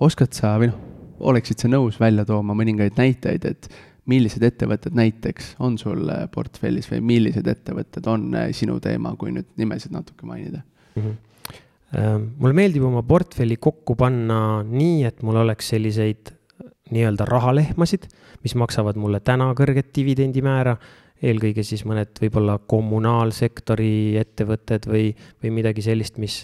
oskad 0.00 0.32
sa 0.36 0.56
või 0.60 0.70
noh, 0.72 0.80
oleksid 1.32 1.60
sa 1.62 1.68
nõus 1.68 2.00
välja 2.00 2.24
tooma 2.28 2.56
mõningaid 2.56 2.96
näiteid, 2.98 3.44
et 3.44 3.70
millised 4.06 4.42
ettevõtted 4.44 4.94
näiteks 4.96 5.56
on 5.60 5.78
sul 5.78 6.08
äh, 6.08 6.26
portfellis 6.32 6.88
või 6.90 7.00
millised 7.00 7.46
ettevõtted 7.46 8.06
on 8.08 8.28
sinu 8.52 8.80
teema, 8.80 9.14
kui 9.16 9.32
nüüd 9.34 9.48
nimesid 9.56 9.92
natuke 9.92 10.26
mainida 10.26 10.62
mm? 10.96 11.02
-hmm 11.02 11.22
mulle 11.96 12.52
meeldib 12.52 12.82
oma 12.82 13.00
portfelli 13.06 13.56
kokku 13.62 13.94
panna 13.96 14.60
nii, 14.66 15.04
et 15.06 15.20
mul 15.22 15.36
oleks 15.38 15.68
selliseid 15.70 16.32
nii-öelda 16.90 17.24
rahalehmasid, 17.30 18.08
mis 18.46 18.54
maksavad 18.58 18.98
mulle 19.00 19.20
täna 19.24 19.50
kõrget 19.58 19.90
dividendimäära, 19.96 20.76
eelkõige 21.24 21.64
siis 21.66 21.82
mõned 21.88 22.18
võib-olla 22.20 22.58
kommunaalsektori 22.70 24.16
ettevõtted 24.20 24.86
või, 24.90 25.10
või 25.42 25.52
midagi 25.58 25.84
sellist, 25.84 26.20
mis, 26.22 26.42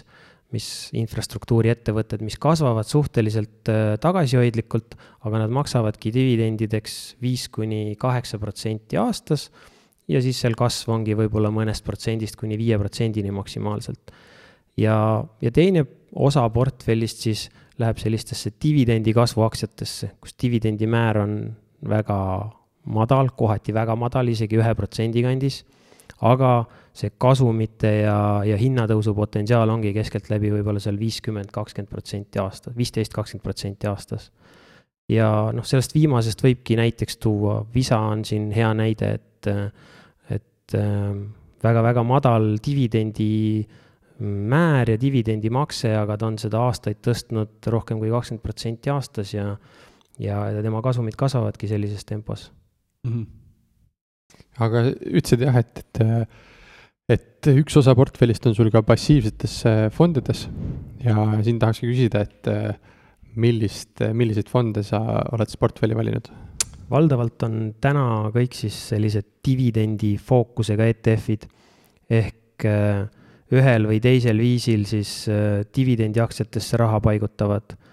mis 0.53 0.67
infrastruktuuriettevõtted, 0.97 2.23
mis 2.25 2.39
kasvavad 2.41 2.89
suhteliselt 2.89 3.71
äh, 3.71 3.93
tagasihoidlikult, 4.03 4.97
aga 5.29 5.45
nad 5.45 5.53
maksavadki 5.53 6.11
dividendideks 6.15 7.15
viis 7.23 7.47
kuni 7.53 7.95
kaheksa 8.01 8.41
protsenti 8.41 8.99
aastas 8.99 9.49
ja 10.11 10.21
siis 10.23 10.41
seal 10.43 10.57
kasv 10.59 10.91
ongi 10.97 11.15
võib-olla 11.17 11.53
mõnest 11.53 11.85
protsendist 11.85 12.35
kuni 12.39 12.57
viie 12.59 12.77
protsendini 12.81 13.31
maksimaalselt. 13.31 14.11
ja, 14.77 14.95
ja 15.41 15.51
teine 15.51 15.85
osa 16.13 16.43
portfellist 16.49 17.23
siis 17.25 17.49
läheb 17.81 17.97
sellistesse 17.97 18.51
dividendi 18.61 19.13
kasvuaktsiatesse, 19.15 20.13
kus 20.21 20.35
dividendimäär 20.41 21.17
on 21.23 21.37
väga 21.89 22.17
madal, 22.93 23.31
kohati 23.37 23.73
väga 23.75 23.95
madal, 23.99 24.29
isegi 24.31 24.59
ühe 24.59 24.75
protsendi 24.75 25.23
kandis. 25.25 25.63
aga 26.23 26.63
see 26.95 27.09
kasumite 27.19 27.89
ja, 28.03 28.43
ja 28.45 28.55
hinnatõusu 28.55 29.15
potentsiaal 29.17 29.71
ongi 29.73 29.91
keskeltläbi 29.95 30.51
võib-olla 30.53 30.79
seal 30.79 30.95
viiskümmend, 30.99 31.49
kakskümmend 31.51 31.89
protsenti 31.89 32.39
aastas, 32.39 32.75
viisteist, 32.77 33.13
kakskümmend 33.15 33.43
protsenti 33.43 33.89
aastas. 33.89 34.29
ja 35.09 35.29
noh, 35.51 35.65
sellest 35.67 35.95
viimasest 35.95 36.43
võibki 36.43 36.77
näiteks 36.79 37.17
tuua, 37.17 37.63
Visa 37.73 37.99
on 37.99 38.23
siin 38.25 38.51
hea 38.55 38.69
näide, 38.77 39.13
et, 39.17 39.49
et 40.29 40.77
väga-väga 41.63 42.03
madal 42.07 42.53
dividendi 42.63 43.65
määr 44.23 44.93
ja 44.93 44.99
dividendimakse, 45.01 45.95
aga 45.97 46.17
ta 46.17 46.29
on 46.29 46.37
seda 46.39 46.61
aastaid 46.67 47.01
tõstnud 47.03 47.71
rohkem 47.73 47.99
kui 47.99 48.11
kakskümmend 48.13 48.43
protsenti 48.45 48.93
aastas 48.93 49.33
ja, 49.33 49.55
ja, 50.21 50.39
tema 50.61 50.81
kasumid 50.85 51.17
kasvavadki 51.17 51.69
sellises 51.71 52.05
tempos 52.05 52.51
mm. 53.05 53.11
-hmm. 53.13 53.25
aga 54.65 54.83
ütlesid 54.91 55.45
jah, 55.45 55.57
et, 55.57 55.79
et, 55.79 56.29
et 57.09 57.51
üks 57.53 57.77
osa 57.77 57.95
portfellist 57.95 58.45
on 58.47 58.55
sul 58.55 58.71
ka 58.71 58.83
passiivsetes 58.85 59.63
fondides 59.91 60.47
ja 61.03 61.15
siin 61.43 61.59
tahakski 61.59 61.89
küsida, 61.89 62.21
et 62.21 62.51
millist, 63.35 64.03
milliseid 64.13 64.49
fonde 64.49 64.83
sa 64.85 65.01
oled 65.33 65.49
siis 65.49 65.61
portfelli 65.61 65.97
valinud? 65.97 66.29
valdavalt 66.93 67.43
on 67.47 67.55
täna 67.81 68.29
kõik 68.33 68.53
siis 68.53 68.75
sellised 68.91 69.39
dividendi 69.45 70.13
fookusega 70.21 70.85
ETF-id 70.91 71.47
ehk 72.13 72.65
äh, 72.69 73.07
ühel 73.53 73.87
või 73.89 73.99
teisel 74.03 74.37
viisil 74.37 74.83
siis 74.85 75.23
äh, 75.31 75.63
dividendiaktsiatesse 75.73 76.77
raha 76.77 76.99
paigutavad 77.01 77.73
äh, 77.73 77.92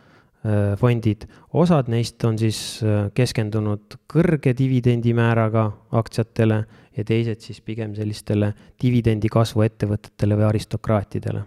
fondid. 0.80 1.26
osad 1.52 1.88
neist 1.92 2.24
on 2.24 2.38
siis 2.38 2.80
äh, 2.82 3.10
keskendunud 3.14 3.98
kõrge 4.08 4.54
dividendimääraga 4.56 5.66
aktsiatele 6.00 6.64
ja 6.96 7.04
teised 7.04 7.44
siis 7.44 7.60
pigem 7.60 7.94
sellistele 7.94 8.52
dividendi 8.82 9.28
kasvu 9.28 9.66
ettevõtetele 9.66 10.38
või 10.40 10.48
aristokraatidele. 10.48 11.44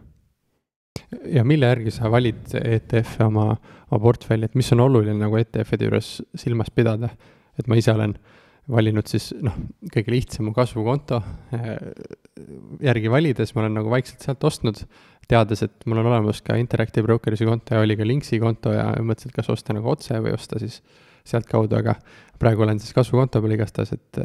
ja 1.26 1.44
mille 1.44 1.66
järgi 1.66 1.92
sa 1.92 2.12
valid 2.12 2.54
ETF-e 2.62 3.26
oma, 3.26 3.50
oma 3.90 4.02
portfelli, 4.02 4.46
et 4.46 4.56
mis 4.56 4.72
on 4.74 4.86
oluline 4.86 5.18
nagu 5.18 5.42
ETF-ide 5.42 5.90
juures 5.90 6.22
silmas 6.36 6.70
pidada? 6.70 7.10
et 7.58 7.68
ma 7.68 7.76
ise 7.78 7.92
olen 7.94 8.14
äh, 8.14 8.44
valinud 8.72 9.10
siis 9.10 9.32
noh, 9.44 9.56
kõige 9.92 10.14
lihtsama 10.14 10.54
kasvukonto 10.56 11.20
äh, 11.56 11.72
järgi 12.84 13.12
valides, 13.12 13.52
ma 13.56 13.66
olen 13.66 13.80
nagu 13.80 13.92
vaikselt 13.92 14.24
sealt 14.24 14.44
ostnud, 14.48 14.84
teades, 15.30 15.64
et 15.66 15.88
mul 15.90 16.02
on 16.02 16.12
olemas 16.12 16.42
ka 16.46 16.58
Interactive 16.60 17.06
Brokers'i 17.08 17.48
konto 17.48 17.78
ja 17.78 17.84
oli 17.86 17.98
ka 18.00 18.08
Linksi 18.08 18.40
konto 18.42 18.74
ja 18.76 18.90
mõtlesin, 19.00 19.32
et 19.32 19.38
kas 19.38 19.52
osta 19.54 19.76
nagu 19.76 19.90
otse 19.94 20.20
või 20.24 20.36
osta 20.36 20.60
siis 20.62 20.82
sealtkaudu, 21.28 21.78
aga 21.80 21.96
praegu 22.40 22.66
olen 22.66 22.82
siis 22.84 22.96
kasvukonto 22.96 23.42
peal 23.44 23.56
igastahes, 23.56 23.94
et, 23.96 24.22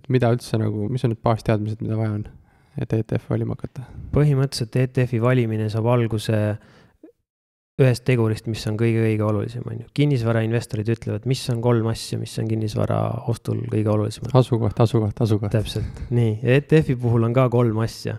et 0.00 0.10
mida 0.10 0.32
üldse 0.34 0.58
nagu, 0.58 0.88
mis 0.90 1.04
on 1.06 1.14
need 1.14 1.22
baasteadmised, 1.22 1.82
mida 1.84 1.98
vaja 1.98 2.16
on, 2.18 2.26
et 2.80 2.92
ETF-i 2.98 3.34
valima 3.36 3.56
hakata? 3.58 3.86
põhimõtteliselt 4.14 4.80
ETF-i 4.82 5.22
valimine 5.22 5.70
saab 5.70 5.86
alguse 5.92 6.40
ühest 7.80 8.04
tegurist, 8.04 8.48
mis 8.50 8.62
on 8.68 8.76
kõige-kõige 8.80 9.24
olulisem, 9.24 9.64
on 9.64 9.78
ju. 9.78 9.86
kinnisvarainvestorid 9.96 10.90
ütlevad, 10.96 11.26
mis 11.30 11.42
on 11.52 11.62
kolm 11.64 11.88
asja, 11.92 12.18
mis 12.20 12.34
on 12.42 12.50
kinnisvara 12.50 12.98
ostul 13.32 13.62
kõige 13.72 13.92
olulisemad. 13.94 14.34
asukoht, 14.36 14.82
asukoht, 14.84 15.22
asukoht. 15.24 15.54
täpselt, 15.54 16.04
nii, 16.12 16.38
ETF-i 16.58 16.98
puhul 17.00 17.24
on 17.28 17.36
ka 17.36 17.48
kolm 17.52 17.80
asja. 17.86 18.18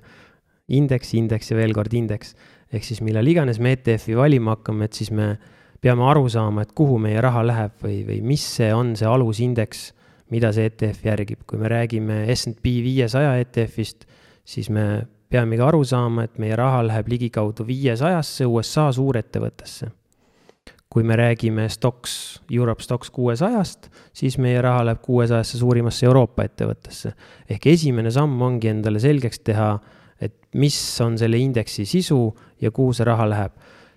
Indeks, 0.71 1.13
indeks 1.19 1.51
ja 1.51 1.57
veel 1.57 1.73
kord 1.73 1.93
indeks. 1.93 2.35
ehk 2.71 2.85
siis 2.87 3.01
millal 3.03 3.27
iganes 3.27 3.59
me 3.59 3.73
ETF-i 3.75 4.15
valima 4.15 4.55
hakkame, 4.55 4.85
et 4.87 4.93
siis 4.93 5.11
me 5.11 5.37
peame 5.81 6.05
aru 6.07 6.29
saama, 6.29 6.61
et 6.61 6.71
kuhu 6.77 6.97
meie 7.01 7.21
raha 7.21 7.43
läheb 7.43 7.73
või, 7.83 8.01
või 8.07 8.21
mis 8.23 8.43
see 8.55 8.69
on 8.73 8.95
see 8.95 9.07
alusindeks, 9.09 9.91
mida 10.31 10.51
see 10.55 10.69
ETF 10.69 11.05
järgib, 11.05 11.41
kui 11.47 11.59
me 11.59 11.71
räägime 11.71 12.23
SNP 12.31 12.77
viiesaja 12.85 13.33
ETF-ist, 13.41 14.05
siis 14.47 14.69
me 14.71 15.03
peamegi 15.31 15.63
aru 15.63 15.81
saama, 15.87 16.27
et 16.27 16.37
meie 16.41 16.55
raha 16.59 16.83
läheb 16.85 17.09
ligikaudu 17.11 17.65
viiesajasse 17.67 18.47
USA 18.47 18.91
suurettevõttesse. 18.91 19.91
kui 20.91 21.05
me 21.07 21.15
räägime 21.15 21.69
Stocks, 21.71 22.41
Europe 22.51 22.83
Stocks 22.83 23.09
kuuesajast, 23.15 23.87
siis 24.13 24.35
meie 24.37 24.59
raha 24.61 24.81
läheb 24.85 24.99
kuuesajasse 25.01 25.57
suurimasse 25.57 26.05
Euroopa 26.05 26.43
ettevõttesse. 26.43 27.13
ehk 27.49 27.67
esimene 27.67 28.11
samm 28.11 28.41
ongi 28.41 28.67
endale 28.67 28.99
selgeks 28.99 29.39
teha, 29.39 29.79
et 30.21 30.35
mis 30.61 30.77
on 31.01 31.17
selle 31.17 31.39
indeksi 31.41 31.85
sisu 31.89 32.19
ja 32.61 32.71
kuhu 32.71 32.93
see 32.93 33.07
raha 33.07 33.27
läheb. 33.29 33.51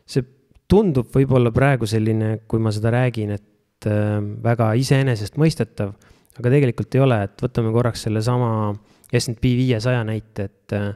see 0.07 0.25
tundub 0.69 1.09
võib-olla 1.13 1.53
praegu 1.53 1.87
selline, 1.87 2.39
kui 2.49 2.61
ma 2.61 2.73
seda 2.73 2.93
räägin, 2.95 3.35
et 3.37 3.89
äh, 3.89 4.19
väga 4.21 4.73
iseenesestmõistetav, 4.81 5.95
aga 6.39 6.53
tegelikult 6.57 6.95
ei 6.95 7.05
ole, 7.05 7.23
et 7.29 7.45
võtame 7.45 7.73
korraks 7.73 8.07
sellesama 8.09 8.73
SNP 9.15 9.55
viiesaja 9.61 10.05
näite, 10.07 10.49
et 10.49 10.77
äh, 10.77 10.95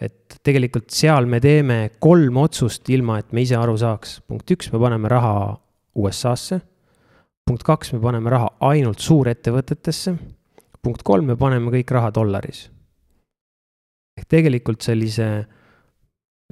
et 0.00 0.38
tegelikult 0.44 0.92
seal 0.92 1.24
me 1.28 1.40
teeme 1.40 1.78
kolm 2.02 2.36
otsust, 2.42 2.88
ilma 2.92 3.20
et 3.22 3.32
me 3.32 3.42
ise 3.46 3.56
aru 3.56 3.76
saaks. 3.80 4.20
punkt 4.28 4.50
üks, 4.52 4.70
me 4.72 4.80
paneme 4.82 5.08
raha 5.08 5.56
USA-sse. 5.96 6.60
punkt 7.46 7.62
kaks, 7.64 7.92
me 7.94 8.00
paneme 8.00 8.30
raha 8.30 8.50
ainult 8.60 9.00
suurettevõtetesse. 9.00 10.16
punkt 10.82 11.02
kolm, 11.02 11.32
me 11.32 11.36
paneme 11.36 11.72
kõik 11.72 11.90
raha 11.96 12.12
dollaris. 12.12 12.68
Ehk 14.16 14.28
tegelikult 14.28 14.82
sellise 14.82 15.28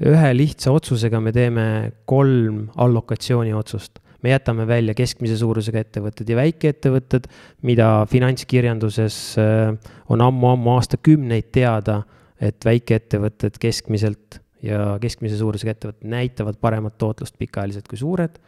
ühe 0.04 0.30
lihtsa 0.34 0.72
otsusega 0.74 1.20
me 1.22 1.32
teeme 1.32 1.66
kolm 2.04 2.68
allokatsiooni 2.76 3.54
otsust. 3.54 4.00
me 4.22 4.30
jätame 4.30 4.66
välja 4.66 4.94
keskmise 4.96 5.36
suurusega 5.36 5.82
ettevõtted 5.84 6.28
ja 6.28 6.36
väikeettevõtted, 6.36 7.26
mida 7.62 8.06
finantskirjanduses 8.08 9.38
äh, 9.38 9.74
on 10.08 10.20
ammu-ammu 10.24 10.76
aastakümneid 10.78 11.52
teada 11.52 12.02
et 12.42 12.64
väikeettevõtted 12.66 13.58
keskmiselt 13.62 14.40
ja 14.64 14.96
keskmise 15.02 15.38
suurusega 15.38 15.74
ettevõtted 15.74 16.08
näitavad 16.10 16.58
paremat 16.62 16.96
tootlust 16.98 17.36
pikaajaliselt 17.38 17.88
kui 17.88 18.00
suured. 18.00 18.38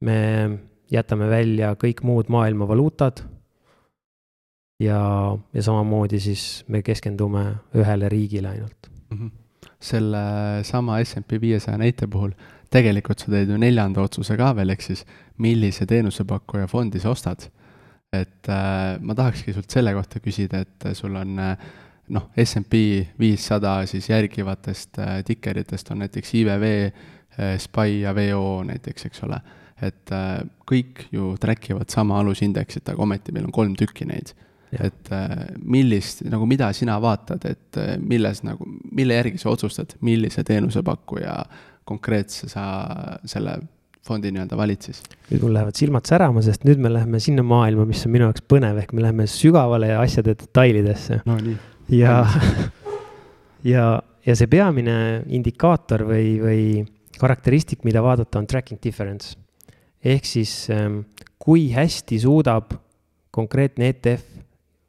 me 0.00 0.58
jätame 0.92 1.28
välja 1.28 1.72
kõik 1.74 2.02
muud 2.04 2.28
maailma 2.28 2.68
valuutad. 2.68 3.22
Ja, 4.80 5.00
ja 5.54 5.62
samamoodi 5.62 6.20
siis 6.20 6.64
me 6.68 6.82
keskendume 6.82 7.44
ühele 7.74 8.08
riigile 8.08 8.48
ainult 8.48 8.90
mm. 9.10 9.18
-hmm. 9.18 9.30
selle 9.80 10.18
sama 10.62 11.00
SMP 11.04 11.40
viiesaja 11.40 11.78
näite 11.78 12.06
puhul 12.06 12.32
tegelikult 12.70 13.22
sa 13.22 13.30
teed 13.30 13.50
ju 13.50 13.58
neljanda 13.60 14.02
otsuse 14.02 14.36
ka 14.36 14.52
veel, 14.56 14.70
ehk 14.74 14.82
siis 14.82 15.04
millise 15.38 15.86
teenusepakkuja 15.86 16.66
fondi 16.66 17.00
sa 17.00 17.10
ostad. 17.10 17.50
et 18.12 18.48
äh, 18.48 19.00
ma 19.00 19.14
tahakski 19.14 19.52
sult 19.52 19.70
selle 19.70 19.92
kohta 19.92 20.20
küsida, 20.20 20.60
et 20.62 20.84
sul 20.96 21.16
on 21.16 21.38
äh, 21.38 21.56
noh, 22.14 22.30
SMP 22.38 22.78
viissada 23.18 23.80
siis 23.90 24.08
järgivatest 24.08 24.98
äh, 25.02 25.18
tikeritest 25.26 25.90
on 25.90 25.98
näiteks 26.04 26.34
IVV 26.34 26.64
äh,, 26.86 27.58
SPY 27.58 28.00
ja 28.00 28.14
VO 28.14 28.62
näiteks, 28.64 29.08
eks 29.10 29.22
ole. 29.26 29.40
et 29.82 30.12
äh, 30.14 30.40
kõik 30.70 31.08
ju 31.12 31.34
track 31.40 31.70
ivad 31.70 31.90
sama 31.92 32.20
alusindeksit, 32.22 32.88
aga 32.88 33.02
ometi 33.02 33.34
meil 33.34 33.50
on 33.50 33.52
kolm 33.52 33.74
tükki 33.76 34.06
neid. 34.08 34.32
Et 34.82 35.12
äh, 35.14 35.36
millist, 35.62 36.24
nagu 36.30 36.48
mida 36.48 36.72
sina 36.76 36.98
vaatad, 37.02 37.46
et 37.48 37.80
äh, 37.80 37.94
milles 38.00 38.42
nagu, 38.46 38.66
mille 38.92 39.16
järgi 39.18 39.40
sa 39.42 39.52
otsustad, 39.52 39.96
millise 40.06 40.44
teenusepakkuja 40.46 41.38
konkreetse 41.86 42.50
sa 42.50 42.66
selle 43.28 43.60
fondi 44.06 44.30
nii-öelda 44.34 44.58
valid 44.58 44.88
siis? 44.88 45.00
nüüd 45.30 45.42
mul 45.42 45.56
lähevad 45.56 45.78
silmad 45.78 46.06
särama, 46.08 46.42
sest 46.46 46.66
nüüd 46.66 46.82
me 46.82 46.92
läheme 46.92 47.20
sinna 47.22 47.42
maailma, 47.46 47.86
mis 47.88 48.04
on 48.06 48.14
minu 48.14 48.28
jaoks 48.28 48.44
põnev, 48.50 48.78
ehk 48.82 48.92
me 48.94 49.06
läheme 49.06 49.26
sügavale 49.30 49.94
asjade 49.98 50.36
detailidesse. 50.42 51.22
no 51.26 51.38
nii 51.42 51.56
ja, 51.88 52.26
ja, 53.74 53.86
ja 54.26 54.36
see 54.36 54.50
peamine 54.50 55.22
indikaator 55.34 56.06
või, 56.08 56.36
või 56.42 56.62
karakteristik, 57.20 57.84
mida 57.86 58.02
vaadata, 58.04 58.40
on 58.40 58.48
tracking 58.50 58.82
difference. 58.82 59.36
ehk 60.04 60.26
siis 60.28 60.68
ähm, 60.70 61.00
kui 61.38 61.70
hästi 61.72 62.18
suudab 62.22 62.74
konkreetne 63.30 63.88
ETF 63.92 64.35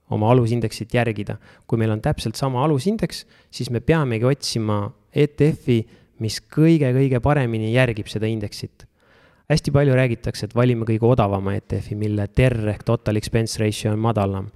oma 0.09 0.31
alusindeksit 0.31 0.93
järgida. 0.93 1.37
kui 1.67 1.77
meil 1.77 1.91
on 1.91 2.01
täpselt 2.01 2.35
sama 2.35 2.63
alusindeks, 2.63 3.25
siis 3.51 3.69
me 3.69 3.79
peamegi 3.79 4.25
otsima 4.25 4.91
ETF-i, 5.13 5.87
mis 6.19 6.39
kõige-kõige 6.41 7.19
paremini 7.19 7.73
järgib 7.73 8.07
seda 8.07 8.27
indeksit. 8.27 8.85
hästi 9.49 9.71
palju 9.71 9.95
räägitakse, 9.95 10.45
et 10.45 10.55
valime 10.55 10.85
kõige 10.85 11.05
odavama 11.05 11.53
ETF-i, 11.55 11.95
mille 11.95 12.27
TER 12.27 12.67
ehk 12.67 12.83
total 12.83 13.15
expense 13.15 13.59
ratio 13.59 13.91
on 13.91 13.99
madalam 13.99 14.49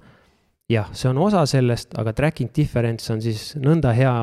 jah, 0.72 0.90
see 0.96 1.10
on 1.10 1.18
osa 1.22 1.44
sellest, 1.48 1.94
aga 1.98 2.12
tracking 2.16 2.50
difference 2.54 3.12
on 3.12 3.20
siis 3.22 3.52
nõnda 3.60 3.92
hea 3.96 4.14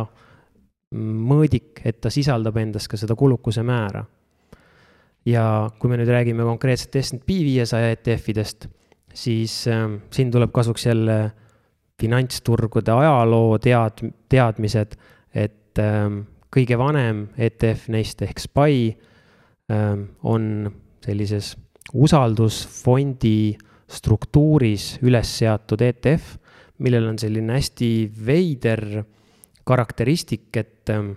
mõõdik, 0.96 1.84
et 1.86 2.00
ta 2.02 2.12
sisaldab 2.14 2.58
endas 2.62 2.88
ka 2.90 2.98
seda 2.98 3.18
kulukuse 3.18 3.64
määra. 3.64 4.06
ja 5.26 5.70
kui 5.78 5.92
me 5.92 5.98
nüüd 6.00 6.10
räägime 6.10 6.46
konkreetselt 6.48 6.96
SNP 6.96 7.42
viiesaja 7.46 7.92
ETF-idest, 7.94 8.70
siis 9.14 9.68
äh, 9.68 9.86
siin 10.12 10.32
tuleb 10.32 10.52
kasuks 10.54 10.86
jälle 10.86 11.32
finantsturgude 12.00 12.92
ajaloo 12.92 13.58
tead-, 13.58 14.06
teadmised, 14.30 14.96
et 15.34 15.80
äh, 15.80 16.06
kõige 16.50 16.78
vanem 16.80 17.28
ETF 17.38 17.90
neist 17.94 18.22
ehk 18.26 18.40
SPY 18.40 18.86
äh, 19.72 19.96
on 20.24 20.46
sellises 21.06 21.56
usaldusfondi 21.94 23.58
struktuuris 23.90 25.00
üles 25.06 25.32
seatud 25.40 25.82
ETF, 25.82 26.36
millel 26.86 27.10
on 27.10 27.18
selline 27.20 27.58
hästi 27.58 27.90
veider 28.26 28.86
karakteristik, 29.68 30.50
et 30.58 30.92
ähm, 30.94 31.12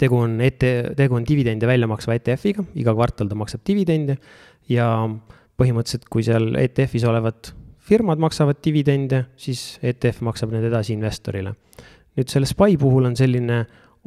tegu 0.00 0.20
on 0.22 0.38
ette, 0.44 0.94
tegu 0.98 1.18
on 1.18 1.26
dividende 1.26 1.68
välja 1.68 1.88
maksva 1.90 2.16
ETF-iga, 2.16 2.64
iga 2.80 2.94
kvartal 2.96 3.28
ta 3.30 3.38
maksab 3.38 3.64
dividende 3.66 4.16
ja 4.70 4.88
põhimõtteliselt, 5.60 6.08
kui 6.10 6.24
seal 6.26 6.54
ETF-is 6.58 7.04
olevad 7.08 7.52
firmad 7.90 8.20
maksavad 8.22 8.60
dividende, 8.64 9.24
siis 9.40 9.78
ETF 9.82 10.22
maksab 10.28 10.54
need 10.54 10.66
edasi 10.68 10.94
investorile. 10.96 11.54
nüüd 12.16 12.28
selle 12.28 12.48
SPY 12.48 12.76
puhul 12.80 13.06
on 13.06 13.16
selline 13.16 13.60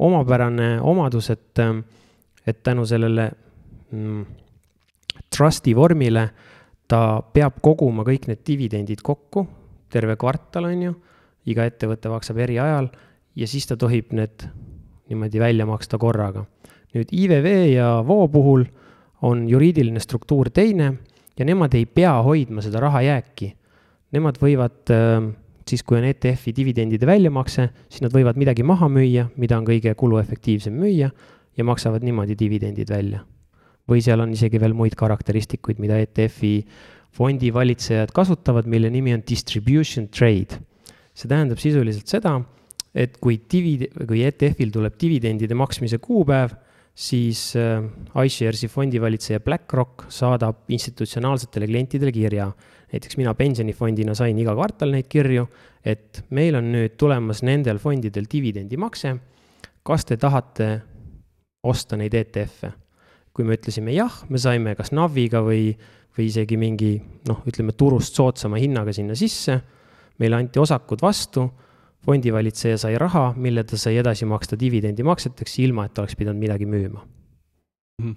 omapärane 0.04 0.80
omadus, 0.84 1.30
et, 1.30 1.60
et 2.46 2.62
tänu 2.62 2.84
sellele 2.86 3.30
mm, 3.90 4.24
trust'i 5.32 5.74
vormile 5.76 6.28
ta 6.88 7.22
peab 7.32 7.62
koguma 7.64 8.04
kõik 8.04 8.28
need 8.28 8.42
dividendid 8.46 9.02
kokku, 9.02 9.46
terve 9.90 10.18
kvartal, 10.20 10.68
on 10.68 10.82
ju, 10.88 10.94
iga 11.50 11.64
ettevõte 11.68 12.12
maksab 12.12 12.38
eri 12.44 12.58
ajal 12.60 12.90
ja 13.36 13.48
siis 13.48 13.66
ta 13.68 13.76
tohib 13.80 14.12
need 14.16 14.46
niimoodi 15.10 15.40
välja 15.40 15.66
maksta 15.68 15.98
korraga. 16.00 16.44
nüüd 16.94 17.10
IVV 17.10 17.48
ja 17.74 18.04
Voo 18.06 18.28
puhul 18.28 18.64
on 19.22 19.48
juriidiline 19.48 20.00
struktuur 20.00 20.50
teine 20.50 20.92
ja 21.38 21.44
nemad 21.44 21.74
ei 21.74 21.86
pea 21.86 22.14
hoidma 22.22 22.62
seda 22.62 22.82
rahajääki. 22.84 23.52
Nemad 24.14 24.38
võivad 24.42 24.94
äh, 24.94 25.28
siis, 25.68 25.82
kui 25.82 25.98
on 25.98 26.08
ETF-i 26.08 26.54
dividendide 26.56 27.06
väljamakse, 27.08 27.68
siis 27.88 28.04
nad 28.04 28.14
võivad 28.14 28.38
midagi 28.40 28.66
maha 28.66 28.88
müüa, 28.92 29.28
mida 29.36 29.58
on 29.58 29.68
kõige 29.68 29.94
kuluefektiivsem 29.98 30.74
müüa 30.78 31.10
ja 31.56 31.64
maksavad 31.66 32.04
niimoodi 32.06 32.36
dividendid 32.38 32.90
välja 32.90 33.24
või 33.90 34.00
seal 34.04 34.22
on 34.24 34.32
isegi 34.32 34.60
veel 34.60 34.74
muid 34.76 34.96
karakteristikuid, 34.96 35.80
mida 35.82 35.98
ETF-i 36.00 36.54
fondivalitsejad 37.14 38.12
kasutavad, 38.14 38.68
mille 38.70 38.90
nimi 38.90 39.14
on 39.14 39.22
distribution 39.28 40.08
trade. 40.08 40.60
see 41.14 41.30
tähendab 41.30 41.60
sisuliselt 41.62 42.10
seda, 42.10 42.40
et 42.90 43.20
kui 43.22 43.36
divid-, 43.38 43.86
kui 44.08 44.24
ETF-il 44.26 44.72
tuleb 44.74 44.96
dividendide 44.98 45.54
maksmise 45.54 46.00
kuupäev, 46.02 46.56
siis 46.94 47.56
äh, 47.58 47.82
iSharesi 48.24 48.68
fondivalitseja 48.70 49.40
BlackRock 49.42 50.06
saadab 50.08 50.70
institutsionaalsetele 50.70 51.66
klientidele 51.66 52.12
kirja. 52.12 52.52
näiteks 52.92 53.16
mina 53.16 53.34
pensionifondina 53.34 54.14
sain 54.14 54.38
iga 54.38 54.54
kvartal 54.54 54.92
neid 54.94 55.08
kirju, 55.10 55.48
et 55.84 56.22
meil 56.30 56.54
on 56.54 56.70
nüüd 56.72 56.94
tulemas 56.96 57.42
nendel 57.42 57.78
fondidel 57.78 58.26
dividendimakse. 58.30 59.16
kas 59.82 60.04
te 60.04 60.16
tahate 60.16 60.80
osta 61.62 61.96
neid 61.96 62.14
ETF-e? 62.14 62.72
kui 63.34 63.44
me 63.44 63.56
ütlesime 63.58 63.90
jah, 63.90 64.14
me 64.30 64.38
saime 64.38 64.76
kas 64.78 64.92
Naviga 64.94 65.40
või, 65.42 65.72
või 66.14 66.28
isegi 66.30 66.56
mingi 66.56 66.94
noh, 67.26 67.42
ütleme 67.50 67.74
turust 67.74 68.14
soodsama 68.14 68.60
hinnaga 68.62 68.92
sinna 68.94 69.16
sisse. 69.18 69.60
meile 70.18 70.36
anti 70.36 70.60
osakud 70.62 71.02
vastu, 71.02 71.48
fondivalitseja 72.04 72.78
sai 72.78 72.98
raha, 73.00 73.32
mille 73.36 73.64
ta 73.64 73.78
sai 73.80 73.98
edasi 74.00 74.28
maksta 74.28 74.58
dividendimakseteks, 74.60 75.58
ilma 75.64 75.88
et 75.88 75.98
oleks 75.98 76.16
pidanud 76.20 76.40
midagi 76.40 76.66
müüma 76.66 77.00
mm. 78.02 78.10
-hmm. 78.10 78.16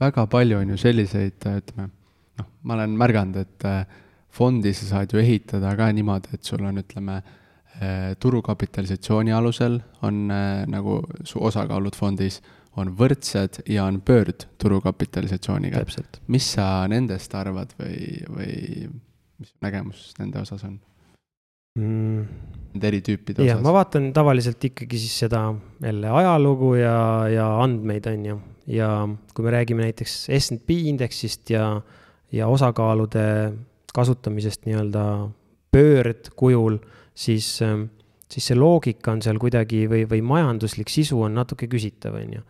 väga 0.00 0.26
palju 0.26 0.58
on 0.58 0.70
ju 0.70 0.76
selliseid, 0.76 1.40
ütleme, 1.44 1.88
noh, 2.38 2.46
ma 2.62 2.74
olen 2.74 2.90
märganud, 2.90 3.36
et 3.36 3.64
äh, 3.64 3.86
fondi 4.30 4.72
sa 4.72 4.86
saad 4.86 5.12
ju 5.12 5.18
ehitada 5.18 5.76
ka 5.76 5.92
niimoodi, 5.92 6.34
et 6.34 6.44
sul 6.44 6.64
on, 6.64 6.78
ütleme, 6.78 7.22
äh, 7.82 8.14
turukapitalisatsiooni 8.20 9.32
alusel 9.32 9.80
on 10.02 10.30
äh, 10.30 10.66
nagu 10.66 11.02
su 11.24 11.42
osakaalud 11.42 11.96
fondis 11.96 12.42
on 12.76 12.92
võrdsed 12.98 13.62
ja 13.66 13.84
on 13.84 14.00
pöördturukapitalisatsiooniga. 14.00 15.84
mis 16.26 16.52
sa 16.52 16.86
nendest 16.88 17.34
arvad 17.34 17.72
või, 17.78 18.22
või 18.28 18.90
mis 19.38 19.54
nägemus 19.60 20.12
nende 20.18 20.40
osas 20.40 20.64
on 20.64 20.80
mm.? 21.78 22.26
Nende 22.74 22.90
eri 22.90 23.00
tüüpide 23.04 23.46
jah, 23.46 23.56
osas? 23.56 23.64
ma 23.64 23.72
vaatan 23.78 24.10
tavaliselt 24.16 24.64
ikkagi 24.68 25.00
siis 25.00 25.14
seda 25.24 25.46
jälle 25.82 26.10
ajalugu 26.20 26.74
ja, 26.78 26.98
ja 27.32 27.46
andmeid, 27.62 28.06
on 28.10 28.26
ju. 28.28 28.36
ja 28.74 28.90
kui 29.34 29.46
me 29.46 29.54
räägime 29.54 29.86
näiteks 29.86 30.26
SNP 30.36 30.76
indeksist 30.92 31.50
ja, 31.54 31.70
ja 32.34 32.48
osakaalude 32.52 33.24
kasutamisest 33.94 34.66
nii-öelda 34.68 35.04
pöördkujul, 35.72 36.78
siis, 37.16 37.48
siis 38.30 38.50
see 38.50 38.58
loogika 38.58 39.12
on 39.14 39.24
seal 39.24 39.40
kuidagi 39.40 39.86
või, 39.90 40.04
või 40.10 40.22
majanduslik 40.24 40.92
sisu 40.92 41.22
on 41.24 41.36
natuke 41.40 41.68
küsitav, 41.70 42.16
on 42.20 42.38
ju. 42.38 42.44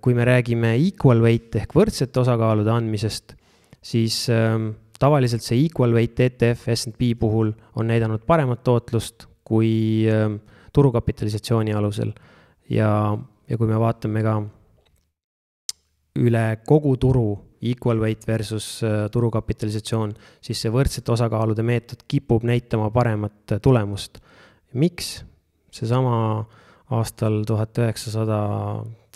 kui 0.00 0.14
me 0.14 0.24
räägime 0.26 0.76
equal 0.78 1.22
weight 1.24 1.56
ehk 1.58 1.74
võrdsete 1.74 2.22
osakaalude 2.22 2.70
andmisest, 2.70 3.34
siis 3.82 4.24
ähm, 4.30 4.70
tavaliselt 4.98 5.44
see 5.44 5.64
equal 5.66 5.94
weight 5.94 6.20
ETF 6.20 6.68
SNP 6.74 7.12
puhul 7.18 7.52
on 7.76 7.90
näidanud 7.90 8.24
paremat 8.26 8.64
tootlust 8.66 9.26
kui 9.44 10.04
ähm, 10.10 10.40
turukapitalisatsiooni 10.72 11.74
alusel. 11.74 12.12
ja, 12.70 13.18
ja 13.48 13.58
kui 13.58 13.66
me 13.66 13.78
vaatame 13.80 14.22
ka 14.22 14.34
üle 16.18 16.44
kogu 16.66 16.96
turu 17.00 17.28
equal 17.62 18.00
weight 18.02 18.26
versus 18.26 18.82
äh, 18.86 19.06
turukapitalisatsioon, 19.10 20.12
siis 20.44 20.60
see 20.62 20.72
võrdsete 20.72 21.12
osakaalude 21.14 21.64
meetod 21.66 22.04
kipub 22.08 22.44
näitama 22.46 22.90
paremat 22.94 23.58
tulemust. 23.62 24.20
miks? 24.74 25.24
seesama 25.70 26.46
aastal 26.90 27.42
tuhat 27.46 27.76
üheksasada 27.78 28.38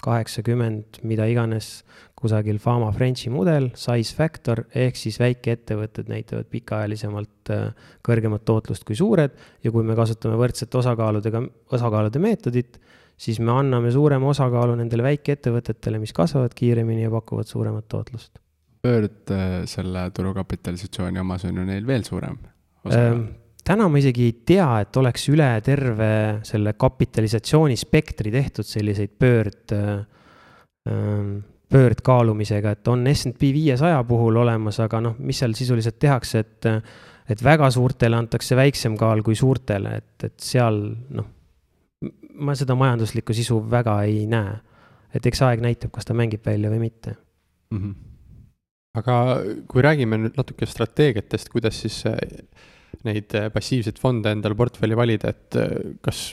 kaheksakümmend, 0.02 1.00
mida 1.06 1.26
iganes, 1.30 1.82
kusagil 2.22 2.60
Fama 2.62 2.90
Frenchi 2.94 3.30
mudel, 3.32 3.70
size 3.78 4.14
factor, 4.16 4.64
ehk 4.78 4.98
siis 4.98 5.18
väikeettevõtted 5.22 6.08
näitavad 6.12 6.48
pikaajalisemalt 6.52 7.52
äh, 7.54 7.90
kõrgemat 8.06 8.46
tootlust 8.48 8.86
kui 8.88 8.96
suured 8.98 9.34
ja 9.64 9.74
kui 9.74 9.84
me 9.86 9.96
kasutame 9.98 10.38
võrdsete 10.40 10.80
osakaaludega, 10.80 11.42
osakaalude 11.74 12.22
meetodit, 12.22 12.80
siis 13.18 13.42
me 13.42 13.52
anname 13.54 13.92
suurema 13.94 14.30
osakaalu 14.32 14.78
nendele 14.80 15.06
väikeettevõtetele, 15.10 16.00
mis 16.02 16.14
kasvavad 16.16 16.54
kiiremini 16.58 17.04
ja 17.06 17.12
pakuvad 17.12 17.50
suuremat 17.50 17.90
tootlust. 17.90 18.40
Bird 18.82 19.30
äh, 19.34 19.60
selle 19.70 20.08
turukapitalisatsiooni 20.14 21.22
omas 21.22 21.46
on 21.46 21.62
ju 21.62 21.68
neil 21.68 21.86
veel 21.86 22.08
suurem 22.08 22.40
osakaal 22.82 23.30
täna 23.62 23.86
ma 23.88 24.00
isegi 24.00 24.26
ei 24.26 24.34
tea, 24.46 24.68
et 24.82 24.98
oleks 24.98 25.28
üle 25.30 25.48
terve 25.64 26.10
selle 26.46 26.74
kapitalisatsiooni 26.78 27.78
spektri 27.78 28.32
tehtud 28.34 28.66
selliseid 28.66 29.14
pöörd, 29.22 29.74
ähm, 30.90 31.36
pöördkaalumisega, 31.72 32.74
et 32.76 32.88
on 32.88 33.06
SNP 33.08 33.52
viiesaja 33.56 34.02
puhul 34.04 34.36
olemas, 34.42 34.80
aga 34.84 35.00
noh, 35.00 35.16
mis 35.18 35.40
seal 35.42 35.54
sisuliselt 35.56 35.98
tehakse, 36.02 36.42
et, 36.44 36.68
et 37.32 37.44
väga 37.44 37.70
suurtele 37.72 38.18
antakse 38.18 38.58
väiksem 38.58 38.98
kaal 39.00 39.24
kui 39.24 39.38
suurtele, 39.38 39.96
et, 40.02 40.28
et 40.28 40.36
seal 40.42 40.82
noh, 41.16 41.30
ma 42.42 42.56
seda 42.58 42.76
majanduslikku 42.78 43.34
sisu 43.36 43.60
väga 43.70 43.98
ei 44.08 44.26
näe. 44.30 44.58
et 45.12 45.26
eks 45.28 45.42
aeg 45.44 45.60
näitab, 45.60 45.90
kas 45.92 46.08
ta 46.08 46.14
mängib 46.16 46.40
välja 46.46 46.70
või 46.72 46.78
mitte 46.86 47.12
mm. 47.12 47.78
-hmm. 47.78 47.94
aga 48.96 49.16
kui 49.68 49.82
räägime 49.84 50.16
nüüd 50.18 50.38
natuke 50.40 50.66
strateegiatest, 50.66 51.48
kuidas 51.52 51.80
siis 51.80 52.04
neid 53.04 53.34
äh, 53.34 53.50
passiivseid 53.52 53.98
fonde 54.00 54.32
endale 54.32 54.56
portfelli 54.58 54.96
valida, 54.96 55.32
et 55.32 55.56
äh, 55.56 55.96
kas 56.04 56.32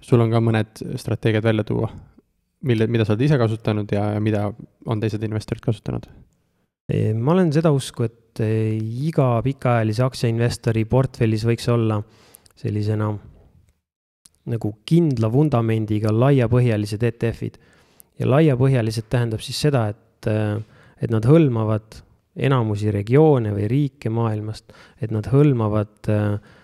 sul 0.00 0.22
on 0.24 0.32
ka 0.32 0.40
mõned 0.42 0.82
strateegiad 1.00 1.44
välja 1.44 1.64
tuua, 1.68 1.90
mille, 2.66 2.86
mida 2.92 3.06
sa 3.06 3.14
oled 3.14 3.24
ise 3.26 3.38
kasutanud 3.40 3.92
ja, 3.94 4.10
ja 4.16 4.20
mida 4.22 4.48
on 4.86 5.00
teised 5.02 5.22
investorid 5.26 5.64
kasutanud? 5.64 6.10
ma 7.14 7.36
olen 7.36 7.52
seda 7.54 7.70
usku, 7.70 8.08
et 8.08 8.40
äh, 8.42 8.74
iga 9.06 9.36
pikaajalise 9.46 10.02
aktsiainvestori 10.02 10.82
portfellis 10.90 11.44
võiks 11.46 11.68
olla 11.70 12.00
sellisena 12.58 13.12
nagu 14.50 14.72
kindla 14.88 15.30
vundamendiga 15.32 16.10
laiapõhjalised 16.10 17.02
ETF-id. 17.06 17.58
ja 18.18 18.28
laiapõhjalised 18.28 19.06
tähendab 19.08 19.40
siis 19.44 19.60
seda, 19.60 19.86
et, 19.94 20.28
et 21.00 21.12
nad 21.12 21.24
hõlmavad 21.24 22.00
enamusi 22.36 22.90
regioone 22.94 23.52
või 23.54 23.68
riike 23.70 24.10
maailmast, 24.12 24.72
et 25.00 25.12
nad 25.14 25.26
hõlmavad 25.30 26.10
äh, 26.10 26.58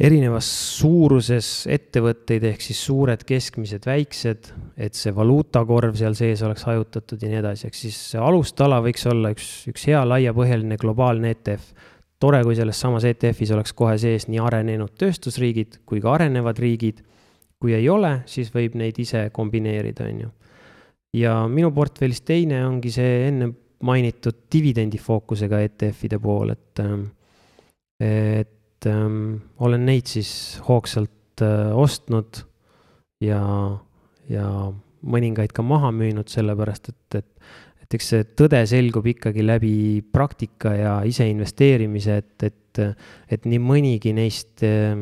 erinevas 0.00 0.46
suuruses 0.78 1.48
ettevõtteid, 1.70 2.42
ehk 2.48 2.62
siis 2.64 2.80
suured, 2.82 3.22
keskmised, 3.26 3.86
väiksed, 3.86 4.50
et 4.76 4.98
see 4.98 5.14
valuutakorv 5.14 5.94
seal 5.98 6.16
sees 6.18 6.42
oleks 6.46 6.66
hajutatud 6.66 7.22
ja 7.22 7.30
nii 7.30 7.40
edasi, 7.40 7.68
ehk 7.68 7.78
siis 7.78 7.98
see 8.10 8.22
alustala 8.22 8.80
võiks 8.82 9.06
olla 9.10 9.30
üks, 9.34 9.50
üks 9.70 9.86
hea 9.90 10.02
laiapõhjaline 10.08 10.78
globaalne 10.80 11.30
ETF. 11.34 11.90
tore, 12.18 12.40
kui 12.42 12.56
selles 12.56 12.78
samas 12.80 13.04
ETF-is 13.04 13.52
oleks 13.52 13.74
kohe 13.76 13.98
sees 14.00 14.26
nii 14.28 14.40
arenenud 14.40 14.94
tööstusriigid 14.98 15.82
kui 15.86 16.00
ka 16.00 16.14
arenevad 16.14 16.58
riigid. 16.58 17.02
kui 17.60 17.72
ei 17.72 17.88
ole, 17.88 18.22
siis 18.26 18.50
võib 18.52 18.74
neid 18.76 18.98
ise 18.98 19.30
kombineerida, 19.32 20.04
on 20.04 20.20
ju. 20.20 20.30
ja 21.14 21.46
minu 21.48 21.70
portfellis 21.70 22.20
teine 22.20 22.66
ongi 22.66 22.90
see 22.90 23.28
enne 23.28 23.52
mainitud 23.84 24.34
dividendifookusega 24.52 25.60
ETF-ide 25.60 26.18
pool, 26.18 26.50
et, 26.50 26.80
ähm, 26.80 27.06
et 28.84 28.90
ähm, 28.92 29.40
olen 29.58 29.86
neid 29.86 30.08
siis 30.10 30.60
hoogsalt 30.68 31.42
äh, 31.42 31.72
ostnud 31.72 32.44
ja, 33.24 33.40
ja 34.28 34.48
mõningaid 35.04 35.54
ka 35.56 35.64
maha 35.64 35.90
müünud, 35.94 36.28
sellepärast 36.28 36.90
et, 36.92 37.20
et, 37.20 37.48
et 37.84 37.96
eks 37.96 38.10
see 38.12 38.26
tõde 38.36 38.60
selgub 38.68 39.06
ikkagi 39.08 39.44
läbi 39.44 39.76
praktika 40.12 40.74
ja 40.76 40.94
ise 41.08 41.26
investeerimise, 41.30 42.18
et, 42.20 42.48
et, 42.50 42.82
et 43.32 43.48
nii 43.48 43.62
mõnigi 43.62 44.14
neist 44.16 44.64
äh, 44.66 45.00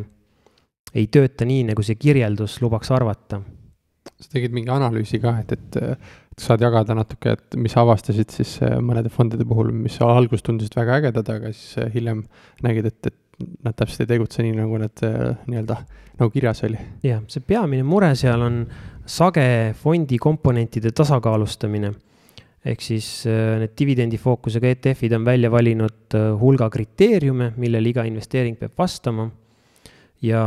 ei 0.94 1.08
tööta 1.10 1.48
nii, 1.48 1.66
nagu 1.72 1.82
see 1.82 1.98
kirjeldus 1.98 2.60
lubaks 2.62 2.92
arvata. 2.94 3.42
sa 4.22 4.34
tegid 4.34 4.54
mingi 4.54 4.70
analüüsi 4.70 5.18
ka, 5.22 5.40
et, 5.42 5.56
et 5.56 6.38
saad 6.38 6.62
jagada 6.62 6.94
natuke, 6.96 7.34
et 7.34 7.58
mis 7.58 7.74
avastasid 7.76 8.30
siis 8.34 8.54
äh, 8.62 8.78
mõnede 8.78 9.10
fondide 9.12 9.46
puhul, 9.48 9.72
mis 9.74 9.98
alguses 10.04 10.46
tundusid 10.46 10.76
väga 10.78 11.00
ägedad, 11.00 11.28
aga 11.34 11.50
siis 11.52 11.82
äh, 11.82 11.90
hiljem 11.94 12.22
nägid, 12.62 12.88
et, 12.92 13.10
et 13.10 13.18
nad 13.64 13.76
täpselt 13.76 14.04
ei 14.04 14.12
tegutse 14.14 14.44
nii, 14.44 14.54
nagu 14.58 14.78
need 14.80 15.02
äh, 15.06 15.34
nii-öelda, 15.48 15.78
nagu 16.20 16.32
kirjas 16.34 16.64
oli. 16.68 16.78
jah, 17.06 17.22
see 17.32 17.44
peamine 17.46 17.86
mure 17.86 18.12
seal 18.18 18.44
on 18.46 18.62
sage 19.06 19.44
fondi 19.78 20.18
komponentide 20.22 20.92
tasakaalustamine. 20.94 21.92
ehk 22.62 22.84
siis 22.84 23.06
need 23.26 23.72
dividendifookusega 23.78 24.70
ETF-id 24.76 25.16
on 25.16 25.24
välja 25.26 25.50
valinud 25.50 26.14
hulga 26.38 26.68
kriteeriume, 26.70 27.52
millele 27.58 27.90
iga 27.90 28.04
investeering 28.06 28.58
peab 28.58 28.78
vastama. 28.78 29.30
ja 30.22 30.44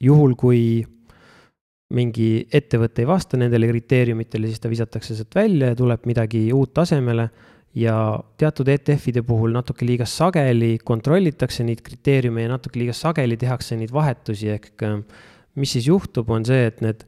juhul, 0.00 0.34
kui 0.38 0.84
mingi 1.94 2.44
ettevõte 2.52 3.02
ei 3.02 3.08
vasta 3.08 3.38
nendele 3.40 3.68
kriteeriumitele, 3.70 4.50
siis 4.50 4.60
ta 4.60 4.70
visatakse 4.70 5.16
sealt 5.16 5.34
välja 5.34 5.72
ja 5.72 5.78
tuleb 5.78 6.04
midagi 6.08 6.48
uut 6.52 6.76
asemele. 6.84 7.28
Ja 7.74 8.20
teatud 8.40 8.68
ETF-ide 8.72 9.22
puhul 9.26 9.52
natuke 9.54 9.86
liiga 9.86 10.06
sageli 10.08 10.78
kontrollitakse 10.84 11.66
neid 11.66 11.82
kriteeriume 11.84 12.46
ja 12.46 12.54
natuke 12.54 12.80
liiga 12.80 12.96
sageli 12.96 13.36
tehakse 13.36 13.76
neid 13.76 13.92
vahetusi, 13.92 14.48
ehk 14.54 14.84
mis 15.58 15.72
siis 15.76 15.88
juhtub, 15.90 16.30
on 16.30 16.46
see, 16.46 16.66
et 16.70 16.80
need 16.84 17.04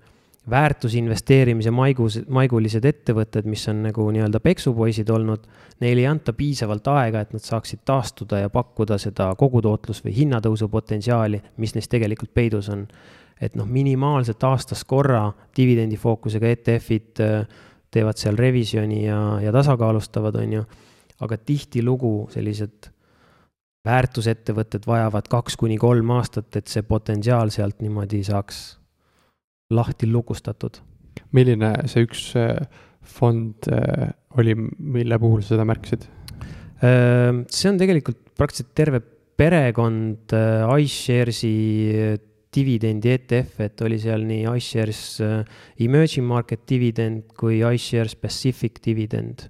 väärtusinvesteerimise 0.51 1.71
maigus, 1.71 2.19
maigulised 2.29 2.85
ettevõtted, 2.89 3.47
mis 3.51 3.67
on 3.71 3.85
nagu 3.85 4.07
nii-öelda 4.11 4.41
peksupoisid 4.43 5.11
olnud, 5.13 5.45
neile 5.85 6.05
ei 6.05 6.09
anta 6.11 6.33
piisavalt 6.37 6.89
aega, 6.91 7.23
et 7.23 7.35
nad 7.37 7.45
saaksid 7.45 7.85
taastuda 7.87 8.41
ja 8.43 8.51
pakkuda 8.53 8.99
seda 8.99 9.31
kogutootlus 9.39 10.03
või 10.05 10.17
hinnatõusu 10.17 10.71
potentsiaali, 10.73 11.43
mis 11.61 11.77
neis 11.77 11.91
tegelikult 11.93 12.33
peidus 12.35 12.71
on. 12.73 12.87
Et 13.41 13.55
noh, 13.57 13.69
minimaalselt 13.69 14.43
aastas 14.45 14.83
korra 14.85 15.31
dividendifookusega 15.57 16.51
ETF-id 16.57 17.23
äh, 17.25 17.61
teevad 17.91 18.21
seal 18.21 18.39
revisjoni 18.39 19.05
ja, 19.05 19.19
ja 19.43 19.53
tasakaalustavad, 19.55 20.39
on 20.43 20.53
ju. 20.61 20.65
aga 21.21 21.37
tihtilugu 21.37 22.31
sellised 22.33 22.89
väärtusettevõtted 23.85 24.87
vajavad 24.89 25.27
kaks 25.29 25.57
kuni 25.61 25.77
kolm 25.81 26.13
aastat, 26.17 26.49
et 26.57 26.69
see 26.69 26.85
potentsiaal 26.87 27.53
sealt 27.53 27.81
niimoodi 27.85 28.23
saaks 28.25 28.61
lahti 29.71 30.09
lukustatud. 30.11 30.81
milline 31.33 31.75
see 31.91 32.07
üks 32.07 32.25
äh, 32.39 32.57
fond 33.03 33.69
äh, 33.73 34.11
oli, 34.39 34.55
mille 34.55 35.19
puhul 35.19 35.43
sa 35.43 35.55
seda 35.55 35.69
märkisid? 35.69 36.09
see 36.81 37.69
on 37.69 37.77
tegelikult 37.77 38.31
praktiliselt 38.41 38.73
terve 38.73 39.03
perekond 39.37 40.33
iSharesi 40.81 41.51
dividendi 42.55 43.13
ETF, 43.15 43.61
et 43.67 43.83
oli 43.87 43.99
seal 44.03 44.25
nii 44.27 44.45
iShares 44.59 45.03
uh, 45.25 45.41
emerging 45.81 46.27
market 46.27 46.65
dividend 46.69 47.29
kui 47.39 47.61
iShares 47.63 48.17
Pacific 48.19 48.81
dividend. 48.85 49.49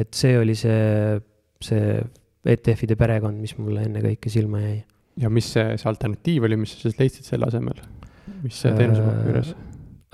et 0.00 0.14
see 0.16 0.38
oli 0.38 0.54
see, 0.56 1.20
see 1.60 1.98
ETF-ide 2.50 2.96
perekond, 2.96 3.36
mis 3.36 3.52
mulle 3.58 3.84
ennekõike 3.84 4.32
silma 4.32 4.62
jäi. 4.62 4.78
ja 5.20 5.30
mis 5.30 5.50
see, 5.54 5.66
see 5.76 5.90
alternatiiv 5.90 6.48
oli, 6.48 6.58
mis 6.60 6.74
sa 6.74 6.86
siis 6.86 6.98
leidsid 6.98 7.28
selle 7.28 7.50
asemel? 7.50 7.82
mis 8.42 8.58
see 8.62 8.72
teenuse 8.76 9.04
pakub 9.04 9.30
juures? 9.30 9.54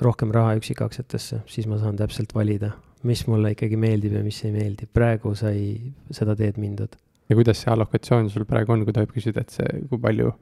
rohkem 0.02 0.34
raha 0.34 0.58
üksikaktsiatesse, 0.58 1.40
siis 1.48 1.68
ma 1.70 1.80
saan 1.80 1.96
täpselt 1.96 2.34
valida, 2.36 2.74
mis 3.08 3.24
mulle 3.30 3.54
ikkagi 3.54 3.78
meeldib 3.80 4.18
ja 4.18 4.24
mis 4.26 4.42
ei 4.44 4.52
meeldi. 4.52 4.88
praegu 4.92 5.32
sai 5.38 5.94
seda 6.12 6.36
teed 6.36 6.60
mindud 6.60 6.98
ja 7.28 7.36
kuidas 7.38 7.62
see 7.62 7.72
allokatsioon 7.72 8.30
sul 8.30 8.44
praegu 8.48 8.74
on, 8.74 8.84
kui 8.86 8.94
tohib 8.94 9.12
küsida, 9.14 9.42
et 9.42 9.54
see, 9.54 9.82
kui 9.90 10.00
palju 10.02 10.32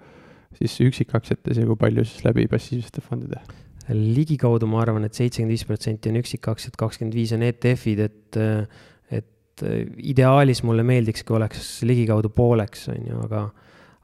siis 0.61 0.79
üksikaktsiates 0.89 1.61
ja 1.61 1.67
kui 1.69 1.79
palju 1.81 2.07
siis 2.07 2.25
läbi 2.27 2.49
passiivsete 2.51 3.05
fondide? 3.05 3.43
ligikaudu 3.85 4.65
ma 4.71 4.81
arvan 4.81 5.05
et, 5.05 5.13
et 5.13 5.19
seitsekümmend 5.21 5.53
viis 5.53 5.67
protsenti 5.69 6.09
on 6.09 6.17
üksikaktsiad, 6.23 6.77
kakskümmend 6.81 7.17
viis 7.19 7.35
on 7.37 7.43
ETF-id, 7.45 8.01
et, 8.01 8.39
et 9.13 9.65
ideaalis 10.01 10.63
mulle 10.65 10.87
meeldiks, 10.89 11.21
kui 11.27 11.37
oleks 11.37 11.83
ligikaudu 11.85 12.31
pooleks, 12.33 12.87
on 12.95 13.11
ju, 13.11 13.19
aga 13.27 13.43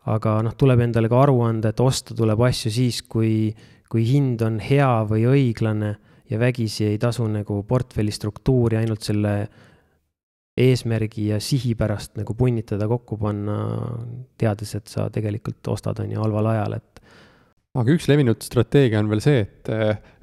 aga 0.08 0.38
noh, 0.44 0.54
tuleb 0.56 0.80
endale 0.86 1.10
ka 1.12 1.24
aru 1.26 1.40
anda, 1.44 1.72
et 1.72 1.80
osta 1.80 2.16
tuleb 2.16 2.40
asju 2.46 2.72
siis, 2.72 3.02
kui, 3.08 3.50
kui 3.90 4.04
hind 4.08 4.42
on 4.44 4.58
hea 4.62 4.92
või 5.08 5.26
õiglane 5.28 5.94
ja 6.30 6.38
vägisi 6.40 6.86
ei 6.88 6.98
tasu 7.00 7.26
nagu 7.28 7.60
portfelli 7.68 8.12
struktuuri 8.14 8.78
ainult 8.80 9.04
selle 9.04 9.34
eesmärgi 10.60 11.30
ja 11.30 11.40
sihi 11.42 11.74
pärast 11.78 12.16
nagu 12.20 12.34
punnitada 12.38 12.88
kokku 12.90 13.18
panna, 13.20 13.58
teades, 14.40 14.74
et 14.78 14.90
sa 14.90 15.08
tegelikult 15.12 15.72
ostad, 15.72 16.02
on 16.02 16.12
ju, 16.12 16.20
halval 16.22 16.50
ajal, 16.52 16.78
et. 16.80 17.00
aga 17.80 17.94
üks 17.94 18.08
levinud 18.10 18.42
strateegia 18.44 19.00
on 19.02 19.10
veel 19.12 19.22
see, 19.24 19.46
et, 19.46 19.72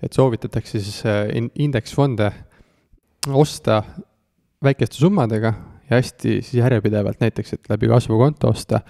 et 0.03 0.13
soovitatakse 0.13 0.81
siis 0.83 1.01
äh, 1.07 1.25
indeksfonde 1.55 2.31
osta 3.33 3.81
väikeste 4.63 4.99
summadega 4.99 5.53
ja 5.89 5.97
hästi 5.97 6.39
siis 6.41 6.57
järjepidevalt, 6.61 7.21
näiteks 7.23 7.53
et 7.57 7.69
läbi 7.71 7.89
kasvukonto 7.91 8.51
osta 8.51 8.81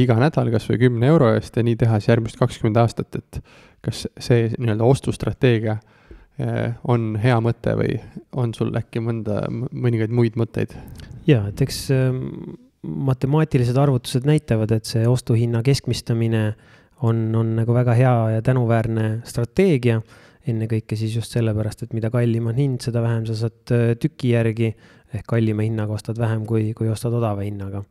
iga 0.00 0.16
nädal 0.20 0.50
kas 0.52 0.68
või 0.70 0.80
kümne 0.86 1.08
euro 1.08 1.32
eest 1.36 1.56
ja 1.56 1.64
nii 1.64 1.76
teha 1.80 2.00
siis 2.00 2.12
järgmised 2.12 2.40
kakskümmend 2.40 2.80
aastat, 2.80 3.16
et 3.16 3.40
kas 3.84 4.06
see 4.20 4.50
nii-öelda 4.56 4.84
ostustrateegia 4.84 5.78
on 6.84 7.14
hea 7.22 7.36
mõte 7.40 7.72
või 7.78 7.94
on 8.36 8.50
sul 8.52 8.74
äkki 8.76 9.00
mõnda, 9.00 9.46
mõningaid 9.48 10.12
muid 10.12 10.36
mõtteid? 10.36 10.74
jaa, 11.26 11.46
et 11.48 11.62
eks 11.64 11.78
ähm, 11.96 12.18
matemaatilised 12.84 13.78
arvutused 13.80 14.28
näitavad, 14.28 14.74
et 14.76 14.84
see 14.84 15.06
ostuhinna 15.08 15.62
keskmistamine 15.64 16.44
on, 17.06 17.24
on 17.36 17.54
nagu 17.56 17.72
väga 17.76 17.96
hea 17.96 18.14
ja 18.36 18.44
tänuväärne 18.44 19.08
strateegia. 19.24 20.02
ennekõike 20.46 20.96
siis 20.96 21.16
just 21.16 21.32
sellepärast, 21.34 21.82
et 21.82 21.92
mida 21.96 22.10
kallim 22.10 22.46
on 22.46 22.60
hind, 22.60 22.78
seda 22.84 23.00
vähem 23.02 23.24
sa 23.26 23.34
saad 23.34 23.72
äh, 23.74 23.96
tüki 23.98 24.36
järgi 24.36 24.74
ehk 25.14 25.26
kallima 25.26 25.64
hinnaga 25.64 25.96
ostad 25.96 26.18
vähem, 26.18 26.44
kui, 26.46 26.74
kui 26.76 26.88
ostad 26.92 27.14
odava 27.16 27.42
hinnaga 27.42 27.82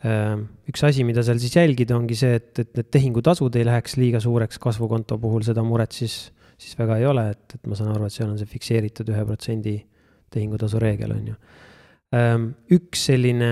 Ehm, 0.00 0.46
üks 0.70 0.80
asi, 0.86 1.04
mida 1.04 1.20
seal 1.26 1.40
siis 1.42 1.52
jälgida, 1.58 1.92
ongi 1.98 2.16
see, 2.16 2.38
et, 2.38 2.54
et 2.62 2.70
need 2.78 2.88
tehingutasud 2.94 3.56
ei 3.60 3.66
läheks 3.68 3.98
liiga 4.00 4.20
suureks, 4.22 4.56
kasvukonto 4.62 5.18
puhul 5.20 5.44
seda 5.44 5.64
muret 5.66 5.92
siis, 5.92 6.30
siis 6.60 6.76
väga 6.78 6.98
ei 7.00 7.06
ole, 7.08 7.30
et, 7.32 7.56
et 7.56 7.68
ma 7.70 7.78
saan 7.78 7.94
aru, 7.94 8.06
et 8.06 8.14
seal 8.14 8.28
on 8.28 8.38
see 8.40 8.48
fikseeritud 8.50 9.08
ühe 9.12 9.24
protsendi 9.28 9.76
tehingutasu 10.30 10.80
reegel, 10.82 11.14
on 11.16 11.30
ju. 11.32 11.38
Ehm, 12.16 12.50
üks 12.76 13.06
selline 13.10 13.50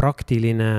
praktiline 0.00 0.70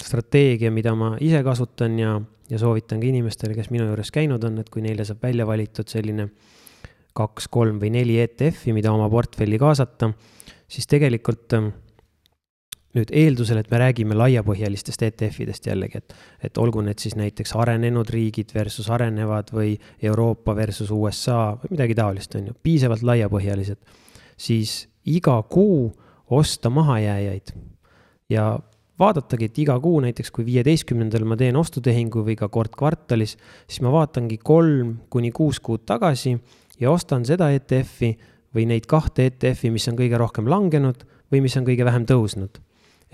strateegia, 0.00 0.72
mida 0.74 0.94
ma 0.98 1.14
ise 1.22 1.42
kasutan 1.46 1.98
ja, 2.00 2.16
ja 2.50 2.60
soovitan 2.60 3.00
ka 3.02 3.08
inimestele, 3.08 3.56
kes 3.56 3.70
minu 3.72 3.86
juures 3.90 4.10
käinud 4.14 4.44
on, 4.48 4.58
et 4.62 4.70
kui 4.72 4.82
neile 4.84 5.06
saab 5.06 5.22
välja 5.24 5.46
valitud 5.48 5.88
selline 5.90 6.28
kaks, 7.14 7.46
kolm 7.52 7.78
või 7.82 7.92
neli 7.94 8.18
ETF-i, 8.24 8.74
mida 8.74 8.92
oma 8.92 9.06
portfelli 9.12 9.60
kaasata, 9.60 10.10
siis 10.66 10.88
tegelikult 10.90 11.54
nüüd 12.94 13.10
eeldusel, 13.10 13.58
et 13.58 13.70
me 13.72 13.80
räägime 13.82 14.16
laiapõhjalistest 14.18 15.02
ETF-idest 15.08 15.66
jällegi, 15.66 15.98
et, 15.98 16.14
et 16.46 16.58
olgu 16.62 16.82
need 16.86 17.02
siis 17.02 17.16
näiteks 17.18 17.54
arenenud 17.58 18.10
riigid 18.14 18.52
versus 18.54 18.90
arenevad 18.94 19.50
või 19.54 19.74
Euroopa 20.02 20.54
versus 20.56 20.92
USA 20.94 21.56
või 21.58 21.74
midagi 21.74 21.96
taolist, 21.98 22.36
on 22.38 22.50
ju, 22.50 22.58
piisavalt 22.62 23.02
laiapõhjalised, 23.06 23.80
siis 24.38 24.84
iga 25.10 25.40
kuu 25.50 25.88
osta 26.34 26.70
mahajääjaid. 26.70 27.50
Ja 28.30 28.52
vaadatagi, 28.98 29.50
et 29.50 29.58
iga 29.64 29.76
kuu 29.82 29.98
näiteks, 30.04 30.30
kui 30.30 30.46
viieteistkümnendal 30.46 31.26
ma 31.28 31.36
teen 31.38 31.58
ostutehingu 31.58 32.22
või 32.26 32.36
ka 32.38 32.48
kord 32.52 32.76
kvartalis, 32.78 33.34
siis 33.66 33.82
ma 33.84 33.92
vaatangi 33.92 34.38
kolm 34.38 34.94
kuni 35.10 35.32
kuus 35.34 35.58
kuud 35.60 35.82
tagasi 35.86 36.36
ja 36.80 36.94
ostan 36.94 37.26
seda 37.26 37.50
ETF-i 37.54 38.14
või 38.54 38.68
neid 38.70 38.86
kahte 38.86 39.26
ETF-i, 39.32 39.72
mis 39.74 39.88
on 39.90 39.98
kõige 39.98 40.20
rohkem 40.20 40.46
langenud 40.50 41.02
või 41.34 41.42
mis 41.42 41.58
on 41.58 41.66
kõige 41.66 41.84
vähem 41.86 42.06
tõusnud 42.06 42.62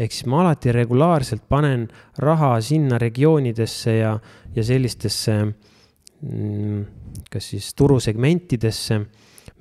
ehk 0.00 0.14
siis 0.14 0.28
ma 0.30 0.40
alati 0.44 0.72
regulaarselt 0.72 1.44
panen 1.48 1.86
raha 2.24 2.54
sinna 2.64 2.98
regioonidesse 3.00 3.96
ja, 3.98 4.14
ja 4.54 4.64
sellistesse 4.64 5.36
mm, 5.44 6.84
kas 7.30 7.50
siis 7.52 7.72
turusegmentidesse, 7.78 9.00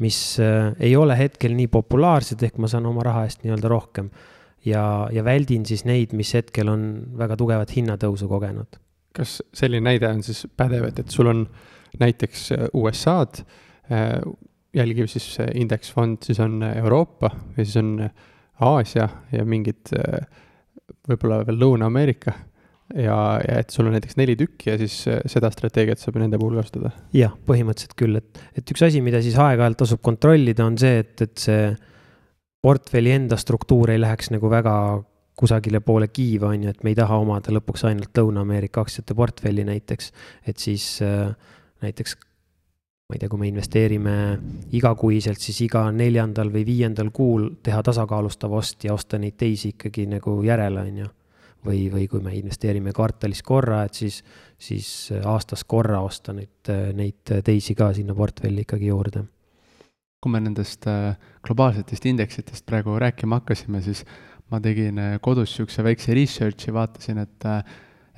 mis 0.04 0.20
äh, 0.44 0.74
ei 0.80 0.96
ole 0.96 1.18
hetkel 1.20 1.56
nii 1.58 1.70
populaarsed, 1.72 2.44
ehk 2.46 2.60
ma 2.62 2.70
saan 2.72 2.88
oma 2.90 3.04
raha 3.06 3.26
eest 3.28 3.44
nii-öelda 3.44 3.72
rohkem. 3.72 4.12
ja, 4.66 5.08
ja 5.12 5.24
väldin 5.24 5.64
siis 5.66 5.86
neid, 5.88 6.12
mis 6.14 6.34
hetkel 6.36 6.68
on 6.68 6.82
väga 7.18 7.38
tugevat 7.40 7.72
hinnatõusu 7.76 8.28
kogenud. 8.28 8.80
kas 9.16 9.40
selline 9.54 9.90
näide 9.90 10.08
on 10.08 10.24
siis 10.24 10.46
pädev, 10.58 10.90
et, 10.90 11.00
et 11.00 11.12
sul 11.12 11.28
on 11.32 11.48
näiteks 12.00 12.52
äh, 12.56 12.68
USA-d, 12.74 13.44
äh, 13.92 14.20
jälgib 14.76 15.10
siis 15.10 15.40
indeksfond, 15.58 16.24
siis 16.24 16.40
on 16.40 16.62
Euroopa 16.64 17.32
ja 17.58 17.64
siis 17.66 17.78
on 17.82 17.96
Aasia 18.66 19.08
ja 19.32 19.46
mingid 19.48 19.92
äh, 19.96 20.24
võib-olla 21.10 21.44
veel 21.48 21.60
Lõuna-Ameerika. 21.62 22.36
Ja, 22.98 23.16
ja 23.44 23.60
et 23.62 23.70
sul 23.70 23.86
on 23.86 23.94
näiteks 23.94 24.18
neli 24.18 24.34
tükki 24.38 24.72
ja 24.72 24.78
siis 24.82 25.04
äh, 25.12 25.20
seda 25.30 25.52
strateegiat 25.54 26.02
saab 26.02 26.18
nende 26.18 26.40
puhul 26.42 26.58
kasutada? 26.58 26.90
jah, 27.14 27.36
põhimõtteliselt 27.46 27.94
küll, 28.00 28.18
et, 28.18 28.42
et 28.58 28.74
üks 28.74 28.82
asi, 28.88 29.04
mida 29.06 29.22
siis 29.22 29.38
aeg-ajalt 29.38 29.78
tasub 29.84 30.02
kontrollida, 30.06 30.66
on 30.66 30.80
see, 30.82 31.04
et, 31.04 31.14
et 31.22 31.36
see 31.38 31.68
portfelli 32.66 33.14
enda 33.14 33.38
struktuur 33.40 33.94
ei 33.94 34.02
läheks 34.02 34.34
nagu 34.34 34.50
väga 34.52 34.74
kusagile 35.40 35.80
poole 35.86 36.10
kiiva, 36.12 36.50
on 36.50 36.66
ju, 36.66 36.74
et 36.74 36.82
me 36.84 36.92
ei 36.92 36.98
taha 36.98 37.22
omada 37.22 37.54
lõpuks 37.56 37.86
ainult 37.88 38.18
Lõuna-Ameerika 38.20 38.82
aktsiate 38.84 39.16
portfelli 39.16 39.64
näiteks, 39.70 40.10
et 40.50 40.58
siis 40.60 40.90
äh, 41.06 41.30
näiteks 41.86 42.18
ma 43.10 43.16
ei 43.16 43.20
tea, 43.24 43.30
kui 43.30 43.40
me 43.42 43.48
investeerime 43.50 44.12
igakuiselt, 44.78 45.42
siis 45.42 45.64
iga 45.66 45.88
neljandal 45.90 46.52
või 46.54 46.62
viiendal 46.68 47.08
kuul 47.10 47.48
teha 47.66 47.82
tasakaalustav 47.82 48.54
ost 48.54 48.86
ja 48.86 48.94
osta 48.94 49.18
neid 49.18 49.34
teisi 49.34 49.72
ikkagi 49.74 50.06
nagu 50.12 50.36
järele, 50.46 50.84
on 50.92 51.00
ju. 51.02 51.10
või, 51.66 51.80
või 51.92 52.06
kui 52.08 52.22
me 52.22 52.36
investeerime 52.38 52.94
kvartalis 52.94 53.42
korra, 53.44 53.82
et 53.90 53.98
siis, 53.98 54.22
siis 54.62 55.10
aastas 55.26 55.66
korra 55.66 56.04
osta 56.06 56.38
neid, 56.38 56.70
neid 56.96 57.34
teisi 57.44 57.74
ka 57.76 57.90
sinna 57.98 58.14
portfelli 58.16 58.62
ikkagi 58.62 58.94
juurde. 58.94 59.26
kui 60.22 60.32
me 60.32 60.40
nendest 60.44 60.86
äh, 60.88 61.16
globaalsetest 61.48 62.06
indeksitest 62.06 62.66
praegu 62.66 63.00
rääkima 63.00 63.40
hakkasime, 63.40 63.82
siis 63.82 64.06
ma 64.52 64.60
tegin 64.62 65.00
äh, 65.00 65.20
kodus 65.22 65.50
niisuguse 65.50 65.84
väikse 65.84 66.14
research'i, 66.14 66.74
vaatasin, 66.74 67.18
et, 67.18 67.46
äh, 67.46 67.64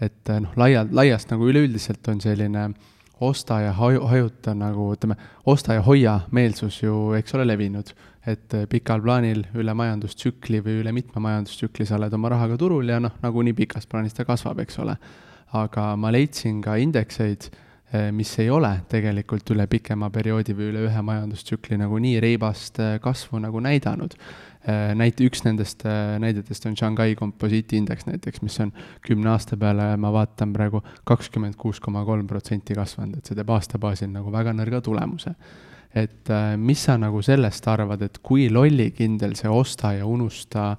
et 0.02 0.40
noh, 0.42 0.52
laialt, 0.58 0.92
laiast 0.92 1.32
nagu 1.32 1.48
üleüldiselt 1.48 2.08
on 2.12 2.20
selline 2.20 2.66
äh, 2.66 2.90
osta 3.22 3.60
ja 3.62 3.74
haju, 3.78 4.06
hajuta 4.10 4.54
nagu 4.58 4.92
ütleme, 4.96 5.16
osta 5.46 5.78
ja 5.78 5.84
hoia 5.86 6.20
meelsus 6.32 6.82
ju, 6.84 7.14
eks 7.18 7.36
ole, 7.38 7.46
levinud. 7.48 7.94
et 8.22 8.54
eh, 8.54 8.68
pikal 8.70 9.02
plaanil 9.02 9.40
üle 9.58 9.74
majandustsükli 9.74 10.60
või 10.62 10.76
üle 10.84 10.92
mitme 10.94 11.22
majandustsükli 11.26 11.88
sa 11.90 11.96
oled 11.98 12.14
oma 12.14 12.30
rahaga 12.30 12.58
turul 12.58 12.90
ja 12.90 13.00
noh, 13.02 13.16
nagunii 13.24 13.56
pikas 13.58 13.88
plaanis 13.90 14.14
ta 14.14 14.26
kasvab, 14.26 14.60
eks 14.62 14.78
ole. 14.80 14.96
aga 15.58 15.96
ma 15.98 16.12
leidsin 16.14 16.62
ka 16.62 16.76
indekseid, 16.78 17.50
eh, 17.94 18.12
mis 18.12 18.34
ei 18.40 18.50
ole 18.50 18.70
tegelikult 18.90 19.50
üle 19.52 19.66
pikema 19.68 20.10
perioodi 20.10 20.54
või 20.54 20.70
üle 20.70 20.86
ühe 20.86 21.02
majandustsükli 21.02 21.82
nagu 21.82 21.98
nii 21.98 22.20
reibast 22.22 22.80
eh, 22.80 23.00
kasvu 23.02 23.42
nagu 23.42 23.60
näidanud 23.60 24.18
näite, 24.96 25.26
üks 25.26 25.42
nendest 25.46 25.86
äh, 25.90 26.18
näidetest 26.22 26.66
on 26.70 26.78
Shanghai 26.78 27.16
komposiitiindeks 27.18 28.06
näiteks, 28.06 28.44
mis 28.46 28.60
on 28.62 28.74
kümne 29.06 29.32
aasta 29.34 29.58
peale, 29.58 29.96
ma 29.98 30.12
vaatan 30.14 30.54
praegu, 30.54 30.84
kakskümmend 31.08 31.58
kuus 31.58 31.82
koma 31.82 32.04
kolm 32.06 32.28
protsenti 32.30 32.78
kasvanud, 32.78 33.18
et 33.18 33.26
see 33.26 33.38
teeb 33.38 33.50
aasta 33.50 33.82
baasil 33.82 34.12
nagu 34.14 34.34
väga 34.34 34.54
nõrga 34.58 34.82
tulemuse. 34.86 35.36
et 35.96 36.30
äh, 36.30 36.56
mis 36.58 36.84
sa 36.86 36.98
nagu 36.98 37.22
sellest 37.26 37.68
arvad, 37.68 38.02
et 38.02 38.22
kui 38.24 38.50
lollikindel 38.50 39.36
see 39.36 39.50
osta 39.50 39.94
ja 39.98 40.06
unusta 40.06 40.76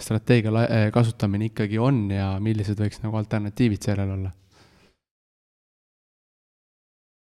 strateegia 0.00 0.90
kasutamine 0.92 1.50
ikkagi 1.50 1.78
on 1.78 2.06
ja 2.10 2.38
millised 2.40 2.78
võiks 2.80 3.02
nagu 3.02 3.18
alternatiivid 3.20 3.84
sellel 3.84 4.14
olla? 4.16 4.30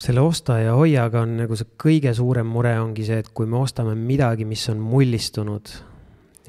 Selle 0.02 0.20
osta 0.20 0.58
ja 0.58 0.74
hoiaga 0.76 1.22
on 1.24 1.36
nagu 1.38 1.56
see 1.56 1.74
kõige 1.80 2.12
suurem 2.16 2.48
mure 2.50 2.74
ongi 2.80 3.06
see, 3.06 3.20
et 3.22 3.30
kui 3.36 3.48
me 3.50 3.60
ostame 3.60 3.94
midagi, 3.98 4.46
mis 4.48 4.64
on 4.72 4.80
mullistunud, 4.82 5.74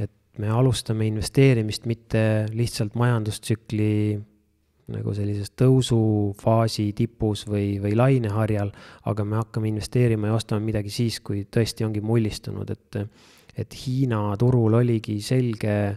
et 0.01 0.39
me 0.41 0.49
alustame 0.51 1.07
investeerimist 1.09 1.85
mitte 1.89 2.23
lihtsalt 2.53 2.97
majandustsükli 2.99 3.91
nagu 4.93 5.15
sellises 5.17 5.49
tõusufaasi 5.57 6.91
tipus 6.97 7.45
või, 7.49 7.79
või 7.81 7.95
laineharjal, 7.97 8.69
aga 9.09 9.25
me 9.25 9.39
hakkame 9.39 9.71
investeerima 9.71 10.29
ja 10.29 10.37
ostame 10.37 10.61
midagi 10.67 10.93
siis, 10.93 11.17
kui 11.25 11.45
tõesti 11.49 11.87
ongi 11.87 12.03
mullistunud, 12.05 12.69
et, 12.69 12.99
et 13.57 13.77
Hiina 13.81 14.27
turul 14.41 14.77
oligi 14.77 15.17
selge 15.25 15.95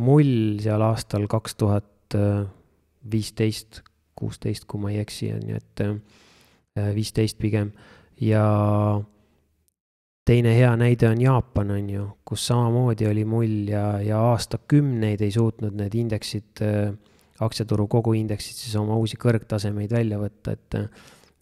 mull 0.00 0.62
seal 0.64 0.80
aastal 0.86 1.28
kaks 1.28 1.58
tuhat 1.60 2.16
viisteist, 3.12 3.82
kuusteist, 4.16 4.64
kui 4.64 4.80
ma 4.80 4.92
ei 4.94 5.02
eksi, 5.02 5.32
on 5.36 5.52
ju, 5.52 5.60
et 5.60 5.84
viisteist 6.76 7.38
pigem. 7.38 7.72
Ja 8.20 8.44
teine 10.24 10.54
hea 10.56 10.70
näide 10.78 11.08
on 11.08 11.20
Jaapan, 11.20 11.70
on 11.76 11.88
ju, 11.90 12.08
kus 12.24 12.46
samamoodi 12.46 13.08
oli 13.10 13.24
mull 13.28 13.68
ja, 13.68 14.00
ja 14.00 14.20
aastakümneid 14.32 15.24
ei 15.24 15.32
suutnud 15.34 15.74
need 15.78 15.94
indeksid, 15.98 16.62
aktsiaturu 17.42 17.88
koguindeksid 17.90 18.60
siis 18.60 18.76
oma 18.78 18.96
uusi 19.00 19.18
kõrgtasemeid 19.20 19.92
välja 19.92 20.20
võtta, 20.22 20.54
et 20.54 20.78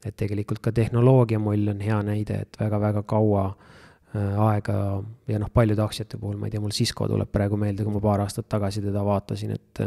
et 0.01 0.17
tegelikult 0.17 0.63
ka 0.65 0.73
tehnoloogia 0.73 1.37
mull 1.37 1.69
on 1.69 1.83
hea 1.85 1.99
näide, 2.01 2.39
et 2.47 2.57
väga-väga 2.57 3.03
kaua 3.05 3.43
äh, 3.51 4.39
aega 4.47 4.77
ja 5.29 5.39
noh, 5.39 5.51
paljude 5.53 5.85
aktsiate 5.85 6.19
puhul, 6.21 6.39
ma 6.41 6.49
ei 6.49 6.55
tea, 6.55 6.63
mul 6.63 6.73
Cisco 6.75 7.09
tuleb 7.09 7.31
praegu 7.33 7.59
meelde, 7.61 7.85
kui 7.85 7.95
ma 7.95 8.01
paar 8.03 8.25
aastat 8.25 8.49
tagasi 8.51 8.83
teda 8.83 9.05
vaatasin, 9.07 9.53
et 9.59 9.83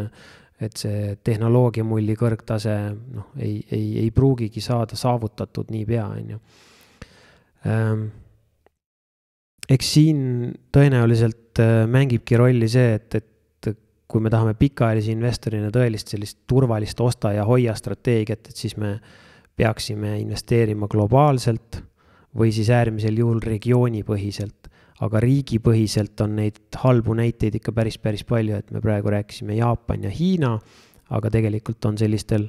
et 0.68 0.80
see 0.80 1.16
tehnoloogia 1.24 1.86
mulli 1.88 2.16
kõrgtase 2.20 2.76
noh, 2.94 3.30
ei, 3.38 3.62
ei, 3.72 3.88
ei 4.06 4.12
pruugigi 4.16 4.62
saada 4.64 4.98
saavutatud 5.00 5.72
niipea, 5.74 6.06
on 6.08 6.34
ju. 6.36 6.42
Ähm, 7.70 8.08
eks 9.72 9.94
siin 9.98 10.24
tõenäoliselt 10.74 11.62
äh, 11.64 11.84
mängibki 11.90 12.40
rolli 12.40 12.68
see, 12.72 12.98
et, 13.00 13.20
et 13.20 13.30
kui 14.14 14.22
me 14.22 14.30
tahame 14.30 14.54
pikaajalise 14.58 15.14
investorina 15.14 15.72
tõelist 15.74 16.12
sellist 16.14 16.44
turvalist 16.50 17.00
osta 17.02 17.32
ja 17.34 17.48
hoia 17.50 17.74
strateegiat, 17.78 18.52
et 18.52 18.60
siis 18.60 18.76
me 18.78 18.98
peaksime 19.58 20.18
investeerima 20.22 20.90
globaalselt 20.90 21.80
või 22.38 22.52
siis 22.54 22.70
äärmisel 22.74 23.18
juhul 23.18 23.42
regioonipõhiselt. 23.42 24.70
Aga 25.02 25.22
riigipõhiselt 25.24 26.22
on 26.22 26.36
neid 26.38 26.60
halbu 26.84 27.16
näiteid 27.18 27.58
ikka 27.58 27.74
päris, 27.74 27.98
päris 27.98 28.24
palju, 28.28 28.60
et 28.60 28.72
me 28.72 28.82
praegu 28.82 29.10
rääkisime 29.14 29.58
Jaapan 29.58 30.06
ja 30.06 30.12
Hiina, 30.14 30.54
aga 31.14 31.32
tegelikult 31.34 31.86
on 31.90 31.98
sellistel 31.98 32.48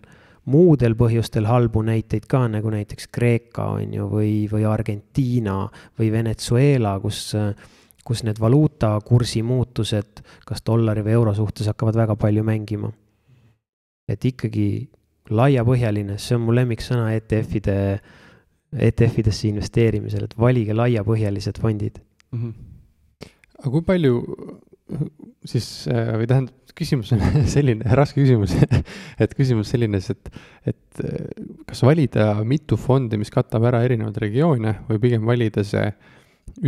muudel 0.53 0.97
põhjustel 0.99 1.49
halbu 1.49 1.83
näiteid 1.87 2.27
ka, 2.29 2.45
nagu 2.53 2.73
näiteks 2.73 3.09
Kreeka 3.13 3.71
on 3.79 3.95
ju, 3.97 4.09
või, 4.11 4.33
või 4.51 4.67
Argentiina 4.69 5.63
või 5.99 6.11
Venezuela, 6.13 6.99
kus, 7.01 7.31
kus 8.05 8.25
need 8.29 8.41
valuutakursi 8.41 9.43
muutused, 9.43 10.21
kas 10.45 10.67
dollari 10.67 11.05
või 11.07 11.17
euro 11.17 11.35
suhtes 11.35 11.71
hakkavad 11.73 11.97
väga 12.05 12.19
palju 12.21 12.45
mängima. 12.45 12.93
et 14.05 14.21
ikkagi 14.21 14.91
laiapõhjaline, 15.33 16.19
see 16.21 16.35
on 16.37 16.43
mu 16.45 16.53
lemmiksõna 16.53 17.15
ETF-ide, 17.17 17.77
ETF-idesse 18.77 19.49
investeerimisel, 19.49 20.27
et 20.27 20.35
valige 20.37 20.77
laiapõhjalised 20.77 21.57
fondid 21.63 22.03
mm. 22.35 22.43
-hmm. 22.43 23.33
aga 23.61 23.71
kui 23.71 23.87
palju 23.89 24.21
siis 25.49 25.69
äh, 25.89 26.13
või 26.19 26.29
tähendab, 26.29 26.61
küsimus 26.75 27.13
on 27.15 27.23
selline, 27.55 27.87
raske 27.97 28.21
küsimus 28.21 28.55
et 29.23 29.37
küsimus 29.39 29.71
selline, 29.73 30.01
et, 30.01 30.31
et 30.67 31.05
äh, 31.05 31.29
kas 31.69 31.85
valida 31.87 32.33
mitu 32.45 32.79
fondi, 32.81 33.21
mis 33.21 33.33
katab 33.35 33.67
ära 33.71 33.85
erinevaid 33.87 34.19
regioone 34.25 34.79
või 34.89 35.01
pigem 35.03 35.27
valida 35.29 35.65
see 35.67 35.87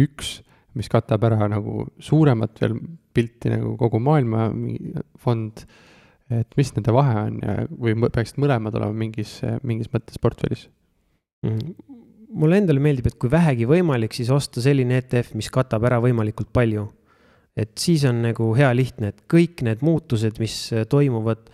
üks, 0.06 0.38
mis 0.76 0.88
katab 0.92 1.24
ära 1.28 1.48
nagu 1.50 1.86
suuremat 1.98 2.62
veel 2.62 2.78
pilti 3.16 3.52
nagu 3.52 3.74
kogu 3.80 4.00
maailma 4.02 4.50
fond 5.20 5.64
et 6.32 6.56
mis 6.58 6.72
nende 6.74 6.92
vahe 6.94 7.20
on 7.28 7.36
ja, 7.42 7.66
või 7.70 7.94
peaksid 8.10 8.40
mõlemad 8.42 8.74
olema 8.78 8.96
mingis, 9.04 9.38
mingis 9.62 9.92
mõttes 9.92 10.18
portfellis 10.22 10.66
mm.? 11.46 11.76
Mulle 12.36 12.60
endale 12.60 12.82
meeldib, 12.82 13.08
et 13.10 13.18
kui 13.20 13.30
vähegi 13.32 13.66
võimalik, 13.68 14.14
siis 14.16 14.30
osta 14.34 14.62
selline 14.64 15.00
ETF, 15.00 15.34
mis 15.38 15.48
katab 15.52 15.86
ära 15.88 16.00
võimalikult 16.04 16.52
palju. 16.54 16.90
et 17.56 17.70
siis 17.80 18.02
on 18.04 18.18
nagu 18.20 18.50
hea 18.52 18.68
lihtne, 18.76 19.08
et 19.08 19.22
kõik 19.32 19.62
need 19.64 19.80
muutused, 19.80 20.36
mis 20.36 20.54
toimuvad 20.92 21.46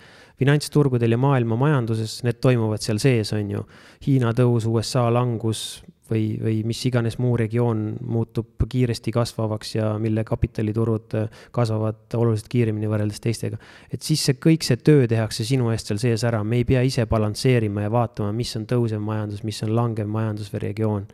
finantsturgudel 0.43 1.15
ja 1.15 1.19
maailma 1.23 1.55
majanduses, 1.61 2.17
need 2.27 2.41
toimuvad 2.43 2.83
seal 2.83 2.99
sees, 2.99 3.31
on 3.37 3.53
ju. 3.53 3.63
Hiina 4.03 4.33
tõus, 4.35 4.67
USA 4.67 5.05
langus, 5.15 5.85
või, 6.13 6.25
või 6.41 6.61
mis 6.69 6.81
iganes 6.89 7.19
muu 7.23 7.35
regioon 7.41 7.83
muutub 8.05 8.67
kiiresti 8.69 9.13
kasvavaks 9.15 9.75
ja 9.77 9.91
mille 10.03 10.25
kapitaliturud 10.29 11.17
kasvavad 11.55 12.17
oluliselt 12.19 12.51
kiiremini 12.53 12.91
võrreldes 12.91 13.23
teistega. 13.23 13.59
et 13.93 14.03
siis 14.03 14.25
see 14.29 14.39
kõik 14.41 14.67
see 14.67 14.81
töö 14.85 15.07
tehakse 15.11 15.47
sinu 15.49 15.71
eest 15.73 15.91
seal 15.91 16.01
sees 16.03 16.25
ära, 16.29 16.43
me 16.45 16.61
ei 16.61 16.69
pea 16.69 16.83
ise 16.87 17.07
balansseerima 17.07 17.87
ja 17.87 17.93
vaatama, 17.93 18.33
mis 18.37 18.55
on 18.59 18.67
tõusev 18.71 19.03
majandus, 19.03 19.43
mis 19.45 19.63
on 19.67 19.75
langev 19.77 20.09
majandus 20.09 20.53
või 20.55 20.67
regioon. 20.69 21.07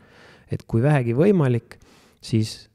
et 0.50 0.64
kui 0.66 0.82
vähegi 0.82 1.14
võimalik, 1.14 1.78
siis 2.20 2.68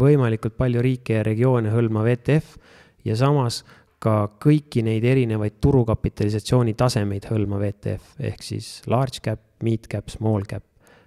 võimalikult 0.00 0.56
palju 0.56 0.82
riike 0.84 1.20
ja 1.20 1.24
regioone 1.26 1.72
hõlmav 1.72 2.08
ETF 2.12 2.56
ja 3.04 3.16
samas 3.16 3.64
ka 4.02 4.28
kõiki 4.42 4.84
neid 4.84 5.04
erinevaid 5.04 5.56
turukapitalisatsiooni 5.64 6.76
tasemeid 6.78 7.28
hõlmav 7.30 7.64
ETF 7.70 8.20
ehk 8.30 8.42
siis 8.44 8.70
large 8.86 9.22
cap, 9.24 9.40
mid 9.64 9.88
cap, 9.90 10.10
small 10.12 10.44
cap 10.44 10.64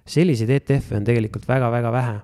selliseid 0.10 0.50
ETF-e 0.56 0.98
on 1.00 1.08
tegelikult 1.08 1.48
väga-väga 1.50 1.94
vähe. 1.94 2.18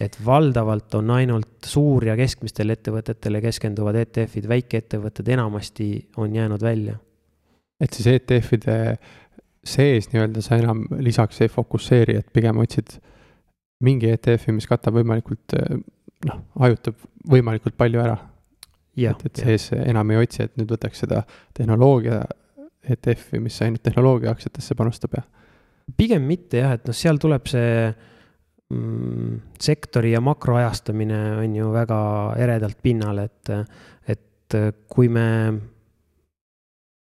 et 0.00 0.16
valdavalt 0.24 0.94
on 0.94 1.10
ainult 1.10 1.64
suur- 1.64 2.04
ja 2.04 2.16
keskmistele 2.16 2.74
ettevõtetele 2.76 3.40
keskenduvad 3.40 3.96
ETF-id, 3.96 4.44
väikeettevõtted 4.48 5.28
enamasti 5.32 5.86
on 6.16 6.34
jäänud 6.34 6.62
välja. 6.62 6.98
et 7.80 7.92
siis 7.92 8.06
ETF-ide 8.06 8.98
sees 9.64 10.10
nii-öelda 10.12 10.42
sa 10.42 10.56
enam 10.60 10.84
lisaks 11.00 11.40
ei 11.40 11.48
fokusseeri, 11.48 12.16
et 12.16 12.32
pigem 12.32 12.58
otsid 12.58 12.98
mingi 13.84 14.10
ETF-i, 14.12 14.52
mis 14.52 14.68
katab 14.68 14.96
võimalikult 14.96 15.56
noh, 16.26 16.40
hajutab 16.60 16.96
võimalikult 17.30 17.76
palju 17.76 18.00
ära. 18.00 18.16
et, 18.96 19.24
et 19.26 19.42
sees 19.42 19.70
enam 19.76 20.10
ei 20.10 20.22
otsi, 20.22 20.42
et 20.46 20.56
nüüd 20.56 20.70
võtaks 20.72 21.02
seda 21.04 21.22
tehnoloogia 21.54 22.22
ETF-i, 22.86 23.40
mis 23.42 23.58
ainult 23.62 23.82
tehnoloogia 23.82 24.30
aktsiatesse 24.30 24.76
panustab 24.78 25.18
ja 25.18 25.24
pigem 25.94 26.26
mitte 26.26 26.62
jah, 26.62 26.74
et 26.76 26.88
noh, 26.88 26.96
seal 26.96 27.20
tuleb 27.22 27.46
see 27.50 27.86
mm, 28.72 29.38
sektori 29.62 30.12
ja 30.14 30.22
makroajastamine 30.24 31.22
on 31.44 31.54
ju 31.60 31.70
väga 31.74 32.00
eredalt 32.42 32.82
pinnal, 32.82 33.22
et, 33.22 33.54
et 34.10 34.60
kui 34.90 35.08
me 35.12 35.26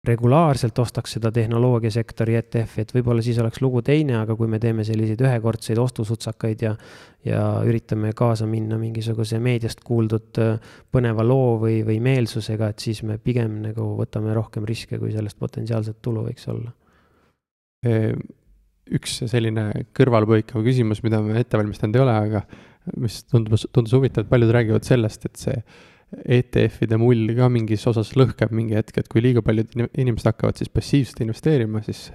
regulaarselt 0.04 0.78
ostaks 0.78 1.14
seda 1.16 1.30
tehnoloogiasektori 1.32 2.34
ETF-i, 2.36 2.82
et 2.84 2.92
võib-olla 2.92 3.22
siis 3.24 3.38
oleks 3.40 3.62
lugu 3.64 3.80
teine, 3.84 4.18
aga 4.20 4.36
kui 4.36 4.50
me 4.52 4.60
teeme 4.60 4.84
selliseid 4.84 5.22
ühekordseid 5.24 5.80
ostusutsakaid 5.80 6.64
ja, 6.66 6.74
ja 7.24 7.44
üritame 7.64 8.12
kaasa 8.16 8.44
minna 8.48 8.76
mingisuguse 8.80 9.40
meediast 9.40 9.80
kuuldud 9.84 10.42
põneva 10.92 11.24
loo 11.24 11.56
või, 11.62 11.80
või 11.88 12.02
meelsusega, 12.04 12.68
et 12.74 12.84
siis 12.84 13.00
me 13.08 13.16
pigem 13.16 13.62
nagu 13.64 13.94
võtame 13.96 14.36
rohkem 14.36 14.68
riske, 14.68 15.00
kui 15.00 15.14
sellest 15.14 15.40
potentsiaalset 15.40 16.02
tulu 16.04 16.28
võiks 16.28 16.48
olla 16.52 16.74
üks 18.92 19.22
selline 19.30 19.70
kõrvalpõikav 19.96 20.64
küsimus, 20.66 21.00
mida 21.04 21.22
me 21.24 21.38
ette 21.40 21.58
valmistanud 21.60 21.96
ei 21.96 22.04
ole, 22.04 22.14
aga 22.28 22.44
mis 23.00 23.22
tundus, 23.30 23.64
tundus 23.72 23.94
huvitav, 23.96 24.26
et 24.26 24.32
paljud 24.32 24.52
räägivad 24.52 24.84
sellest, 24.84 25.24
et 25.24 25.40
see 25.40 25.56
ETF-ide 26.36 26.98
mull 27.00 27.32
ka 27.34 27.48
mingis 27.50 27.86
osas 27.90 28.12
lõhkeb 28.18 28.52
mingi 28.54 28.76
hetk, 28.76 29.00
et 29.00 29.08
kui 29.10 29.24
liiga 29.24 29.42
paljud 29.42 29.72
inimesed 29.88 30.28
hakkavad 30.30 30.60
siis 30.60 30.70
passiivselt 30.70 31.24
investeerima, 31.24 31.82
siis 31.86 32.10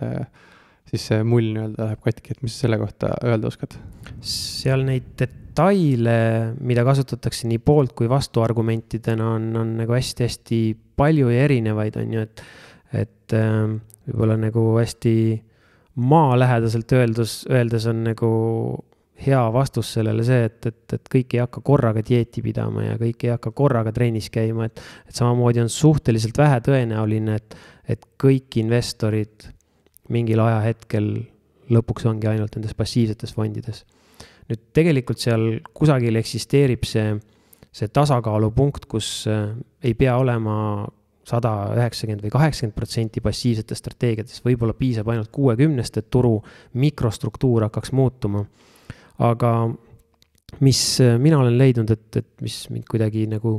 siis 0.89 1.05
see 1.11 1.25
mull 1.27 1.51
nii-öelda 1.53 1.85
läheb 1.85 2.05
katki, 2.05 2.33
et 2.33 2.39
mis 2.45 2.55
sa 2.55 2.65
selle 2.65 2.79
kohta 2.81 3.11
öelda 3.27 3.49
oskad? 3.49 3.75
seal 4.25 4.83
neid 4.87 5.11
detaile, 5.19 6.15
mida 6.65 6.85
kasutatakse 6.87 7.49
nii 7.49 7.61
poolt 7.63 7.93
kui 7.97 8.09
vastuargumentidena, 8.11 9.35
on, 9.37 9.51
on 9.59 9.75
nagu 9.83 9.95
hästi-hästi 9.95 10.61
palju 10.99 11.29
ja 11.33 11.45
erinevaid, 11.45 11.99
on 12.01 12.15
ju, 12.15 12.25
et, 12.25 12.43
et 13.03 13.37
ähm, 13.37 13.77
võib-olla 14.07 14.39
nagu 14.41 14.65
hästi 14.79 15.13
maalähedaselt 15.99 16.91
öeldus, 16.95 17.41
öeldes 17.51 17.85
on 17.89 18.03
nagu 18.07 18.29
hea 19.25 19.41
vastus 19.53 19.91
sellele 19.97 20.23
see, 20.23 20.45
et, 20.47 20.65
et, 20.69 20.95
et 20.95 21.09
kõik 21.11 21.35
ei 21.35 21.41
hakka 21.43 21.61
korraga 21.65 22.03
dieeti 22.05 22.43
pidama 22.43 22.85
ja 22.85 22.97
kõik 22.99 23.25
ei 23.25 23.33
hakka 23.33 23.51
korraga 23.55 23.91
trennis 23.95 24.29
käima, 24.31 24.69
et, 24.69 24.81
et 25.09 25.15
samamoodi 25.15 25.63
on 25.63 25.71
suhteliselt 25.73 26.39
vähetõenäoline, 26.39 27.35
et, 27.35 27.57
et 27.95 28.05
kõik 28.21 28.59
investorid 28.61 29.49
mingil 30.13 30.41
ajahetkel 30.43 31.11
lõpuks 31.69 32.07
ongi 32.09 32.29
ainult 32.29 32.55
nendes 32.55 32.75
passiivsetes 32.77 33.35
fondides. 33.35 33.83
nüüd 34.49 34.61
tegelikult 34.73 35.19
seal 35.21 35.59
kusagil 35.77 36.15
eksisteerib 36.17 36.87
see, 36.87 37.11
see 37.71 37.91
tasakaalupunkt, 37.93 38.87
kus 38.89 39.27
äh, 39.29 39.51
ei 39.83 39.93
pea 39.93 40.15
olema 40.17 40.87
sada 41.29 41.53
üheksakümmend 41.77 42.25
või 42.25 42.33
kaheksakümmend 42.33 42.77
protsenti 42.77 43.21
passiivsetest 43.23 43.85
strateegiatest, 43.85 44.45
võib-olla 44.45 44.73
piisab 44.77 45.11
ainult 45.13 45.31
kuuekümnest, 45.35 45.99
et 46.01 46.09
turu 46.11 46.39
mikrostruktuur 46.81 47.67
hakkaks 47.67 47.93
muutuma. 47.97 48.45
aga 49.19 49.51
mis 50.65 50.81
mina 51.19 51.39
olen 51.39 51.57
leidnud, 51.57 51.91
et, 51.91 52.17
et 52.17 52.41
mis 52.41 52.55
mind 52.73 52.87
kuidagi 52.89 53.27
nagu 53.29 53.57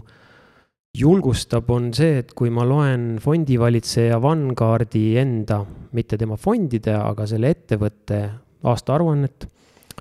julgustab, 0.96 1.70
on 1.70 1.92
see, 1.94 2.18
et 2.24 2.32
kui 2.34 2.50
ma 2.50 2.64
loen 2.66 3.14
fondivalitseja 3.22 4.18
Vanguardi 4.22 5.04
enda, 5.20 5.60
mitte 5.94 6.18
tema 6.18 6.38
fondide, 6.40 6.96
aga 6.98 7.26
selle 7.30 7.52
ettevõtte 7.54 8.20
aastaaruannet, 8.66 9.46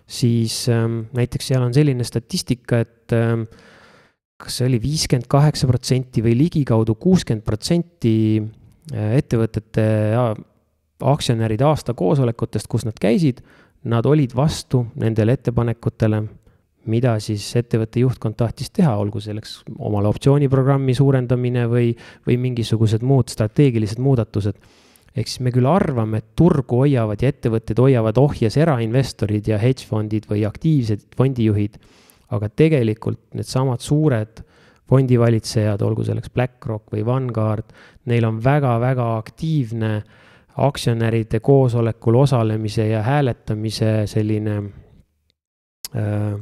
siis 0.10 0.64
ähm, 0.74 1.04
näiteks 1.16 1.52
seal 1.52 1.68
on 1.68 1.76
selline 1.76 2.06
statistika, 2.08 2.82
et 2.82 3.14
ähm, 3.14 3.46
kas 4.40 4.60
see 4.60 4.70
oli 4.70 4.80
viiskümmend 4.82 5.28
kaheksa 5.32 5.68
protsenti 5.68 6.24
või 6.24 6.38
ligikaudu 6.40 6.96
kuuskümmend 6.96 7.44
protsenti 7.46 8.14
äh, 8.40 9.18
ettevõtete 9.20 9.86
aktsionäride 11.00 11.64
aasta 11.68 11.96
koosolekutest, 11.96 12.68
kus 12.68 12.86
nad 12.88 12.98
käisid, 13.00 13.42
nad 13.88 14.06
olid 14.06 14.36
vastu 14.36 14.86
nendele 15.00 15.38
ettepanekutele, 15.38 16.24
mida 16.90 17.16
siis 17.24 17.46
ettevõtte 17.60 18.02
juhtkond 18.04 18.36
tahtis 18.40 18.72
teha, 18.76 18.92
olgu 19.00 19.22
selleks 19.24 19.60
omale 19.78 20.10
optsiooniprogrammi 20.12 20.96
suurendamine 20.96 21.66
või, 21.72 21.94
või 22.28 22.38
mingisugused 22.42 23.04
muud 23.06 23.32
strateegilised 23.32 24.00
muudatused. 24.00 24.56
ehk 25.16 25.28
siis 25.28 25.40
me 25.44 25.52
küll 25.52 25.68
arvame, 25.68 26.18
et 26.18 26.36
turgu 26.36 26.84
hoiavad 26.84 27.22
ja 27.22 27.30
ettevõtted 27.30 27.80
hoiavad 27.80 28.18
ohjes 28.18 28.58
erainvestorid 28.58 29.48
ja 29.48 29.58
hedge 29.58 29.86
fondid 29.86 30.28
või 30.30 30.46
aktiivsed 30.48 31.08
fondijuhid, 31.18 31.80
aga 32.36 32.50
tegelikult 32.50 33.34
needsamad 33.34 33.82
suured 33.82 34.44
fondivalitsejad, 34.90 35.82
olgu 35.86 36.04
selleks 36.08 36.32
BlackRock 36.34 36.94
või 36.94 37.04
Vanguard, 37.06 37.74
neil 38.10 38.26
on 38.26 38.40
väga-väga 38.44 39.10
aktiivne 39.20 39.92
aktsionäride 40.60 41.40
koosolekul 41.46 42.18
osalemise 42.24 42.88
ja 42.90 43.04
hääletamise 43.06 44.08
selline 44.10 44.56
äh, 45.96 46.34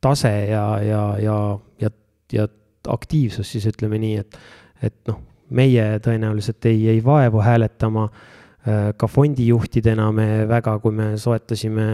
tase 0.00 0.34
ja, 0.50 0.66
ja, 0.82 1.02
ja, 1.22 1.38
ja, 1.80 1.90
ja 2.32 2.48
aktiivsus 2.88 3.52
siis 3.52 3.66
ütleme 3.66 3.98
nii, 3.98 4.20
et, 4.22 4.38
et 4.82 4.98
noh, 5.08 5.18
meie 5.56 5.96
tõenäoliselt 6.04 6.68
ei, 6.68 6.84
ei 6.92 7.02
vaevu 7.04 7.40
hääletama 7.42 8.04
äh, 8.06 8.92
ka 8.96 9.08
fondijuhtidena 9.10 10.10
me 10.12 10.28
väga, 10.48 10.78
kui 10.84 10.94
me 10.94 11.14
soetasime 11.18 11.88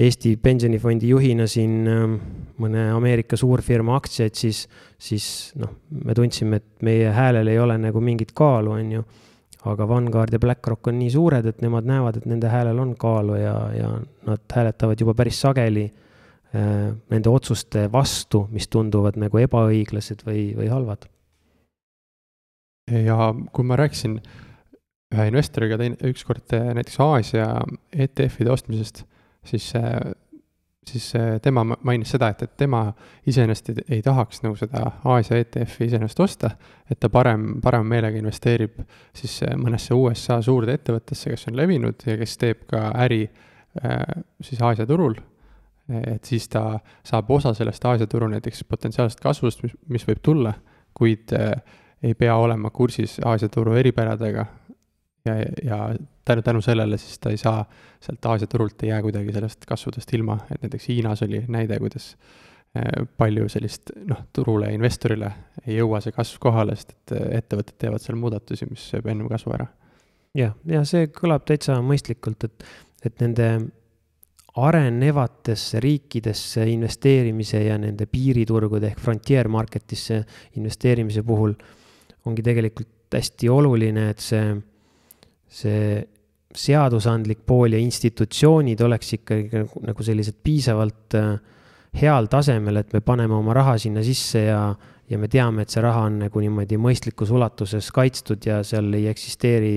Eesti 0.00 0.36
pensionifondi 0.40 1.10
juhina 1.10 1.46
siin 1.50 1.88
äh, 1.90 2.04
mõne 2.60 2.86
Ameerika 2.94 3.36
suurfirma 3.36 3.98
aktsiaid, 3.98 4.36
siis, 4.38 4.62
siis 4.98 5.26
noh, 5.60 5.74
me 6.04 6.16
tundsime, 6.16 6.60
et 6.60 6.86
meie 6.86 7.10
häälel 7.12 7.50
ei 7.52 7.58
ole 7.60 7.76
nagu 7.80 8.00
mingit 8.04 8.32
kaalu, 8.36 8.76
on 8.78 8.94
ju. 8.98 9.08
aga 9.68 9.84
Vanguard 9.88 10.32
ja 10.32 10.38
BlackRock 10.40 10.88
on 10.88 10.96
nii 10.96 11.10
suured, 11.12 11.46
et 11.46 11.58
nemad 11.60 11.84
näevad, 11.84 12.16
et 12.16 12.28
nende 12.30 12.48
häälel 12.48 12.78
on 12.80 12.94
kaalu 12.96 13.34
ja, 13.36 13.56
ja 13.76 13.90
nad 14.26 14.54
hääletavad 14.56 15.00
juba 15.00 15.12
päris 15.18 15.40
sageli 15.40 15.90
Äh, 16.50 16.90
nende 17.14 17.30
otsuste 17.30 17.84
vastu, 17.92 18.40
mis 18.50 18.66
tunduvad 18.66 19.14
nagu 19.22 19.38
ebaõiglased 19.38 20.24
või, 20.26 20.48
või 20.58 20.66
halvad. 20.66 21.04
ja 22.90 23.28
kui 23.54 23.68
ma 23.68 23.76
rääkisin 23.78 24.16
ühe 25.14 25.26
investoriga 25.30 25.78
teine, 25.78 25.94
ükskord 26.10 26.50
äh, 26.58 26.72
näiteks 26.74 26.98
Aasia 27.06 27.46
ETF-ide 27.94 28.50
ostmisest, 28.50 29.04
siis, 29.44 29.72
siis 30.86 31.12
tema 31.42 31.64
mainis 31.64 32.12
seda, 32.12 32.30
et, 32.34 32.42
et 32.42 32.56
tema 32.56 32.82
iseenesest 33.26 33.72
ei, 33.72 33.84
ei 33.96 34.02
tahaks 34.02 34.42
nagu 34.44 34.58
seda 34.58 34.84
Aasia 35.04 35.40
ETF-i 35.40 35.88
iseenesest 35.90 36.20
osta, 36.20 36.50
et 36.90 37.00
ta 37.00 37.10
parem, 37.12 37.60
parema 37.62 37.88
meelega 37.94 38.20
investeerib 38.20 38.82
siis 39.16 39.40
mõnesse 39.56 39.96
USA 39.96 40.40
suurde 40.42 40.78
ettevõttesse, 40.78 41.32
kes 41.32 41.48
on 41.50 41.58
levinud 41.58 42.06
ja 42.06 42.18
kes 42.20 42.36
teeb 42.40 42.66
ka 42.70 42.90
äri 43.06 43.24
siis 44.42 44.58
Aasia 44.66 44.86
turul 44.86 45.14
et 45.90 46.24
siis 46.24 46.48
ta 46.48 46.78
saab 47.06 47.30
osa 47.30 47.52
sellest 47.54 47.84
Aasia 47.84 48.06
turu 48.06 48.28
näiteks 48.30 48.64
potentsiaalsest 48.68 49.20
kasvust, 49.20 49.62
mis, 49.64 49.74
mis 49.88 50.06
võib 50.06 50.22
tulla, 50.22 50.54
kuid 50.94 51.34
äh, 51.36 51.52
ei 52.02 52.14
pea 52.14 52.36
olema 52.36 52.70
kursis 52.70 53.18
Aasia 53.24 53.48
turu 53.48 53.74
eripäradega. 53.78 54.46
Ja, 55.24 55.34
ja 55.64 55.78
tänu, 56.24 56.42
tänu 56.42 56.60
sellele 56.60 56.98
siis 56.98 57.18
ta 57.18 57.30
ei 57.30 57.36
saa 57.36 57.64
sealt 58.00 58.26
Aasia 58.26 58.46
turult, 58.46 58.82
ei 58.82 58.88
jää 58.88 59.02
kuidagi 59.02 59.32
sellest 59.32 59.66
kasvudest 59.66 60.14
ilma, 60.14 60.38
et 60.54 60.62
näiteks 60.62 60.88
Hiinas 60.88 61.22
oli 61.22 61.42
näide, 61.48 61.78
kuidas 61.78 62.12
äh, 62.76 63.06
palju 63.16 63.48
sellist 63.48 63.92
noh, 64.08 64.22
turule, 64.32 64.72
investorile 64.74 65.32
ei 65.66 65.76
jõua 65.76 66.00
see 66.04 66.14
kasv 66.16 66.40
kohale, 66.40 66.76
sest 66.76 66.94
et 66.94 67.16
äh, 67.18 67.26
ettevõtted 67.40 67.76
teevad 67.78 68.04
seal 68.04 68.18
muudatusi, 68.20 68.68
mis 68.70 68.86
sööb 68.94 69.10
ennem 69.10 69.28
kasvu 69.28 69.56
ära. 69.58 69.66
jah, 70.36 70.56
ja 70.66 70.84
see 70.88 71.10
kõlab 71.14 71.44
täitsa 71.48 71.80
mõistlikult, 71.84 72.48
et, 72.48 72.70
et 73.04 73.20
nende 73.20 73.50
arenevatesse 74.60 75.80
riikidesse 75.80 76.64
investeerimise 76.72 77.60
ja 77.62 77.76
nende 77.78 78.06
piiriturgude 78.10 78.88
ehk 78.90 78.98
frontier 78.98 79.48
market'isse 79.48 80.24
investeerimise 80.58 81.22
puhul 81.22 81.54
ongi 82.26 82.42
tegelikult 82.42 83.14
hästi 83.14 83.48
oluline, 83.50 84.08
et 84.10 84.22
see, 84.22 84.42
see 85.50 86.00
seadusandlik 86.50 87.44
pool 87.46 87.76
ja 87.76 87.78
institutsioonid 87.78 88.80
oleks 88.82 89.14
ikkagi 89.18 89.62
nagu, 89.62 89.82
nagu 89.86 90.06
sellised 90.06 90.40
piisavalt 90.42 91.18
äh, 91.18 91.34
heal 92.00 92.26
tasemel, 92.30 92.80
et 92.82 92.94
me 92.94 93.02
paneme 93.02 93.34
oma 93.34 93.54
raha 93.54 93.76
sinna 93.78 94.02
sisse 94.06 94.44
ja, 94.46 94.62
ja 95.10 95.18
me 95.18 95.28
teame, 95.30 95.62
et 95.62 95.74
see 95.74 95.82
raha 95.82 96.06
on 96.08 96.20
nagu 96.24 96.42
niimoodi 96.42 96.78
mõistlikus 96.78 97.32
ulatuses 97.34 97.90
kaitstud 97.94 98.46
ja 98.46 98.60
seal 98.66 98.92
ei 98.98 99.08
eksisteeri 99.10 99.74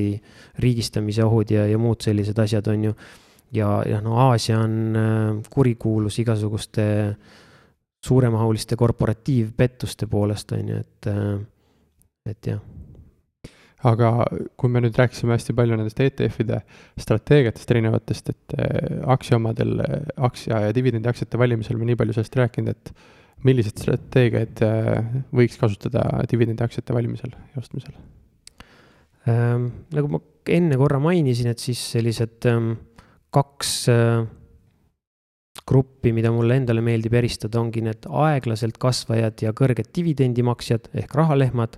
riigistamise 0.61 1.25
ohud 1.25 1.53
ja, 1.53 1.65
ja 1.69 1.81
muud 1.81 2.05
sellised 2.05 2.41
asjad, 2.41 2.69
on 2.73 2.89
ju 2.89 2.95
ja, 3.53 3.69
ja 3.89 4.01
no 4.01 4.17
Aasia 4.29 4.59
on 4.61 4.77
äh, 4.97 5.41
kurikuulus 5.49 6.19
igasuguste 6.25 6.85
suuremahuliste 8.03 8.75
korporatiivpettuste 8.75 10.07
poolest, 10.11 10.51
on 10.51 10.69
ju, 10.69 10.77
et, 10.83 11.07
äh, 11.07 11.35
et 12.29 12.53
jah. 12.53 12.72
Aga 13.83 14.11
kui 14.59 14.71
me 14.71 14.81
nüüd 14.83 14.97
rääkisime 14.99 15.35
hästi 15.35 15.55
palju 15.57 15.77
nendest 15.79 15.99
ETF-ide 16.03 16.61
strateegiatest 17.01 17.73
erinevatest, 17.75 18.33
et 18.33 18.57
äh, 18.57 18.99
aktsiaomadel, 19.15 19.83
aktsia 20.29 20.65
ja 20.67 20.75
dividendiaktsiate 20.75 21.39
valimisel 21.41 21.79
me 21.79 21.91
nii 21.91 21.99
palju 21.99 22.17
sellest 22.17 22.39
rääkinud, 22.39 22.73
et 22.73 22.93
milliseid 23.43 23.81
strateegiaid 23.81 24.61
võiks 25.35 25.57
kasutada 25.59 26.05
dividendiaktsiate 26.31 26.95
valimisel 26.95 27.33
ja 27.33 27.59
ostmisel 27.59 27.97
ähm,? 29.27 29.67
nagu 29.91 30.13
ma 30.13 30.21
enne 30.51 30.77
korra 30.79 30.99
mainisin, 31.03 31.51
et 31.51 31.59
siis 31.59 31.81
sellised 31.93 32.47
ähm, 32.49 32.73
kaks 33.33 33.73
äh, 33.91 34.23
gruppi, 35.67 36.11
mida 36.15 36.31
mulle 36.33 36.57
endale 36.59 36.83
meeldib 36.83 37.15
eristada, 37.17 37.61
ongi 37.61 37.83
need 37.85 38.07
aeglaselt 38.09 38.79
kasvajad 38.81 39.45
ja 39.45 39.53
kõrged 39.55 39.91
dividendimaksjad 39.95 40.91
ehk 41.03 41.15
rahalehmad. 41.19 41.77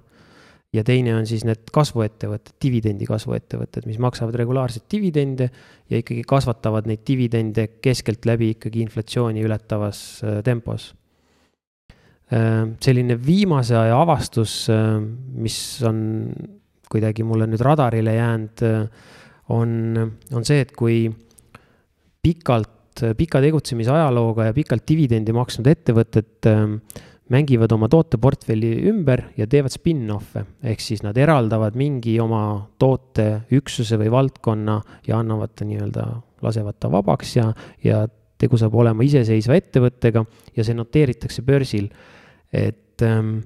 Ja 0.76 0.84
teine 0.86 1.15
on 1.15 1.26
siis 1.30 1.45
need 1.47 1.69
kasvuettevõtted, 1.73 2.57
dividendi 2.61 3.07
kasvuettevõtted, 3.09 3.88
mis 3.89 3.99
maksavad 4.03 4.36
regulaarselt 4.41 4.86
dividende 4.91 5.49
ja 5.89 6.01
ikkagi 6.01 6.26
kasvatavad 6.28 6.89
neid 6.89 7.05
dividende 7.07 7.67
keskeltläbi 7.84 8.53
ikkagi 8.55 8.84
inflatsiooni 8.86 9.45
ületavas 9.45 9.99
äh, 10.26 10.39
tempos. 10.45 10.91
Äh, 12.34 12.61
selline 12.84 13.17
viimase 13.21 13.78
aja 13.80 13.97
avastus, 14.01 14.65
mis 15.36 15.59
on 15.86 15.99
kuidagi 16.91 17.26
mulle 17.26 17.47
nüüd 17.49 17.63
radarile 17.65 18.13
jäänud, 18.15 18.63
on, 19.55 19.71
on 20.34 20.45
see, 20.45 20.61
et 20.63 20.71
kui 20.78 21.05
pikalt, 22.26 23.03
pika 23.17 23.41
tegutsemisajalooga 23.43 24.49
ja 24.49 24.55
pikalt 24.55 24.86
dividendi 24.88 25.34
maksnud 25.36 25.67
ettevõtted 25.69 26.49
ähm, 26.49 26.78
mängivad 27.34 27.71
oma 27.73 27.88
tooteportfelli 27.89 28.71
ümber 28.89 29.23
ja 29.38 29.47
teevad 29.49 29.73
spin-off'e, 29.73 30.43
ehk 30.63 30.84
siis 30.84 31.01
nad 31.05 31.17
eraldavad 31.17 31.78
mingi 31.78 32.19
oma 32.21 32.67
tooteüksuse 32.82 33.97
või 34.01 34.11
valdkonna 34.13 34.78
ja 35.07 35.19
annavad 35.19 35.55
ta 35.57 35.65
nii-öelda, 35.65 36.05
lasevad 36.45 36.78
ta 36.80 36.91
vabaks 36.93 37.36
ja, 37.39 37.47
ja 37.84 38.03
tegu 38.38 38.59
saab 38.61 38.76
olema 38.78 39.05
iseseisva 39.05 39.57
ettevõttega 39.57 40.26
ja 40.55 40.65
see 40.67 40.78
noteeritakse 40.78 41.41
börsil. 41.45 41.89
et 42.53 43.01
ähm, 43.01 43.39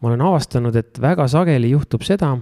ma 0.00 0.08
olen 0.08 0.22
avastanud, 0.24 0.76
et 0.76 1.00
väga 1.00 1.28
sageli 1.28 1.70
juhtub 1.70 2.02
seda, 2.06 2.32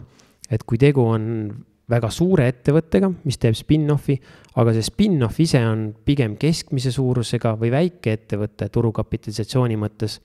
et 0.50 0.62
kui 0.62 0.78
tegu 0.78 1.02
on 1.02 1.50
väga 1.90 2.10
suure 2.10 2.48
ettevõttega, 2.50 3.10
mis 3.24 3.38
teeb 3.38 3.54
spin-off'i, 3.58 4.16
aga 4.58 4.72
see 4.74 4.86
spin-off 4.86 5.38
ise 5.42 5.62
on 5.66 5.88
pigem 6.04 6.34
keskmise 6.40 6.90
suurusega 6.94 7.54
või 7.60 7.70
väikeettevõte 7.74 8.68
turukapitalisatsiooni 8.74 9.78
mõttes, 9.78 10.18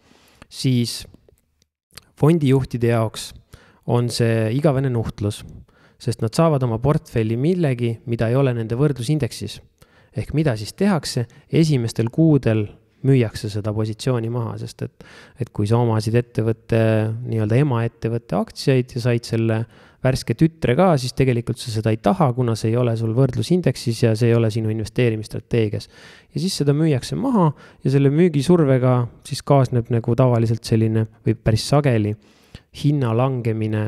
siis 0.52 1.02
fondijuhtide 2.20 2.92
jaoks 2.92 3.32
on 3.92 4.10
see 4.14 4.52
igavene 4.58 4.92
nuhtlus, 4.94 5.42
sest 6.02 6.22
nad 6.22 6.36
saavad 6.36 6.64
oma 6.66 6.78
portfelli 6.82 7.38
millegi, 7.40 7.96
mida 8.10 8.30
ei 8.30 8.38
ole 8.38 8.54
nende 8.58 8.78
võrdlusindeksis. 8.78 9.62
ehk 10.12 10.34
mida 10.36 10.58
siis 10.60 10.74
tehakse, 10.76 11.24
esimestel 11.48 12.10
kuudel 12.12 12.66
müüakse 13.08 13.50
seda 13.50 13.72
positsiooni 13.74 14.30
maha, 14.30 14.58
sest 14.60 14.82
et, 14.84 15.06
et 15.40 15.50
kui 15.56 15.70
sa 15.70 15.80
omasid 15.80 16.18
ettevõtte, 16.20 16.82
nii-öelda 17.24 17.62
emaettevõtte 17.64 18.36
aktsiaid 18.36 18.92
ja 18.96 19.04
said 19.08 19.26
selle 19.26 19.62
värske 20.02 20.34
tütre 20.38 20.76
ka, 20.78 20.92
siis 20.98 21.14
tegelikult 21.18 21.62
sa 21.62 21.72
seda 21.74 21.94
ei 21.94 22.00
taha, 22.02 22.32
kuna 22.34 22.56
see 22.58 22.72
ei 22.72 22.78
ole 22.82 22.96
sul 22.98 23.14
võrdlusindeksis 23.18 24.04
ja 24.04 24.14
see 24.18 24.32
ei 24.32 24.38
ole 24.38 24.50
sinu 24.54 24.72
investeerimisstrateegias. 24.74 25.90
ja 26.34 26.42
siis 26.42 26.58
seda 26.58 26.74
müüakse 26.74 27.16
maha 27.20 27.52
ja 27.84 27.94
selle 27.94 28.10
müügisurvega 28.14 28.96
siis 29.28 29.44
kaasneb 29.46 29.92
nagu 29.94 30.16
tavaliselt 30.18 30.66
selline 30.66 31.06
või 31.26 31.36
päris 31.38 31.68
sageli 31.70 32.16
hinna 32.84 33.14
langemine 33.18 33.84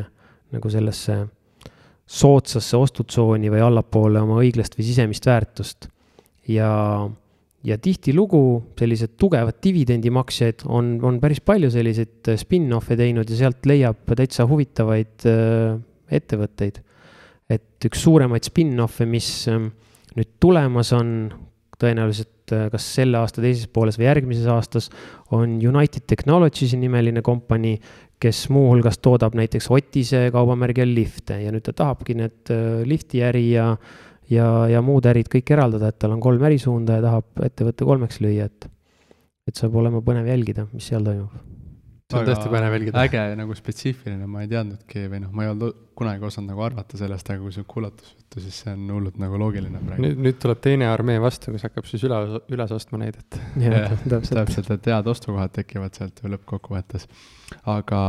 nagu 0.54 0.70
sellesse 0.70 1.24
soodsasse 2.06 2.78
ostutsooni 2.78 3.50
või 3.50 3.64
allapoole 3.64 4.22
oma 4.22 4.38
õiglast 4.44 4.78
või 4.78 4.86
sisemist 4.86 5.26
väärtust. 5.26 5.88
ja, 6.48 7.10
ja 7.64 7.78
tihtilugu 7.80 8.44
sellised 8.78 9.16
tugevad 9.18 9.58
dividendimaksjaid 9.64 10.68
on, 10.68 11.00
on 11.02 11.18
päris 11.24 11.42
palju 11.42 11.72
selliseid 11.74 12.36
spin-off'e 12.38 13.00
teinud 13.00 13.30
ja 13.30 13.40
sealt 13.40 13.66
leiab 13.66 14.14
täitsa 14.20 14.46
huvitavaid 14.46 15.26
äh, 15.32 15.80
ettevõtteid. 16.20 16.82
et 17.52 17.86
üks 17.86 18.00
suuremaid 18.06 18.46
spin-off'e, 18.48 19.06
mis 19.06 19.28
ähm, 19.52 19.68
nüüd 20.16 20.30
tulemas 20.42 20.94
on, 20.96 21.10
tõenäoliselt 21.80 22.54
äh, 22.56 22.70
kas 22.72 22.86
selle 22.96 23.20
aasta 23.20 23.44
teises 23.44 23.68
pooles 23.68 24.00
või 24.00 24.08
järgmises 24.08 24.48
aastas, 24.50 24.90
on 25.36 25.60
United 25.60 26.08
Technologies'i 26.08 26.80
nimeline 26.80 27.22
kompanii, 27.26 27.76
kes 28.24 28.46
muuhulgas 28.54 29.02
toodab 29.04 29.36
näiteks 29.36 29.68
Otise 29.76 30.30
kaubamärgi 30.32 30.86
all 30.86 30.96
lifte 30.96 31.42
ja 31.44 31.52
nüüd 31.52 31.66
ta 31.68 31.76
tahabki 31.84 32.16
need 32.18 32.54
äh, 32.56 32.84
lifti 32.88 33.24
äri 33.28 33.50
ja, 33.52 33.74
ja, 34.32 34.50
ja 34.72 34.84
muud 34.86 35.10
ärid 35.12 35.32
kõik 35.34 35.52
eraldada, 35.54 35.92
et 35.92 36.00
tal 36.00 36.16
on 36.16 36.24
kolm 36.24 36.48
ärisuunda 36.48 37.02
ja 37.02 37.10
tahab 37.10 37.48
ettevõtte 37.52 37.90
kolmeks 37.90 38.24
lüüa, 38.24 38.48
et, 38.48 38.70
et 39.50 39.60
saab 39.60 39.76
olema 39.84 40.02
põnev 40.06 40.32
jälgida, 40.32 40.70
mis 40.72 40.88
seal 40.88 41.04
toimub 41.04 41.53
see 42.14 42.22
on 42.22 42.30
tõesti 42.30 42.52
põnev 42.54 42.76
jälgida. 42.78 43.04
äge 43.08 43.24
nagu 43.40 43.56
spetsiifiline, 43.58 44.28
ma 44.30 44.44
ei 44.44 44.52
teadnudki 44.52 45.08
või 45.12 45.24
noh, 45.24 45.34
ma 45.36 45.46
ei 45.46 45.52
olnud 45.52 45.82
kunagi 45.98 46.26
osanud 46.26 46.54
nagu 46.54 46.64
arvata 46.66 46.98
sellest, 46.98 47.30
aga 47.30 47.44
kui 47.44 47.54
sa 47.54 47.64
kuulatud 47.70 48.08
juttu, 48.08 48.42
siis 48.42 48.60
see 48.64 48.74
on 48.74 48.88
hullult 48.96 49.20
nagu 49.22 49.38
loogiline 49.40 49.82
praegu. 49.84 50.06
nüüd, 50.06 50.24
nüüd 50.26 50.40
tuleb 50.42 50.62
teine 50.64 50.90
armee 50.90 51.20
vastu, 51.22 51.54
kes 51.54 51.68
hakkab 51.68 51.88
siis 51.90 52.04
üle, 52.08 52.20
üles 52.54 52.74
ostma 52.74 53.02
neid, 53.04 53.20
et. 53.20 53.40
täpselt, 54.14 54.34
täpselt, 54.40 54.72
et 54.74 54.92
head 54.92 55.10
ostukohad 55.14 55.54
tekivad 55.56 55.96
sealt 55.98 56.24
ju 56.24 56.34
lõppkokkuvõttes. 56.34 57.08
aga 57.70 58.02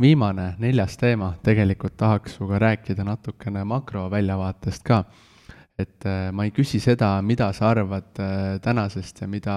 viimane, 0.00 0.54
neljas 0.62 0.96
teema, 1.00 1.34
tegelikult 1.44 1.96
tahaks 2.00 2.38
sinuga 2.38 2.62
rääkida 2.68 3.04
natukene 3.06 3.64
makroväljavaatest 3.68 4.86
ka 4.86 5.04
et 5.76 6.06
äh, 6.08 6.30
ma 6.32 6.46
ei 6.46 6.52
küsi 6.56 6.80
seda, 6.80 7.18
mida 7.24 7.50
sa 7.56 7.70
arvad 7.74 8.16
äh, 8.22 8.56
tänasest 8.64 9.20
ja 9.22 9.28
mida, 9.28 9.56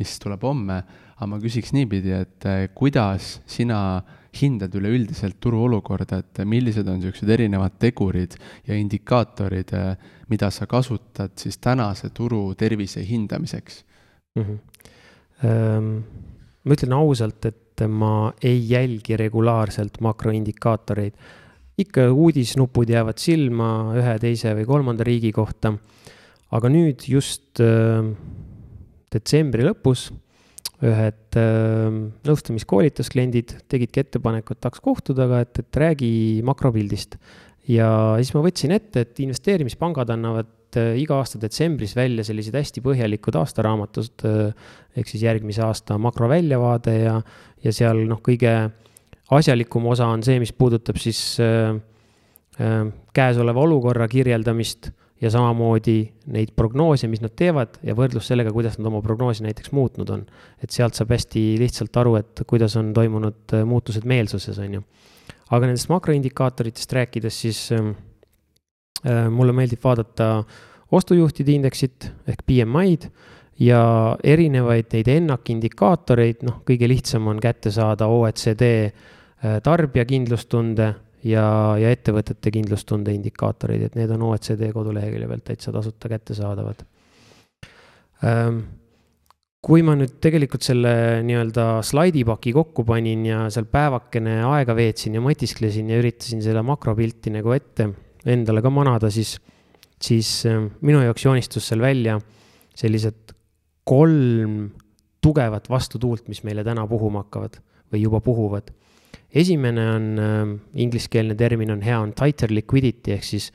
mis 0.00 0.14
tuleb 0.20 0.44
homme, 0.48 0.78
aga 1.18 1.28
ma 1.28 1.40
küsiks 1.42 1.74
niipidi, 1.76 2.14
et 2.16 2.46
äh, 2.48 2.62
kuidas 2.74 3.38
sina 3.48 4.00
hindad 4.38 4.72
üleüldiselt 4.78 5.38
turuolukorda, 5.42 6.22
et 6.22 6.40
millised 6.48 6.88
on 6.88 6.98
niisugused 7.00 7.32
erinevad 7.32 7.76
tegurid 7.80 8.36
ja 8.68 8.76
indikaatorid, 8.76 9.72
mida 10.28 10.50
sa 10.54 10.68
kasutad 10.68 11.32
siis 11.40 11.56
tänase 11.64 12.12
turu 12.14 12.52
tervise 12.54 13.02
hindamiseks 13.08 13.80
mm? 14.36 14.44
-hmm. 14.44 16.02
ma 16.64 16.76
ütlen 16.76 16.92
ausalt, 16.92 17.48
et 17.48 17.82
ma 17.88 18.30
ei 18.42 18.60
jälgi 18.68 19.16
regulaarselt 19.16 20.00
makroindikaatoreid 20.00 21.16
ikka 21.78 22.08
uudisnupud 22.10 22.90
jäävad 22.90 23.20
silma 23.22 23.68
ühe, 23.98 24.16
teise 24.22 24.54
või 24.58 24.66
kolmanda 24.68 25.06
riigi 25.06 25.30
kohta. 25.34 25.76
aga 26.50 26.70
nüüd 26.72 27.04
just 27.04 27.60
äh, 27.60 28.08
detsembri 29.12 29.66
lõpus 29.66 30.08
ühed 30.82 31.38
äh, 31.38 31.98
nõustamiskoolituskliendid 32.26 33.58
tegidki 33.70 34.02
ettepaneku, 34.04 34.54
et 34.54 34.62
tahaks 34.64 34.82
kohtuda, 34.82 35.26
aga 35.28 35.42
et, 35.44 35.60
et 35.62 35.80
räägi 35.84 36.12
makropildist. 36.46 37.18
ja 37.68 37.90
siis 38.18 38.34
ma 38.34 38.42
võtsin 38.46 38.74
ette, 38.74 39.04
et 39.04 39.22
investeerimispangad 39.22 40.10
annavad 40.16 40.80
äh, 40.80 40.96
iga 40.98 41.20
aasta 41.20 41.38
detsembris 41.38 41.94
välja 41.98 42.26
sellised 42.26 42.58
hästi 42.58 42.82
põhjalikud 42.82 43.38
aastaraamatud 43.38 44.26
ehk 44.98 45.06
siis 45.06 45.22
järgmise 45.22 45.62
aasta 45.62 45.98
makroväljavaade 46.02 46.98
ja, 47.04 47.16
ja 47.62 47.74
seal 47.74 48.02
noh, 48.08 48.18
kõige 48.24 48.56
asjalikum 49.36 49.86
osa 49.92 50.08
on 50.08 50.22
see, 50.24 50.38
mis 50.40 50.54
puudutab 50.56 50.98
siis 51.00 51.20
äh, 51.42 51.76
äh, 52.60 52.80
käesoleva 53.14 53.60
olukorra 53.66 54.08
kirjeldamist 54.08 54.90
ja 55.20 55.30
samamoodi 55.34 55.98
neid 56.32 56.52
prognoose, 56.56 57.08
mis 57.10 57.22
nad 57.22 57.34
teevad 57.36 57.80
ja 57.84 57.96
võrdlus 57.98 58.28
sellega, 58.30 58.52
kuidas 58.54 58.78
nad 58.78 58.88
oma 58.90 59.00
prognoosi 59.04 59.44
näiteks 59.44 59.72
muutnud 59.74 60.10
on. 60.14 60.24
et 60.62 60.70
sealt 60.74 60.94
saab 60.94 61.12
hästi 61.12 61.42
lihtsalt 61.60 61.96
aru, 62.00 62.14
et 62.20 62.44
kuidas 62.46 62.76
on 62.80 62.92
toimunud 62.96 63.56
äh, 63.56 63.66
muutused 63.68 64.06
meelsuses, 64.08 64.58
on 64.62 64.78
ju. 64.78 64.84
aga 65.50 65.66
nendest 65.66 65.90
makroindikaatoritest 65.92 66.92
rääkides, 67.00 67.40
siis 67.44 67.66
äh, 67.76 69.28
mulle 69.30 69.52
meeldib 69.52 69.84
vaadata 69.84 70.44
ostujuhtide 70.90 71.52
indeksit 71.52 72.08
ehk 72.26 72.46
BMI-d 72.48 73.10
ja 73.60 73.82
erinevaid 74.24 74.88
neid 74.94 75.08
ENNAK 75.10 75.50
indikaatoreid, 75.52 76.42
noh, 76.46 76.62
kõige 76.64 76.88
lihtsam 76.88 77.26
on 77.28 77.40
kätte 77.42 77.74
saada 77.74 78.06
OECD 78.06 78.68
Äh, 78.68 79.17
tarbija 79.62 80.04
kindlustunde 80.08 80.88
ja, 81.26 81.44
ja 81.78 81.92
ettevõtete 81.94 82.52
kindlustunde 82.54 83.14
indikaatoreid, 83.16 83.88
et 83.88 83.98
need 83.98 84.10
on 84.14 84.26
OECD 84.30 84.70
kodulehekülje 84.74 85.28
pealt 85.30 85.46
täitsa 85.50 85.74
tasuta 85.74 86.10
kättesaadavad. 86.10 86.82
Ähm, 88.26 88.60
kui 89.62 89.82
ma 89.86 89.94
nüüd 89.98 90.18
tegelikult 90.22 90.66
selle 90.66 90.92
nii-öelda 91.26 91.80
slaidipaki 91.86 92.54
kokku 92.54 92.84
panin 92.86 93.24
ja 93.26 93.44
seal 93.52 93.68
päevakene 93.70 94.40
aega 94.46 94.74
veetsin 94.78 95.18
ja 95.18 95.22
mõtisklesin 95.22 95.90
ja 95.90 95.98
üritasin 96.02 96.42
seda 96.44 96.62
makropilti 96.66 97.34
nagu 97.34 97.54
ette 97.54 97.90
endale 98.28 98.62
ka 98.62 98.70
manada, 98.74 99.10
siis, 99.14 99.36
siis 100.02 100.30
äh, 100.50 100.60
minu 100.82 101.02
jaoks 101.04 101.26
joonistus 101.26 101.70
seal 101.70 101.82
välja 101.82 102.18
sellised 102.78 103.34
kolm 103.88 104.68
tugevat 105.20 105.70
vastutuult, 105.70 106.28
mis 106.28 106.44
meile 106.44 106.64
täna 106.64 106.86
puhuma 106.86 107.24
hakkavad 107.24 107.58
või 107.92 108.04
juba 108.04 108.20
puhuvad 108.20 108.70
esimene 109.34 109.84
on 109.90 110.06
äh,, 110.18 110.54
ingliskeelne 110.74 111.34
termin 111.34 111.70
on 111.70 111.82
hea, 111.84 111.98
on 112.00 112.14
tighter 112.16 112.52
liquidity 112.54 113.12
ehk 113.16 113.26
siis, 113.26 113.50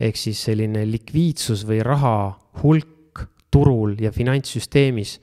ehk 0.00 0.20
siis 0.20 0.42
selline 0.50 0.84
likviidsus 0.88 1.64
või 1.68 1.80
raha 1.84 2.14
hulk 2.62 3.24
turul 3.52 3.96
ja 4.00 4.12
finantssüsteemis 4.12 5.18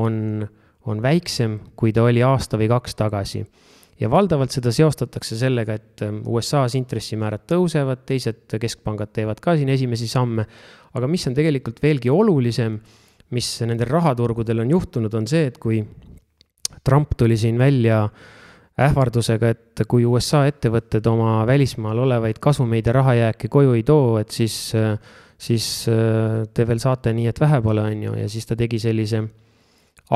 on, 0.00 0.44
on 0.86 1.02
väiksem, 1.02 1.58
kui 1.76 1.94
ta 1.96 2.04
oli 2.04 2.22
aasta 2.24 2.60
või 2.60 2.68
kaks 2.70 2.96
tagasi. 2.98 3.44
ja 4.00 4.10
valdavalt 4.10 4.52
seda 4.52 4.72
seostatakse 4.72 5.36
sellega, 5.36 5.74
et 5.74 6.02
ähm, 6.04 6.22
USA-s 6.26 6.76
intressimäärad 6.76 7.44
tõusevad, 7.48 8.04
teised 8.06 8.58
keskpangad 8.60 9.12
teevad 9.12 9.40
ka 9.40 9.56
siin 9.56 9.68
esimesi 9.68 10.08
samme, 10.08 10.46
aga 10.94 11.08
mis 11.08 11.26
on 11.28 11.34
tegelikult 11.34 11.82
veelgi 11.82 12.10
olulisem, 12.10 12.78
mis 13.30 13.48
nendel 13.66 13.88
rahaturgudel 13.88 14.64
on 14.64 14.70
juhtunud, 14.70 15.14
on 15.14 15.26
see, 15.30 15.46
et 15.50 15.58
kui 15.58 15.84
Trump 16.84 17.16
tuli 17.18 17.36
siin 17.38 17.58
välja 17.58 18.04
äh, 18.04 18.28
ähvardusega, 18.80 19.50
et 19.52 19.82
kui 19.88 20.04
USA 20.08 20.44
ettevõtted 20.48 21.06
oma 21.10 21.40
välismaal 21.48 21.98
olevaid 22.06 22.40
kasumeid 22.42 22.88
ja 22.88 22.94
rahajääke 22.96 23.50
koju 23.52 23.74
ei 23.76 23.84
too, 23.86 24.16
et 24.20 24.30
siis, 24.30 24.56
siis 25.38 25.66
äh, 25.90 26.42
te 26.54 26.66
veel 26.68 26.80
saate 26.82 27.12
nii, 27.16 27.28
et 27.30 27.40
vähe 27.40 27.60
pole, 27.64 27.84
on 27.84 28.04
ju, 28.08 28.16
ja 28.22 28.28
siis 28.32 28.48
ta 28.48 28.56
tegi 28.58 28.80
sellise 28.80 29.22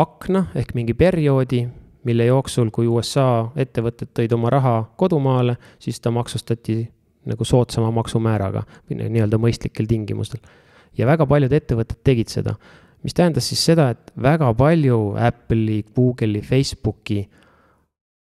akna 0.00 0.46
ehk 0.56 0.74
mingi 0.78 0.96
perioodi, 0.98 1.64
mille 2.04 2.28
jooksul, 2.28 2.70
kui 2.74 2.88
USA 2.90 3.48
ettevõtted 3.56 4.12
tõid 4.16 4.32
oma 4.36 4.52
raha 4.52 4.76
kodumaale, 5.00 5.56
siis 5.80 6.00
ta 6.04 6.12
maksustati 6.12 6.82
nagu 7.24 7.44
soodsama 7.48 7.88
maksumääraga 7.96 8.66
või 8.84 9.06
nii-öelda 9.08 9.40
mõistlikel 9.40 9.88
tingimustel. 9.88 10.40
ja 10.96 11.06
väga 11.06 11.26
paljud 11.26 11.52
ettevõtted 11.52 12.00
tegid 12.04 12.28
seda, 12.28 12.54
mis 13.04 13.14
tähendas 13.14 13.48
siis 13.50 13.62
seda, 13.68 13.90
et 13.92 14.12
väga 14.20 14.48
palju 14.56 15.14
Apple'i, 15.20 15.82
Google'i, 15.94 16.40
Facebooki 16.42 17.22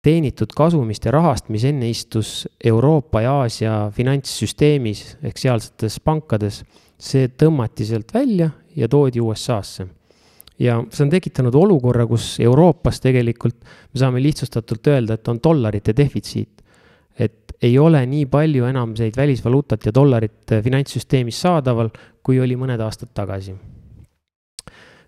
teenitud 0.05 0.53
kasumist 0.57 1.07
ja 1.09 1.15
rahast, 1.15 1.49
mis 1.53 1.65
enne 1.69 1.89
istus 1.89 2.45
Euroopa 2.65 3.23
ja 3.25 3.35
Aasia 3.41 3.75
finantssüsteemis 3.95 5.05
ehk 5.25 5.41
sealsetes 5.41 5.99
pankades, 6.05 6.63
see 7.01 7.31
tõmmati 7.41 7.87
sealt 7.89 8.13
välja 8.15 8.51
ja 8.77 8.89
toodi 8.89 9.23
USA-sse. 9.25 9.87
ja 10.59 10.77
see 10.91 11.03
on 11.03 11.11
tekitanud 11.11 11.55
olukorra, 11.55 12.07
kus 12.07 12.37
Euroopas 12.41 13.01
tegelikult 13.03 13.57
me 13.65 13.99
saame 13.99 14.23
lihtsustatult 14.23 14.87
öelda, 14.87 15.15
et 15.15 15.29
on 15.29 15.41
dollarite 15.45 15.97
defitsiit. 15.97 16.63
et 17.19 17.53
ei 17.63 17.79
ole 17.79 18.07
nii 18.07 18.27
palju 18.27 18.65
enam 18.67 18.95
neid 18.99 19.17
välisvaluutat 19.17 19.87
ja 19.87 19.93
dollarit 19.95 20.51
finantssüsteemis 20.63 21.41
saadaval, 21.41 21.89
kui 22.23 22.41
oli 22.41 22.57
mõned 22.57 22.81
aastad 22.81 23.15
tagasi. 23.15 23.55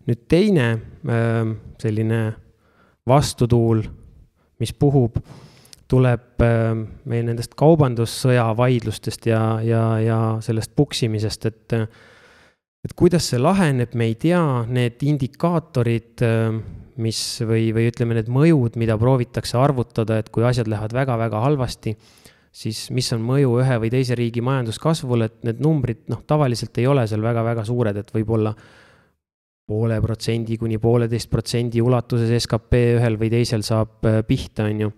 Nüüd 0.06 0.26
teine 0.30 0.66
äh, 0.72 1.54
selline 1.82 2.20
vastutuul 3.06 3.84
mis 4.62 4.72
puhub, 4.72 5.18
tuleb 5.90 6.42
äh, 6.42 6.72
meil 7.08 7.24
nendest 7.28 7.54
kaubandussõja 7.58 8.48
vaidlustest 8.58 9.28
ja, 9.30 9.42
ja, 9.64 9.84
ja 10.02 10.20
sellest 10.44 10.74
puksimisest, 10.76 11.48
et 11.50 11.80
et 12.86 12.92
kuidas 12.94 13.32
see 13.32 13.40
laheneb, 13.40 13.96
me 13.98 14.06
ei 14.06 14.14
tea, 14.14 14.40
need 14.70 15.02
indikaatorid, 15.02 16.22
äh, 16.22 16.58
mis 17.02 17.20
või, 17.42 17.72
või 17.76 17.88
ütleme, 17.90 18.16
need 18.16 18.30
mõjud, 18.32 18.78
mida 18.80 18.96
proovitakse 18.98 19.58
arvutada, 19.58 20.20
et 20.22 20.30
kui 20.32 20.46
asjad 20.46 20.70
lähevad 20.70 20.94
väga-väga 20.94 21.42
halvasti, 21.42 21.96
siis 22.56 22.86
mis 22.94 23.10
on 23.12 23.26
mõju 23.26 23.58
ühe 23.60 23.80
või 23.82 23.90
teise 23.92 24.16
riigi 24.16 24.40
majanduskasvule, 24.46 25.28
et 25.28 25.44
need 25.44 25.60
numbrid, 25.64 26.06
noh, 26.12 26.22
tavaliselt 26.30 26.78
ei 26.80 26.86
ole 26.88 27.04
seal 27.10 27.26
väga-väga 27.26 27.66
suured, 27.68 27.98
et 28.00 28.14
võib-olla 28.14 28.54
poole 29.66 29.98
protsendi 30.00 30.56
kuni 30.60 30.78
pooleteist 30.78 31.30
protsendi 31.30 31.82
ulatuses 31.82 32.30
skp 32.44 32.82
ühel 33.00 33.16
või 33.18 33.30
teisel 33.32 33.64
saab 33.66 34.06
äh, 34.06 34.20
pihta, 34.26 34.68
on 34.70 34.84
ju. 34.86 34.90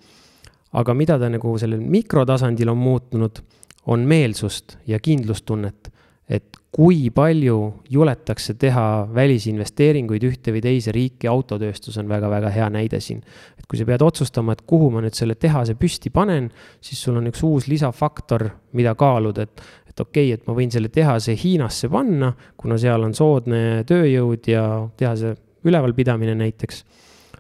aga 0.77 0.95
mida 0.95 1.17
ta 1.19 1.31
nagu 1.33 1.55
sellel 1.59 1.81
mikrotasandil 1.81 2.69
on 2.69 2.77
muutunud, 2.77 3.41
on 3.89 4.05
meelsust 4.05 4.77
ja 4.87 5.01
kindlustunnet. 5.01 5.89
et 6.29 6.59
kui 6.69 7.09
palju 7.09 7.57
juletakse 7.89 8.53
teha 8.61 9.09
välisinvesteeringuid 9.17 10.27
ühte 10.29 10.53
või 10.53 10.61
teise 10.61 10.93
riiki, 10.93 11.25
autotööstus 11.31 11.97
on 11.97 12.11
väga-väga 12.11 12.51
hea 12.53 12.69
näide 12.69 13.01
siin. 13.01 13.23
et 13.57 13.65
kui 13.67 13.81
sa 13.81 13.89
pead 13.89 14.05
otsustama, 14.05 14.53
et 14.53 14.67
kuhu 14.69 14.91
ma 14.93 15.01
nüüd 15.01 15.17
selle 15.17 15.35
tehase 15.35 15.79
püsti 15.81 16.13
panen, 16.13 16.51
siis 16.81 17.01
sul 17.01 17.17
on 17.17 17.33
üks 17.33 17.41
uus 17.43 17.73
lisafaktor, 17.73 18.51
mida 18.77 18.93
kaaluda, 18.95 19.49
et, 19.49 19.65
et 19.99 20.07
okei 20.07 20.31
okay,, 20.31 20.39
et 20.39 20.47
ma 20.47 20.55
võin 20.55 20.71
selle 20.71 20.91
tehase 20.95 21.35
Hiinasse 21.39 21.91
panna, 21.91 22.31
kuna 22.57 22.79
seal 22.79 23.03
on 23.03 23.15
soodne 23.15 23.83
tööjõud 23.89 24.47
ja 24.51 24.65
tehase 24.97 25.35
ülevalpidamine 25.67 26.37
näiteks. 26.39 26.85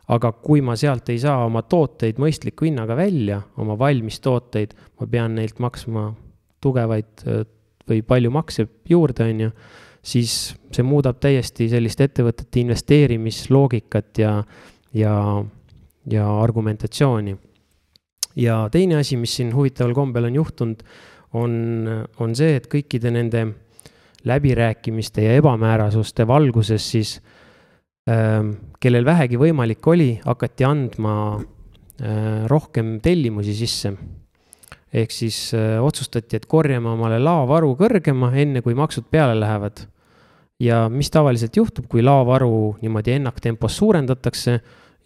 aga 0.09 0.31
kui 0.33 0.63
ma 0.65 0.73
sealt 0.77 1.11
ei 1.13 1.19
saa 1.21 1.45
oma 1.45 1.61
tooteid 1.69 2.17
mõistliku 2.19 2.65
hinnaga 2.65 2.97
välja, 2.97 3.43
oma 3.61 3.77
valmis 3.79 4.21
tooteid, 4.25 4.73
ma 5.01 5.07
pean 5.07 5.35
neilt 5.37 5.59
maksma 5.61 6.15
tugevaid 6.65 7.27
või 7.89 8.01
palju 8.03 8.31
makse 8.33 8.67
juurde, 8.89 9.27
on 9.29 9.43
ju, 9.45 9.51
siis 10.01 10.55
see 10.73 10.87
muudab 10.87 11.21
täiesti 11.21 11.69
sellist 11.69 12.01
ettevõtete 12.01 12.63
investeerimisloogikat 12.63 14.23
ja, 14.25 14.33
ja, 14.97 15.45
ja 16.09 16.25
argumentatsiooni. 16.41 17.37
ja 18.37 18.69
teine 18.73 18.97
asi, 18.97 19.17
mis 19.17 19.37
siin 19.37 19.53
huvitaval 19.55 19.93
kombel 19.95 20.25
on 20.25 20.41
juhtunud, 20.41 20.83
on, 21.33 21.55
on 22.21 22.37
see, 22.37 22.57
et 22.57 22.69
kõikide 22.71 23.13
nende 23.13 23.45
läbirääkimiste 24.29 25.25
ja 25.25 25.35
ebamäärasuste 25.39 26.27
valguses 26.27 26.91
siis 26.91 27.19
äh, 28.09 28.41
kellel 28.81 29.05
vähegi 29.05 29.41
võimalik 29.41 29.87
oli, 29.87 30.15
hakati 30.25 30.65
andma 30.69 31.15
äh, 31.37 32.47
rohkem 32.51 32.99
tellimusi 33.05 33.55
sisse 33.55 33.95
ehk 34.93 35.13
siis 35.13 35.53
äh, 35.57 35.77
otsustati, 35.85 36.39
et 36.39 36.49
korjame 36.49 36.91
omale 36.91 37.19
laovaru 37.21 37.75
kõrgema, 37.79 38.33
enne 38.41 38.63
kui 38.65 38.77
maksud 38.79 39.09
peale 39.11 39.39
lähevad. 39.39 39.87
ja 40.59 40.89
mis 40.91 41.11
tavaliselt 41.11 41.57
juhtub, 41.57 41.85
kui 41.87 42.03
laovaru 42.03 42.79
niimoodi 42.83 43.13
ennaktempos 43.15 43.77
suurendatakse, 43.79 44.57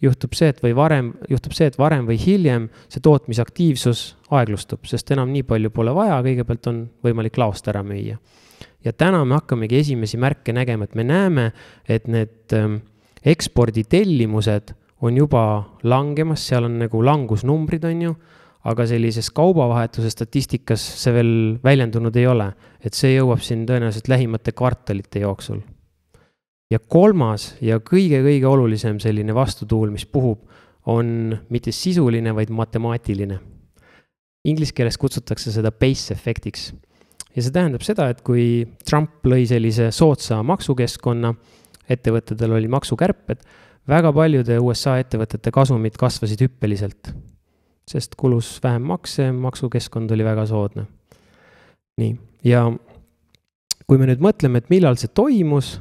juhtub 0.03 0.35
see, 0.35 0.51
et 0.51 0.59
või 0.63 0.73
varem, 0.75 1.13
juhtub 1.31 1.55
see, 1.55 1.69
et 1.71 1.79
varem 1.79 2.05
või 2.09 2.17
hiljem 2.19 2.67
see 2.91 3.03
tootmisaktiivsus 3.03 4.03
aeglustub, 4.35 4.83
sest 4.89 5.11
enam 5.15 5.31
nii 5.31 5.45
palju 5.47 5.71
pole 5.73 5.93
vaja, 5.95 6.19
kõigepealt 6.25 6.69
on 6.71 6.83
võimalik 7.05 7.39
laost 7.39 7.67
ära 7.71 7.83
müüa. 7.87 8.17
ja 8.83 8.93
täna 8.93 9.23
me 9.25 9.37
hakkamegi 9.39 9.79
esimesi 9.79 10.17
märke 10.19 10.53
nägema, 10.53 10.83
et 10.83 10.95
me 10.95 11.03
näeme, 11.07 11.51
et 11.87 12.07
need 12.07 12.53
ähm, 12.53 12.81
eksporditellimused 13.23 14.73
on 15.01 15.17
juba 15.17 15.63
langemas, 15.83 16.47
seal 16.47 16.67
on 16.67 16.79
nagu 16.79 17.03
langusnumbrid, 17.03 17.83
on 17.87 18.01
ju 18.01 18.15
aga 18.63 18.85
sellises 18.87 19.29
kaubavahetuse 19.35 20.11
statistikas 20.11 20.83
see 21.01 21.13
veel 21.15 21.33
väljendunud 21.63 22.15
ei 22.15 22.27
ole, 22.31 22.47
et 22.83 22.95
see 22.95 23.15
jõuab 23.17 23.43
siin 23.43 23.65
tõenäoliselt 23.67 24.07
lähimate 24.11 24.55
kvartalite 24.55 25.23
jooksul. 25.23 25.59
Ja 26.71 26.79
kolmas 26.79 27.53
ja 27.61 27.79
kõige-kõige 27.83 28.47
olulisem 28.49 28.99
selline 29.03 29.35
vastutuul, 29.35 29.91
mis 29.93 30.05
puhub, 30.05 30.45
on 30.89 31.33
mitte 31.53 31.71
sisuline, 31.71 32.33
vaid 32.35 32.51
matemaatiline. 32.51 33.39
Inglise 34.43 34.75
keeles 34.75 34.97
kutsutakse 34.99 35.51
seda 35.51 35.71
base 35.71 36.13
efektiks. 36.13 36.73
ja 37.35 37.41
see 37.41 37.51
tähendab 37.51 37.81
seda, 37.81 38.09
et 38.09 38.21
kui 38.21 38.67
Trump 38.85 39.25
lõi 39.25 39.45
sellise 39.49 39.91
soodsa 39.91 40.43
maksukeskkonna, 40.43 41.33
ettevõtetel 41.89 42.51
oli 42.51 42.67
maksukärped, 42.67 43.39
väga 43.87 44.13
paljude 44.13 44.59
USA 44.59 44.97
ettevõtete 44.99 45.51
kasumid 45.51 45.97
kasvasid 45.99 46.41
hüppeliselt 46.45 47.13
sest 47.89 48.15
kulus 48.19 48.57
vähem 48.63 48.85
makse, 48.87 49.31
maksukeskkond 49.31 50.11
oli 50.11 50.25
väga 50.25 50.45
soodne. 50.47 50.85
nii, 51.97 52.13
ja 52.47 52.65
kui 53.87 53.99
me 54.01 54.07
nüüd 54.09 54.23
mõtleme, 54.23 54.63
et 54.63 54.71
millal 54.73 54.97
see 54.97 55.11
toimus, 55.13 55.75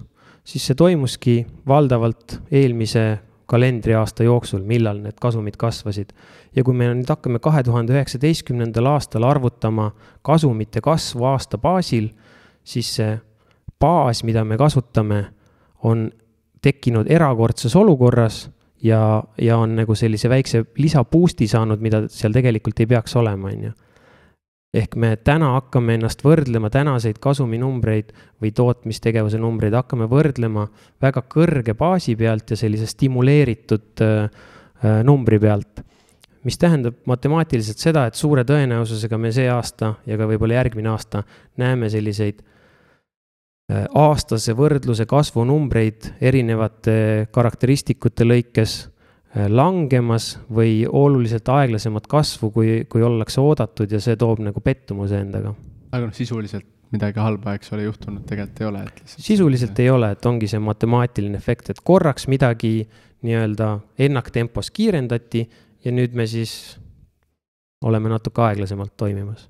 siis 0.45 0.67
see 0.67 0.79
toimuski 0.79 1.37
valdavalt 1.69 2.41
eelmise 2.51 3.19
kalendriaasta 3.53 4.25
jooksul, 4.25 4.63
millal 4.65 5.03
need 5.03 5.19
kasumid 5.21 5.59
kasvasid. 5.61 6.13
ja 6.57 6.65
kui 6.65 6.75
me 6.75 6.89
nüüd 6.93 7.09
hakkame 7.09 7.39
kahe 7.39 7.63
tuhande 7.63 7.93
üheksateistkümnendal 7.93 8.87
aastal 8.95 9.27
arvutama 9.29 9.91
kasumite 10.23 10.81
kasvu 10.81 11.25
aasta 11.29 11.59
baasil, 11.59 12.09
siis 12.65 12.95
see 12.97 13.19
baas, 13.81 14.23
mida 14.25 14.45
me 14.45 14.57
kasutame, 14.57 15.25
on 15.83 16.11
tekkinud 16.63 17.11
erakordses 17.11 17.75
olukorras 17.77 18.47
ja, 18.83 19.23
ja 19.39 19.57
on 19.59 19.77
nagu 19.77 19.95
sellise 19.99 20.31
väikse 20.31 20.65
lisaboost'i 20.79 21.49
saanud, 21.51 21.83
mida 21.83 22.05
seal 22.09 22.35
tegelikult 22.35 22.81
ei 22.81 22.87
peaks 22.87 23.17
olema, 23.19 23.51
on 23.51 23.65
ju. 23.69 23.73
Ehk 24.73 24.97
me 24.97 25.17
täna 25.21 25.53
hakkame 25.59 25.99
ennast 25.99 26.23
võrdlema 26.25 26.71
tänaseid 26.73 27.19
kasuminumbreid 27.21 28.13
või 28.41 28.53
tootmistegevuse 28.57 29.41
numbreid, 29.41 29.77
hakkame 29.77 30.09
võrdlema 30.09 30.67
väga 31.03 31.25
kõrge 31.29 31.75
baasi 31.77 32.17
pealt 32.17 32.55
ja 32.55 32.57
sellise 32.57 32.89
stimuleeritud 32.89 34.05
äh, 34.05 34.31
äh, 34.85 35.03
numbri 35.05 35.39
pealt. 35.39 35.85
mis 36.43 36.59
tähendab 36.59 36.97
matemaatiliselt 37.07 37.79
seda, 37.79 38.07
et 38.07 38.19
suure 38.19 38.43
tõenäosusega 38.45 39.19
me 39.19 39.31
see 39.33 39.47
aasta 39.49 39.95
ja 40.07 40.17
ka 40.19 40.27
võib-olla 40.27 40.57
järgmine 40.59 40.89
aasta 40.91 41.23
näeme 41.57 41.91
selliseid 41.91 42.43
Äh, 43.73 43.85
aastase 43.95 44.57
võrdluse 44.59 45.07
kasvunumbreid 45.07 46.09
erinevate 46.21 47.29
karakteristikute 47.33 48.27
lõikes 48.27 48.73
langemas 49.33 50.35
või 50.53 50.83
oluliselt 50.85 51.49
aeglasemat 51.49 52.07
kasvu, 52.11 52.51
kui, 52.53 52.73
kui 52.91 53.05
ollakse 53.05 53.41
oodatud 53.41 53.93
ja 53.93 54.01
see 54.03 54.19
toob 54.21 54.43
nagu 54.45 54.61
pettumuse 54.61 55.23
endaga. 55.25 55.55
aga 55.93 56.05
noh, 56.05 56.15
sisuliselt 56.17 56.69
midagi 56.93 57.21
halba, 57.25 57.55
eks 57.57 57.73
ole, 57.73 57.87
juhtunud 57.87 58.27
tegelikult 58.29 58.61
ei 58.61 58.69
ole, 58.69 58.83
et 58.85 59.01
lihtsalt. 59.01 59.25
sisuliselt 59.25 59.81
ei 59.81 59.89
ole, 59.91 60.11
et 60.13 60.27
ongi 60.29 60.51
see 60.53 60.61
matemaatiline 60.61 61.41
efekt, 61.41 61.73
et 61.73 61.81
korraks 61.81 62.29
midagi 62.29 62.75
nii-öelda 63.25 63.71
ennaktempos 64.05 64.69
kiirendati 64.77 65.47
ja 65.85 65.95
nüüd 65.95 66.13
me 66.19 66.29
siis 66.29 66.77
oleme 67.89 68.13
natuke 68.13 68.45
aeglasemalt 68.45 68.93
toimimas 69.01 69.49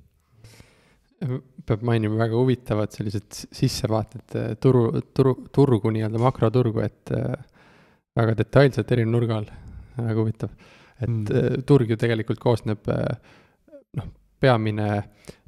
peab 1.66 1.82
mainima 1.86 2.18
väga 2.18 2.38
huvitavad 2.38 2.92
sellised 2.94 3.46
sissevaated 3.54 4.36
äh, 4.38 4.52
turu, 4.60 4.86
turu, 5.14 5.36
turgu 5.54 5.92
nii-öelda 5.94 6.20
makroturgu, 6.22 6.82
et 6.82 7.12
äh, 7.14 7.36
väga 8.18 8.34
detailselt 8.42 8.90
eri 8.94 9.06
nurga 9.08 9.38
all, 9.40 9.50
väga 9.96 10.18
huvitav. 10.20 10.52
et 11.02 11.08
mm. 11.08 11.62
turg 11.66 11.90
ju 11.90 11.96
tegelikult 11.98 12.40
koosneb, 12.42 12.86
noh, 13.98 14.10
peamine 14.40 14.90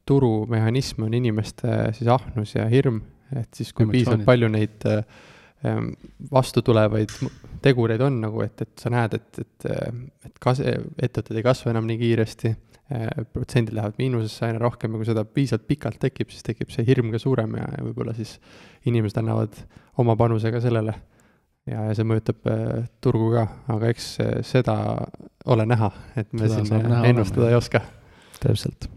turumehhanism 0.06 1.06
on 1.06 1.14
inimeste 1.14 1.92
siis 1.96 2.10
ahnus 2.10 2.54
ja 2.56 2.66
hirm, 2.68 3.00
et 3.34 3.54
siis 3.54 3.72
kui 3.72 3.86
piisavalt 3.88 4.26
palju 4.26 4.50
neid 4.52 4.84
ähm, 4.90 5.94
vastutulevaid 6.32 7.14
tegureid 7.64 8.02
on 8.04 8.20
nagu, 8.26 8.42
et, 8.44 8.60
et 8.60 8.82
sa 8.82 8.92
näed, 8.92 9.16
et, 9.16 9.40
et, 9.40 9.68
et 10.28 10.40
kas-, 10.42 10.60
ettevõtted 10.60 11.40
ei 11.40 11.46
kasva 11.46 11.72
enam 11.72 11.88
nii 11.88 12.00
kiiresti 12.02 12.52
Äh, 12.92 13.24
protsendid 13.32 13.72
lähevad 13.72 13.94
miinusesse 13.96 14.44
aina 14.44 14.58
rohkem 14.60 14.92
ja 14.92 14.98
kui 15.00 15.06
seda 15.08 15.22
piisavalt 15.24 15.62
pikalt 15.64 15.96
tekib, 16.02 16.28
siis 16.28 16.44
tekib 16.44 16.68
see 16.68 16.84
hirm 16.84 17.08
ka 17.14 17.16
suurem 17.22 17.54
ja, 17.56 17.64
ja 17.78 17.84
võib-olla 17.86 18.12
siis 18.12 18.34
inimesed 18.84 19.22
annavad 19.22 19.56
oma 20.02 20.12
panuse 20.20 20.52
ka 20.52 20.60
sellele. 20.60 20.92
Ja, 21.70 21.86
ja 21.88 21.94
see 21.96 22.08
mõjutab 22.08 22.50
äh, 22.50 22.88
turgu 23.04 23.30
ka, 23.34 23.46
aga 23.74 23.92
eks 23.92 24.08
äh, 24.24 24.34
seda 24.46 24.76
ole 25.50 25.68
näha, 25.68 25.92
et 26.16 26.32
me 26.32 26.48
seda 26.48 26.64
siin 26.68 26.98
ennustada 27.04 27.46
olema. 27.46 27.52
ei 27.52 27.60
oska. 27.60 27.84
täpselt. 28.40 28.90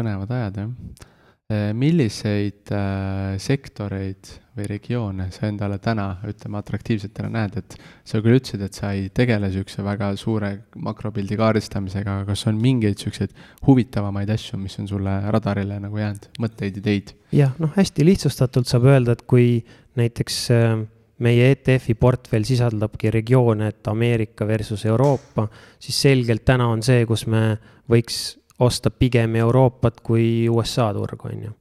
põnevad 0.00 0.36
ajad, 0.36 0.62
jah 0.64 1.08
Eh, 1.50 1.72
milliseid 1.74 2.70
äh, 2.70 3.32
sektoreid 3.42 4.28
või 4.54 4.68
regioone 4.70 5.24
sa 5.34 5.48
endale 5.48 5.80
täna, 5.82 6.20
ütleme, 6.30 6.60
atraktiivsetena 6.60 7.26
näed, 7.34 7.56
et 7.58 7.74
sa 8.06 8.20
küll 8.22 8.36
ütlesid, 8.38 8.62
et 8.62 8.78
sa 8.78 8.92
ei 8.94 9.08
tegele 9.10 9.48
niisuguse 9.48 9.82
väga 9.82 10.12
suure 10.20 10.52
makropildi 10.78 11.34
kaardistamisega, 11.40 12.20
aga 12.20 12.28
kas 12.28 12.46
on 12.46 12.60
mingeid 12.62 12.94
niisuguseid 13.00 13.34
huvitavamaid 13.66 14.30
asju, 14.30 14.60
mis 14.62 14.78
on 14.78 14.86
sulle 14.92 15.16
radarile 15.34 15.80
nagu 15.82 15.98
jäänud, 15.98 16.30
mõtteid, 16.38 16.78
ideid? 16.84 17.10
jah, 17.34 17.58
noh, 17.58 17.74
hästi 17.74 18.06
lihtsustatult 18.06 18.70
saab 18.70 18.86
öelda, 18.92 19.18
et 19.18 19.26
kui 19.26 19.64
näiteks 19.98 20.38
äh, 20.54 20.86
meie 21.24 21.50
ETF-i 21.54 21.94
portfell 22.00 22.46
sisaldabki 22.48 23.12
regioone, 23.12 23.70
et 23.72 23.88
Ameerika 23.90 24.46
versus 24.48 24.86
Euroopa, 24.88 25.46
siis 25.78 26.00
selgelt 26.08 26.44
täna 26.48 26.70
on 26.72 26.82
see, 26.84 27.04
kus 27.08 27.26
me 27.30 27.58
võiks 27.90 28.20
osta 28.60 28.92
pigem 28.92 29.36
Euroopat 29.40 30.00
kui 30.04 30.48
USA 30.48 30.90
turgu, 30.96 31.28
on 31.28 31.46
ju. 31.48 31.54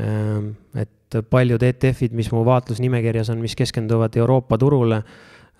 Ehm, 0.00 0.52
et 0.78 1.18
paljud 1.30 1.62
ETF-id, 1.62 2.14
mis 2.16 2.30
mu 2.32 2.44
vaatlusnimekirjas 2.46 3.32
on, 3.32 3.40
mis 3.42 3.56
keskenduvad 3.58 4.16
Euroopa 4.16 4.58
turule, 4.60 5.02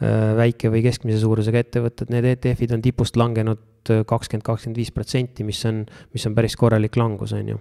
ehm, 0.01 0.37
väike 0.39 0.71
või 0.73 0.85
keskmise 0.87 1.21
suurusega 1.25 1.65
ettevõtted, 1.65 2.13
need 2.13 2.29
ETF-id 2.37 2.77
on 2.77 2.85
tipust 2.85 3.17
langenud 3.21 3.67
kakskümmend, 3.85 4.45
kakskümmend 4.45 4.77
viis 4.77 4.93
protsenti, 4.93 5.45
mis 5.45 5.65
on, 5.65 5.85
mis 6.13 6.27
on 6.29 6.35
päris 6.37 6.57
korralik 6.57 6.97
langus, 6.97 7.33
on 7.33 7.55
ju. 7.55 7.61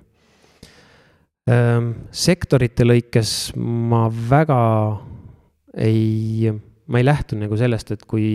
Ehm, 1.50 1.92
sektorite 2.12 2.86
lõikes 2.86 3.56
ma 3.56 4.08
väga 4.10 4.60
ei, 5.78 6.50
ma 6.88 7.02
ei 7.02 7.06
lähtu 7.06 7.38
nagu 7.40 7.58
sellest, 7.60 7.94
et 7.96 8.06
kui 8.10 8.28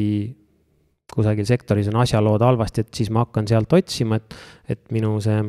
kusagil 1.15 1.47
sektoris 1.47 1.91
on 1.93 2.01
asjalood 2.03 2.43
halvasti, 2.43 2.85
et 2.85 2.97
siis 2.97 3.11
ma 3.15 3.25
hakkan 3.27 3.49
sealt 3.51 3.73
otsima, 3.77 4.19
et, 4.19 4.37
et 4.71 4.83
minu 4.95 5.17
see 5.23 5.43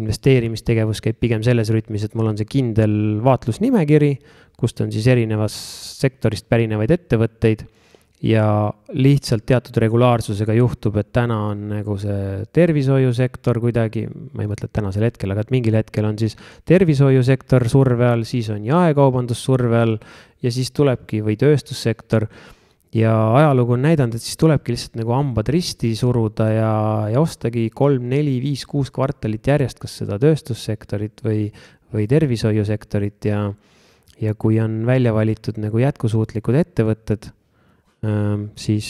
investeerimistegevus 0.00 1.00
käib 1.04 1.20
pigem 1.22 1.44
selles 1.46 1.70
rütmis, 1.70 2.04
et 2.04 2.16
mul 2.18 2.32
on 2.32 2.38
see 2.38 2.48
kindel 2.50 3.20
vaatlusnimekiri, 3.24 4.12
kust 4.58 4.82
on 4.82 4.90
siis 4.94 5.06
erinevast 5.10 6.00
sektorist 6.02 6.48
pärinevaid 6.50 6.90
ettevõtteid 6.94 7.64
ja 8.24 8.72
lihtsalt 8.96 9.44
teatud 9.44 9.76
regulaarsusega 9.84 10.54
juhtub, 10.56 10.96
et 11.00 11.10
täna 11.12 11.36
on 11.50 11.66
nagu 11.74 11.96
see 12.00 12.44
tervishoiusektor 12.56 13.60
kuidagi, 13.60 14.06
ma 14.08 14.44
ei 14.44 14.48
mõtle, 14.48 14.70
et 14.70 14.74
tänasel 14.78 15.04
hetkel, 15.08 15.34
aga 15.34 15.44
et 15.44 15.52
mingil 15.52 15.76
hetkel 15.76 16.08
on 16.08 16.16
siis 16.20 16.38
tervishoiusektor 16.68 17.68
surve 17.68 18.08
all, 18.08 18.24
siis 18.28 18.48
on 18.54 18.64
jaekaubandus 18.64 19.44
surve 19.44 19.82
all 19.82 19.98
ja 20.44 20.52
siis 20.54 20.72
tulebki 20.72 21.20
või 21.26 21.36
tööstussektor. 21.40 22.28
Ja 22.94 23.12
ajalugu 23.40 23.74
on 23.74 23.84
näidanud, 23.88 24.16
et 24.16 24.22
siis 24.22 24.38
tulebki 24.38 24.72
lihtsalt 24.72 25.00
nagu 25.00 25.12
hambad 25.16 25.50
risti 25.50 25.90
suruda 25.98 26.48
ja, 26.54 26.72
ja 27.10 27.20
ostagi 27.20 27.66
kolm, 27.74 28.06
neli, 28.08 28.38
viis, 28.40 28.62
kuus 28.70 28.94
kvartalit 28.94 29.50
järjest, 29.50 29.82
kas 29.82 29.98
seda 30.00 30.16
tööstussektorit 30.22 31.24
või, 31.26 31.48
või 31.92 32.06
tervishoiusektorit 32.08 33.28
ja, 33.28 33.48
ja 34.22 34.36
kui 34.38 34.62
on 34.62 34.84
välja 34.86 35.12
valitud 35.12 35.58
nagu 35.60 35.82
jätkusuutlikud 35.82 36.62
ettevõtted 36.62 37.34
siis, 38.56 38.88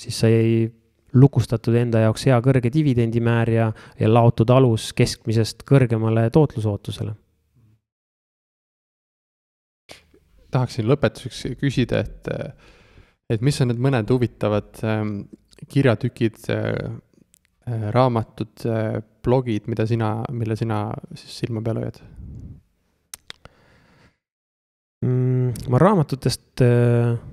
siis 0.00 0.20
sai 0.24 0.70
lukustatud 1.12 1.76
enda 1.76 2.06
jaoks 2.06 2.26
hea 2.28 2.38
kõrge 2.44 2.70
dividendimäär 2.72 3.50
ja, 3.52 3.66
ja 4.00 4.08
laotud 4.08 4.50
alus 4.50 4.92
keskmisest 4.96 5.66
kõrgemale 5.68 6.28
tootlusootusele. 6.32 7.14
tahaksin 10.52 10.84
lõpetuseks 10.84 11.54
küsida, 11.56 12.02
et, 12.04 12.28
et 13.32 13.40
mis 13.40 13.56
on 13.64 13.70
need 13.70 13.78
mõned 13.80 14.10
huvitavad 14.12 14.82
kirjatükid 15.72 16.50
raamatud 17.96 18.64
blogid, 19.24 19.70
mida 19.72 19.86
sina, 19.88 20.10
mille 20.28 20.56
sina 20.58 20.82
siis 21.16 21.38
silma 21.40 21.62
peal 21.64 21.80
hoiad 21.80 22.02
mm,? 25.06 25.68
ma 25.72 25.80
raamatutest 25.80 26.64
äh 26.68 27.31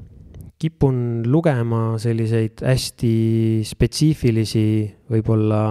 kipun 0.60 1.24
lugema 1.32 1.94
selliseid 2.02 2.64
hästi 2.68 3.14
spetsiifilisi, 3.68 4.66
võib-olla 5.12 5.62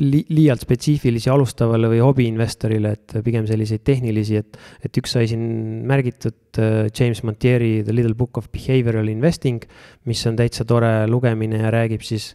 li, 0.00 0.22
liialt 0.32 0.64
spetsiifilisi 0.64 1.30
alustavale 1.32 1.90
või 1.92 2.00
hobiinvestorile, 2.04 2.92
et 2.96 3.16
pigem 3.24 3.46
selliseid 3.48 3.84
tehnilisi, 3.86 4.40
et, 4.40 4.58
et 4.84 5.00
üks 5.00 5.16
sai 5.16 5.28
siin 5.30 5.44
märgitud 5.88 6.60
äh, 6.62 6.88
James 6.88 7.22
Montieri 7.28 7.82
The 7.84 7.94
Little 7.94 8.16
Book 8.16 8.40
of 8.40 8.50
Behavioral 8.52 9.08
Investing, 9.12 9.64
mis 10.08 10.24
on 10.28 10.36
täitsa 10.40 10.64
tore 10.68 11.06
lugemine 11.10 11.60
ja 11.62 11.72
räägib 11.74 12.02
siis 12.06 12.34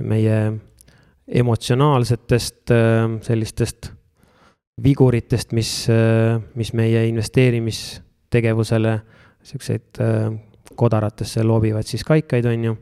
meie 0.00 0.40
emotsionaalsetest 1.28 2.70
äh, 2.74 3.06
sellistest 3.28 3.92
viguritest, 4.80 5.52
mis, 5.52 5.88
äh, 5.92 6.40
mis 6.56 6.72
meie 6.76 7.06
investeerimistegevusele 7.12 9.00
siukseid 9.46 10.00
äh, 10.02 10.30
kodaratesse 10.78 11.44
loobivad 11.44 11.88
siis 11.88 12.04
kaikaid, 12.06 12.46
on 12.50 12.64
ju. 12.70 12.76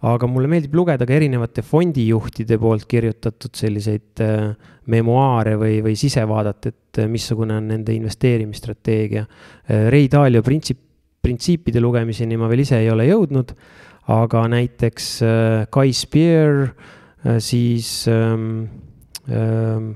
aga 0.00 0.28
mulle 0.30 0.48
meeldib 0.48 0.74
lugeda 0.78 1.04
ka 1.04 1.12
erinevate 1.12 1.60
fondijuhtide 1.60 2.56
poolt 2.58 2.86
kirjutatud 2.88 3.56
selliseid 3.56 4.22
äh, 4.24 4.46
memuaare 4.90 5.58
või, 5.60 5.80
või 5.84 5.96
sisevaadet, 6.00 6.70
et 6.70 7.02
äh, 7.02 7.10
missugune 7.10 7.58
on 7.60 7.68
nende 7.74 7.94
investeerimisstrateegia. 7.94 9.26
Ray 9.92 10.08
Dalio 10.10 10.42
printsiip, 10.42 10.80
printsiipide 11.20 11.82
lugemiseni 11.84 12.38
ma 12.40 12.48
veel 12.48 12.64
ise 12.64 12.80
ei 12.80 12.88
ole 12.90 13.10
jõudnud, 13.10 13.52
aga 14.10 14.46
näiteks 14.50 15.10
Guy 15.70 15.92
Spear, 15.94 16.70
siis 17.44 18.08
ähm, 18.08 18.64
ähm, 19.28 19.90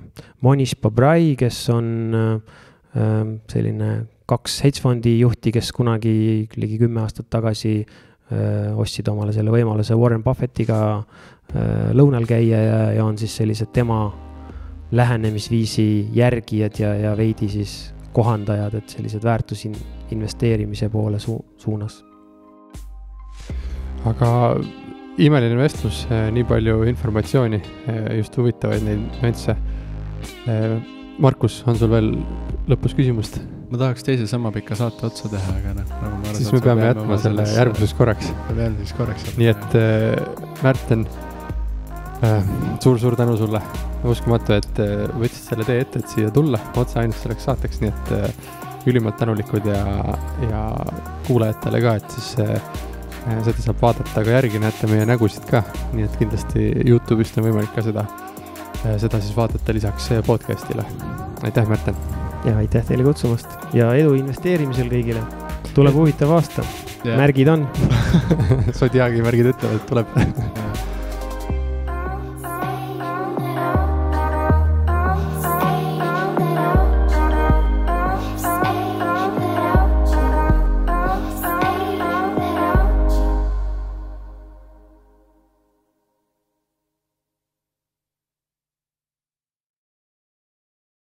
Monish 0.44 0.76
Babrai, 0.80 1.34
kes 1.40 1.68
on 1.72 1.88
ähm, 2.94 3.38
selline 3.48 4.04
kaks 4.26 4.58
hedgefondi 4.64 5.18
juhti, 5.18 5.52
kes 5.52 5.70
kunagi 5.76 6.48
ligi 6.56 6.78
kümme 6.80 7.02
aastat 7.04 7.28
tagasi 7.32 7.74
öö, 7.84 8.74
ostsid 8.80 9.08
omale 9.12 9.34
selle 9.36 9.52
võimaluse 9.52 9.96
Warren 9.98 10.24
Buffettiga 10.24 10.78
öö, 10.96 11.90
lõunal 11.96 12.24
käia 12.28 12.60
ja, 12.62 12.78
ja 12.96 13.04
on 13.04 13.18
siis 13.20 13.36
sellised 13.36 13.72
tema 13.76 14.06
lähenemisviisi 14.94 16.08
järgijad 16.14 16.80
ja, 16.80 16.94
ja 16.94 17.12
veidi 17.18 17.50
siis 17.52 17.92
kohandajad, 18.14 18.78
et 18.78 18.96
sellised 18.96 19.24
väärtusin 19.26 19.74
investeerimise 20.14 20.88
poole 20.88 21.18
su 21.18 21.36
suunas. 21.58 22.04
aga 24.06 24.28
imeline 25.18 25.56
vestlus, 25.58 26.04
nii 26.32 26.44
palju 26.44 26.84
informatsiooni, 26.90 27.60
just 28.18 28.36
huvitavaid 28.38 28.84
neid 28.86 29.02
nüansse. 29.22 29.56
Markus, 31.18 31.62
on 31.66 31.78
sul 31.78 31.90
veel 31.90 32.14
lõpus 32.70 32.94
küsimust? 32.94 33.40
Ma 33.74 33.78
tahaks 33.80 34.04
teise 34.06 34.26
sama 34.30 34.52
pika 34.54 34.76
saate 34.78 35.02
otsa 35.08 35.28
teha, 35.32 35.52
aga 35.58 35.72
noh, 35.74 35.86
nagu 35.90 36.10
ma 36.14 36.28
arvan. 36.28 36.36
siis 36.38 36.52
me 36.54 36.60
peame 36.62 36.84
jätma 36.86 37.16
selle 37.24 37.46
järgmiseks 37.50 37.94
korraks. 37.98 38.28
peame 38.46 38.68
järgmiseks 38.68 38.98
korraks. 39.00 39.24
nii 39.40 39.48
et 39.50 39.74
äh, 39.80 40.60
Märten 40.62 41.02
äh,, 42.22 42.52
suur-suur 42.84 43.18
tänu 43.18 43.34
sulle. 43.40 43.62
uskumatu, 44.06 44.54
et 44.54 44.80
äh, 44.84 45.08
võtsid 45.18 45.50
selle 45.50 45.66
tee 45.66 45.82
ette, 45.82 46.04
et 46.04 46.12
siia 46.12 46.30
tulla 46.30 46.60
otse 46.78 47.00
ainult 47.02 47.18
selleks 47.18 47.48
saateks, 47.50 47.82
nii 47.82 47.90
et 47.90 48.14
äh, 48.14 48.50
ülimalt 48.86 49.18
tänulikud 49.18 49.66
ja, 49.66 49.84
ja 50.46 50.64
kuulajatele 51.26 51.80
ka, 51.82 51.98
et 51.98 52.14
siis 52.14 52.34
äh, 52.44 52.74
seda 53.48 53.58
saab 53.64 53.82
vaadata 53.82 54.22
ka 54.22 54.36
järgi, 54.38 54.60
näete 54.62 54.90
meie 54.92 55.08
nägusid 55.08 55.48
ka, 55.50 55.64
nii 55.96 56.06
et 56.06 56.20
kindlasti 56.20 56.68
Youtube'ist 56.84 57.40
on 57.42 57.48
võimalik 57.48 57.74
ka 57.74 57.82
seda, 57.88 58.06
äh, 58.84 59.00
seda 59.02 59.18
siis 59.18 59.34
vaadata 59.34 59.74
lisaks 59.74 60.12
äh, 60.14 60.22
podcast'ile. 60.28 60.86
aitäh, 61.42 61.66
Märten 61.66 62.23
ja 62.44 62.56
aitäh 62.60 62.84
teile 62.86 63.06
kutsumast 63.06 63.74
ja 63.76 63.92
edu 63.98 64.14
investeerimisel 64.18 64.90
kõigile. 64.92 65.22
tuleb 65.74 65.94
huvitav 65.96 66.30
aasta, 66.36 66.64
märgid 67.04 67.48
on. 67.50 67.68
Zodiaagi 68.78 69.24
märgid 69.24 69.54
ütlevad, 69.54 69.80
et 69.80 69.88
tuleb 69.90 70.12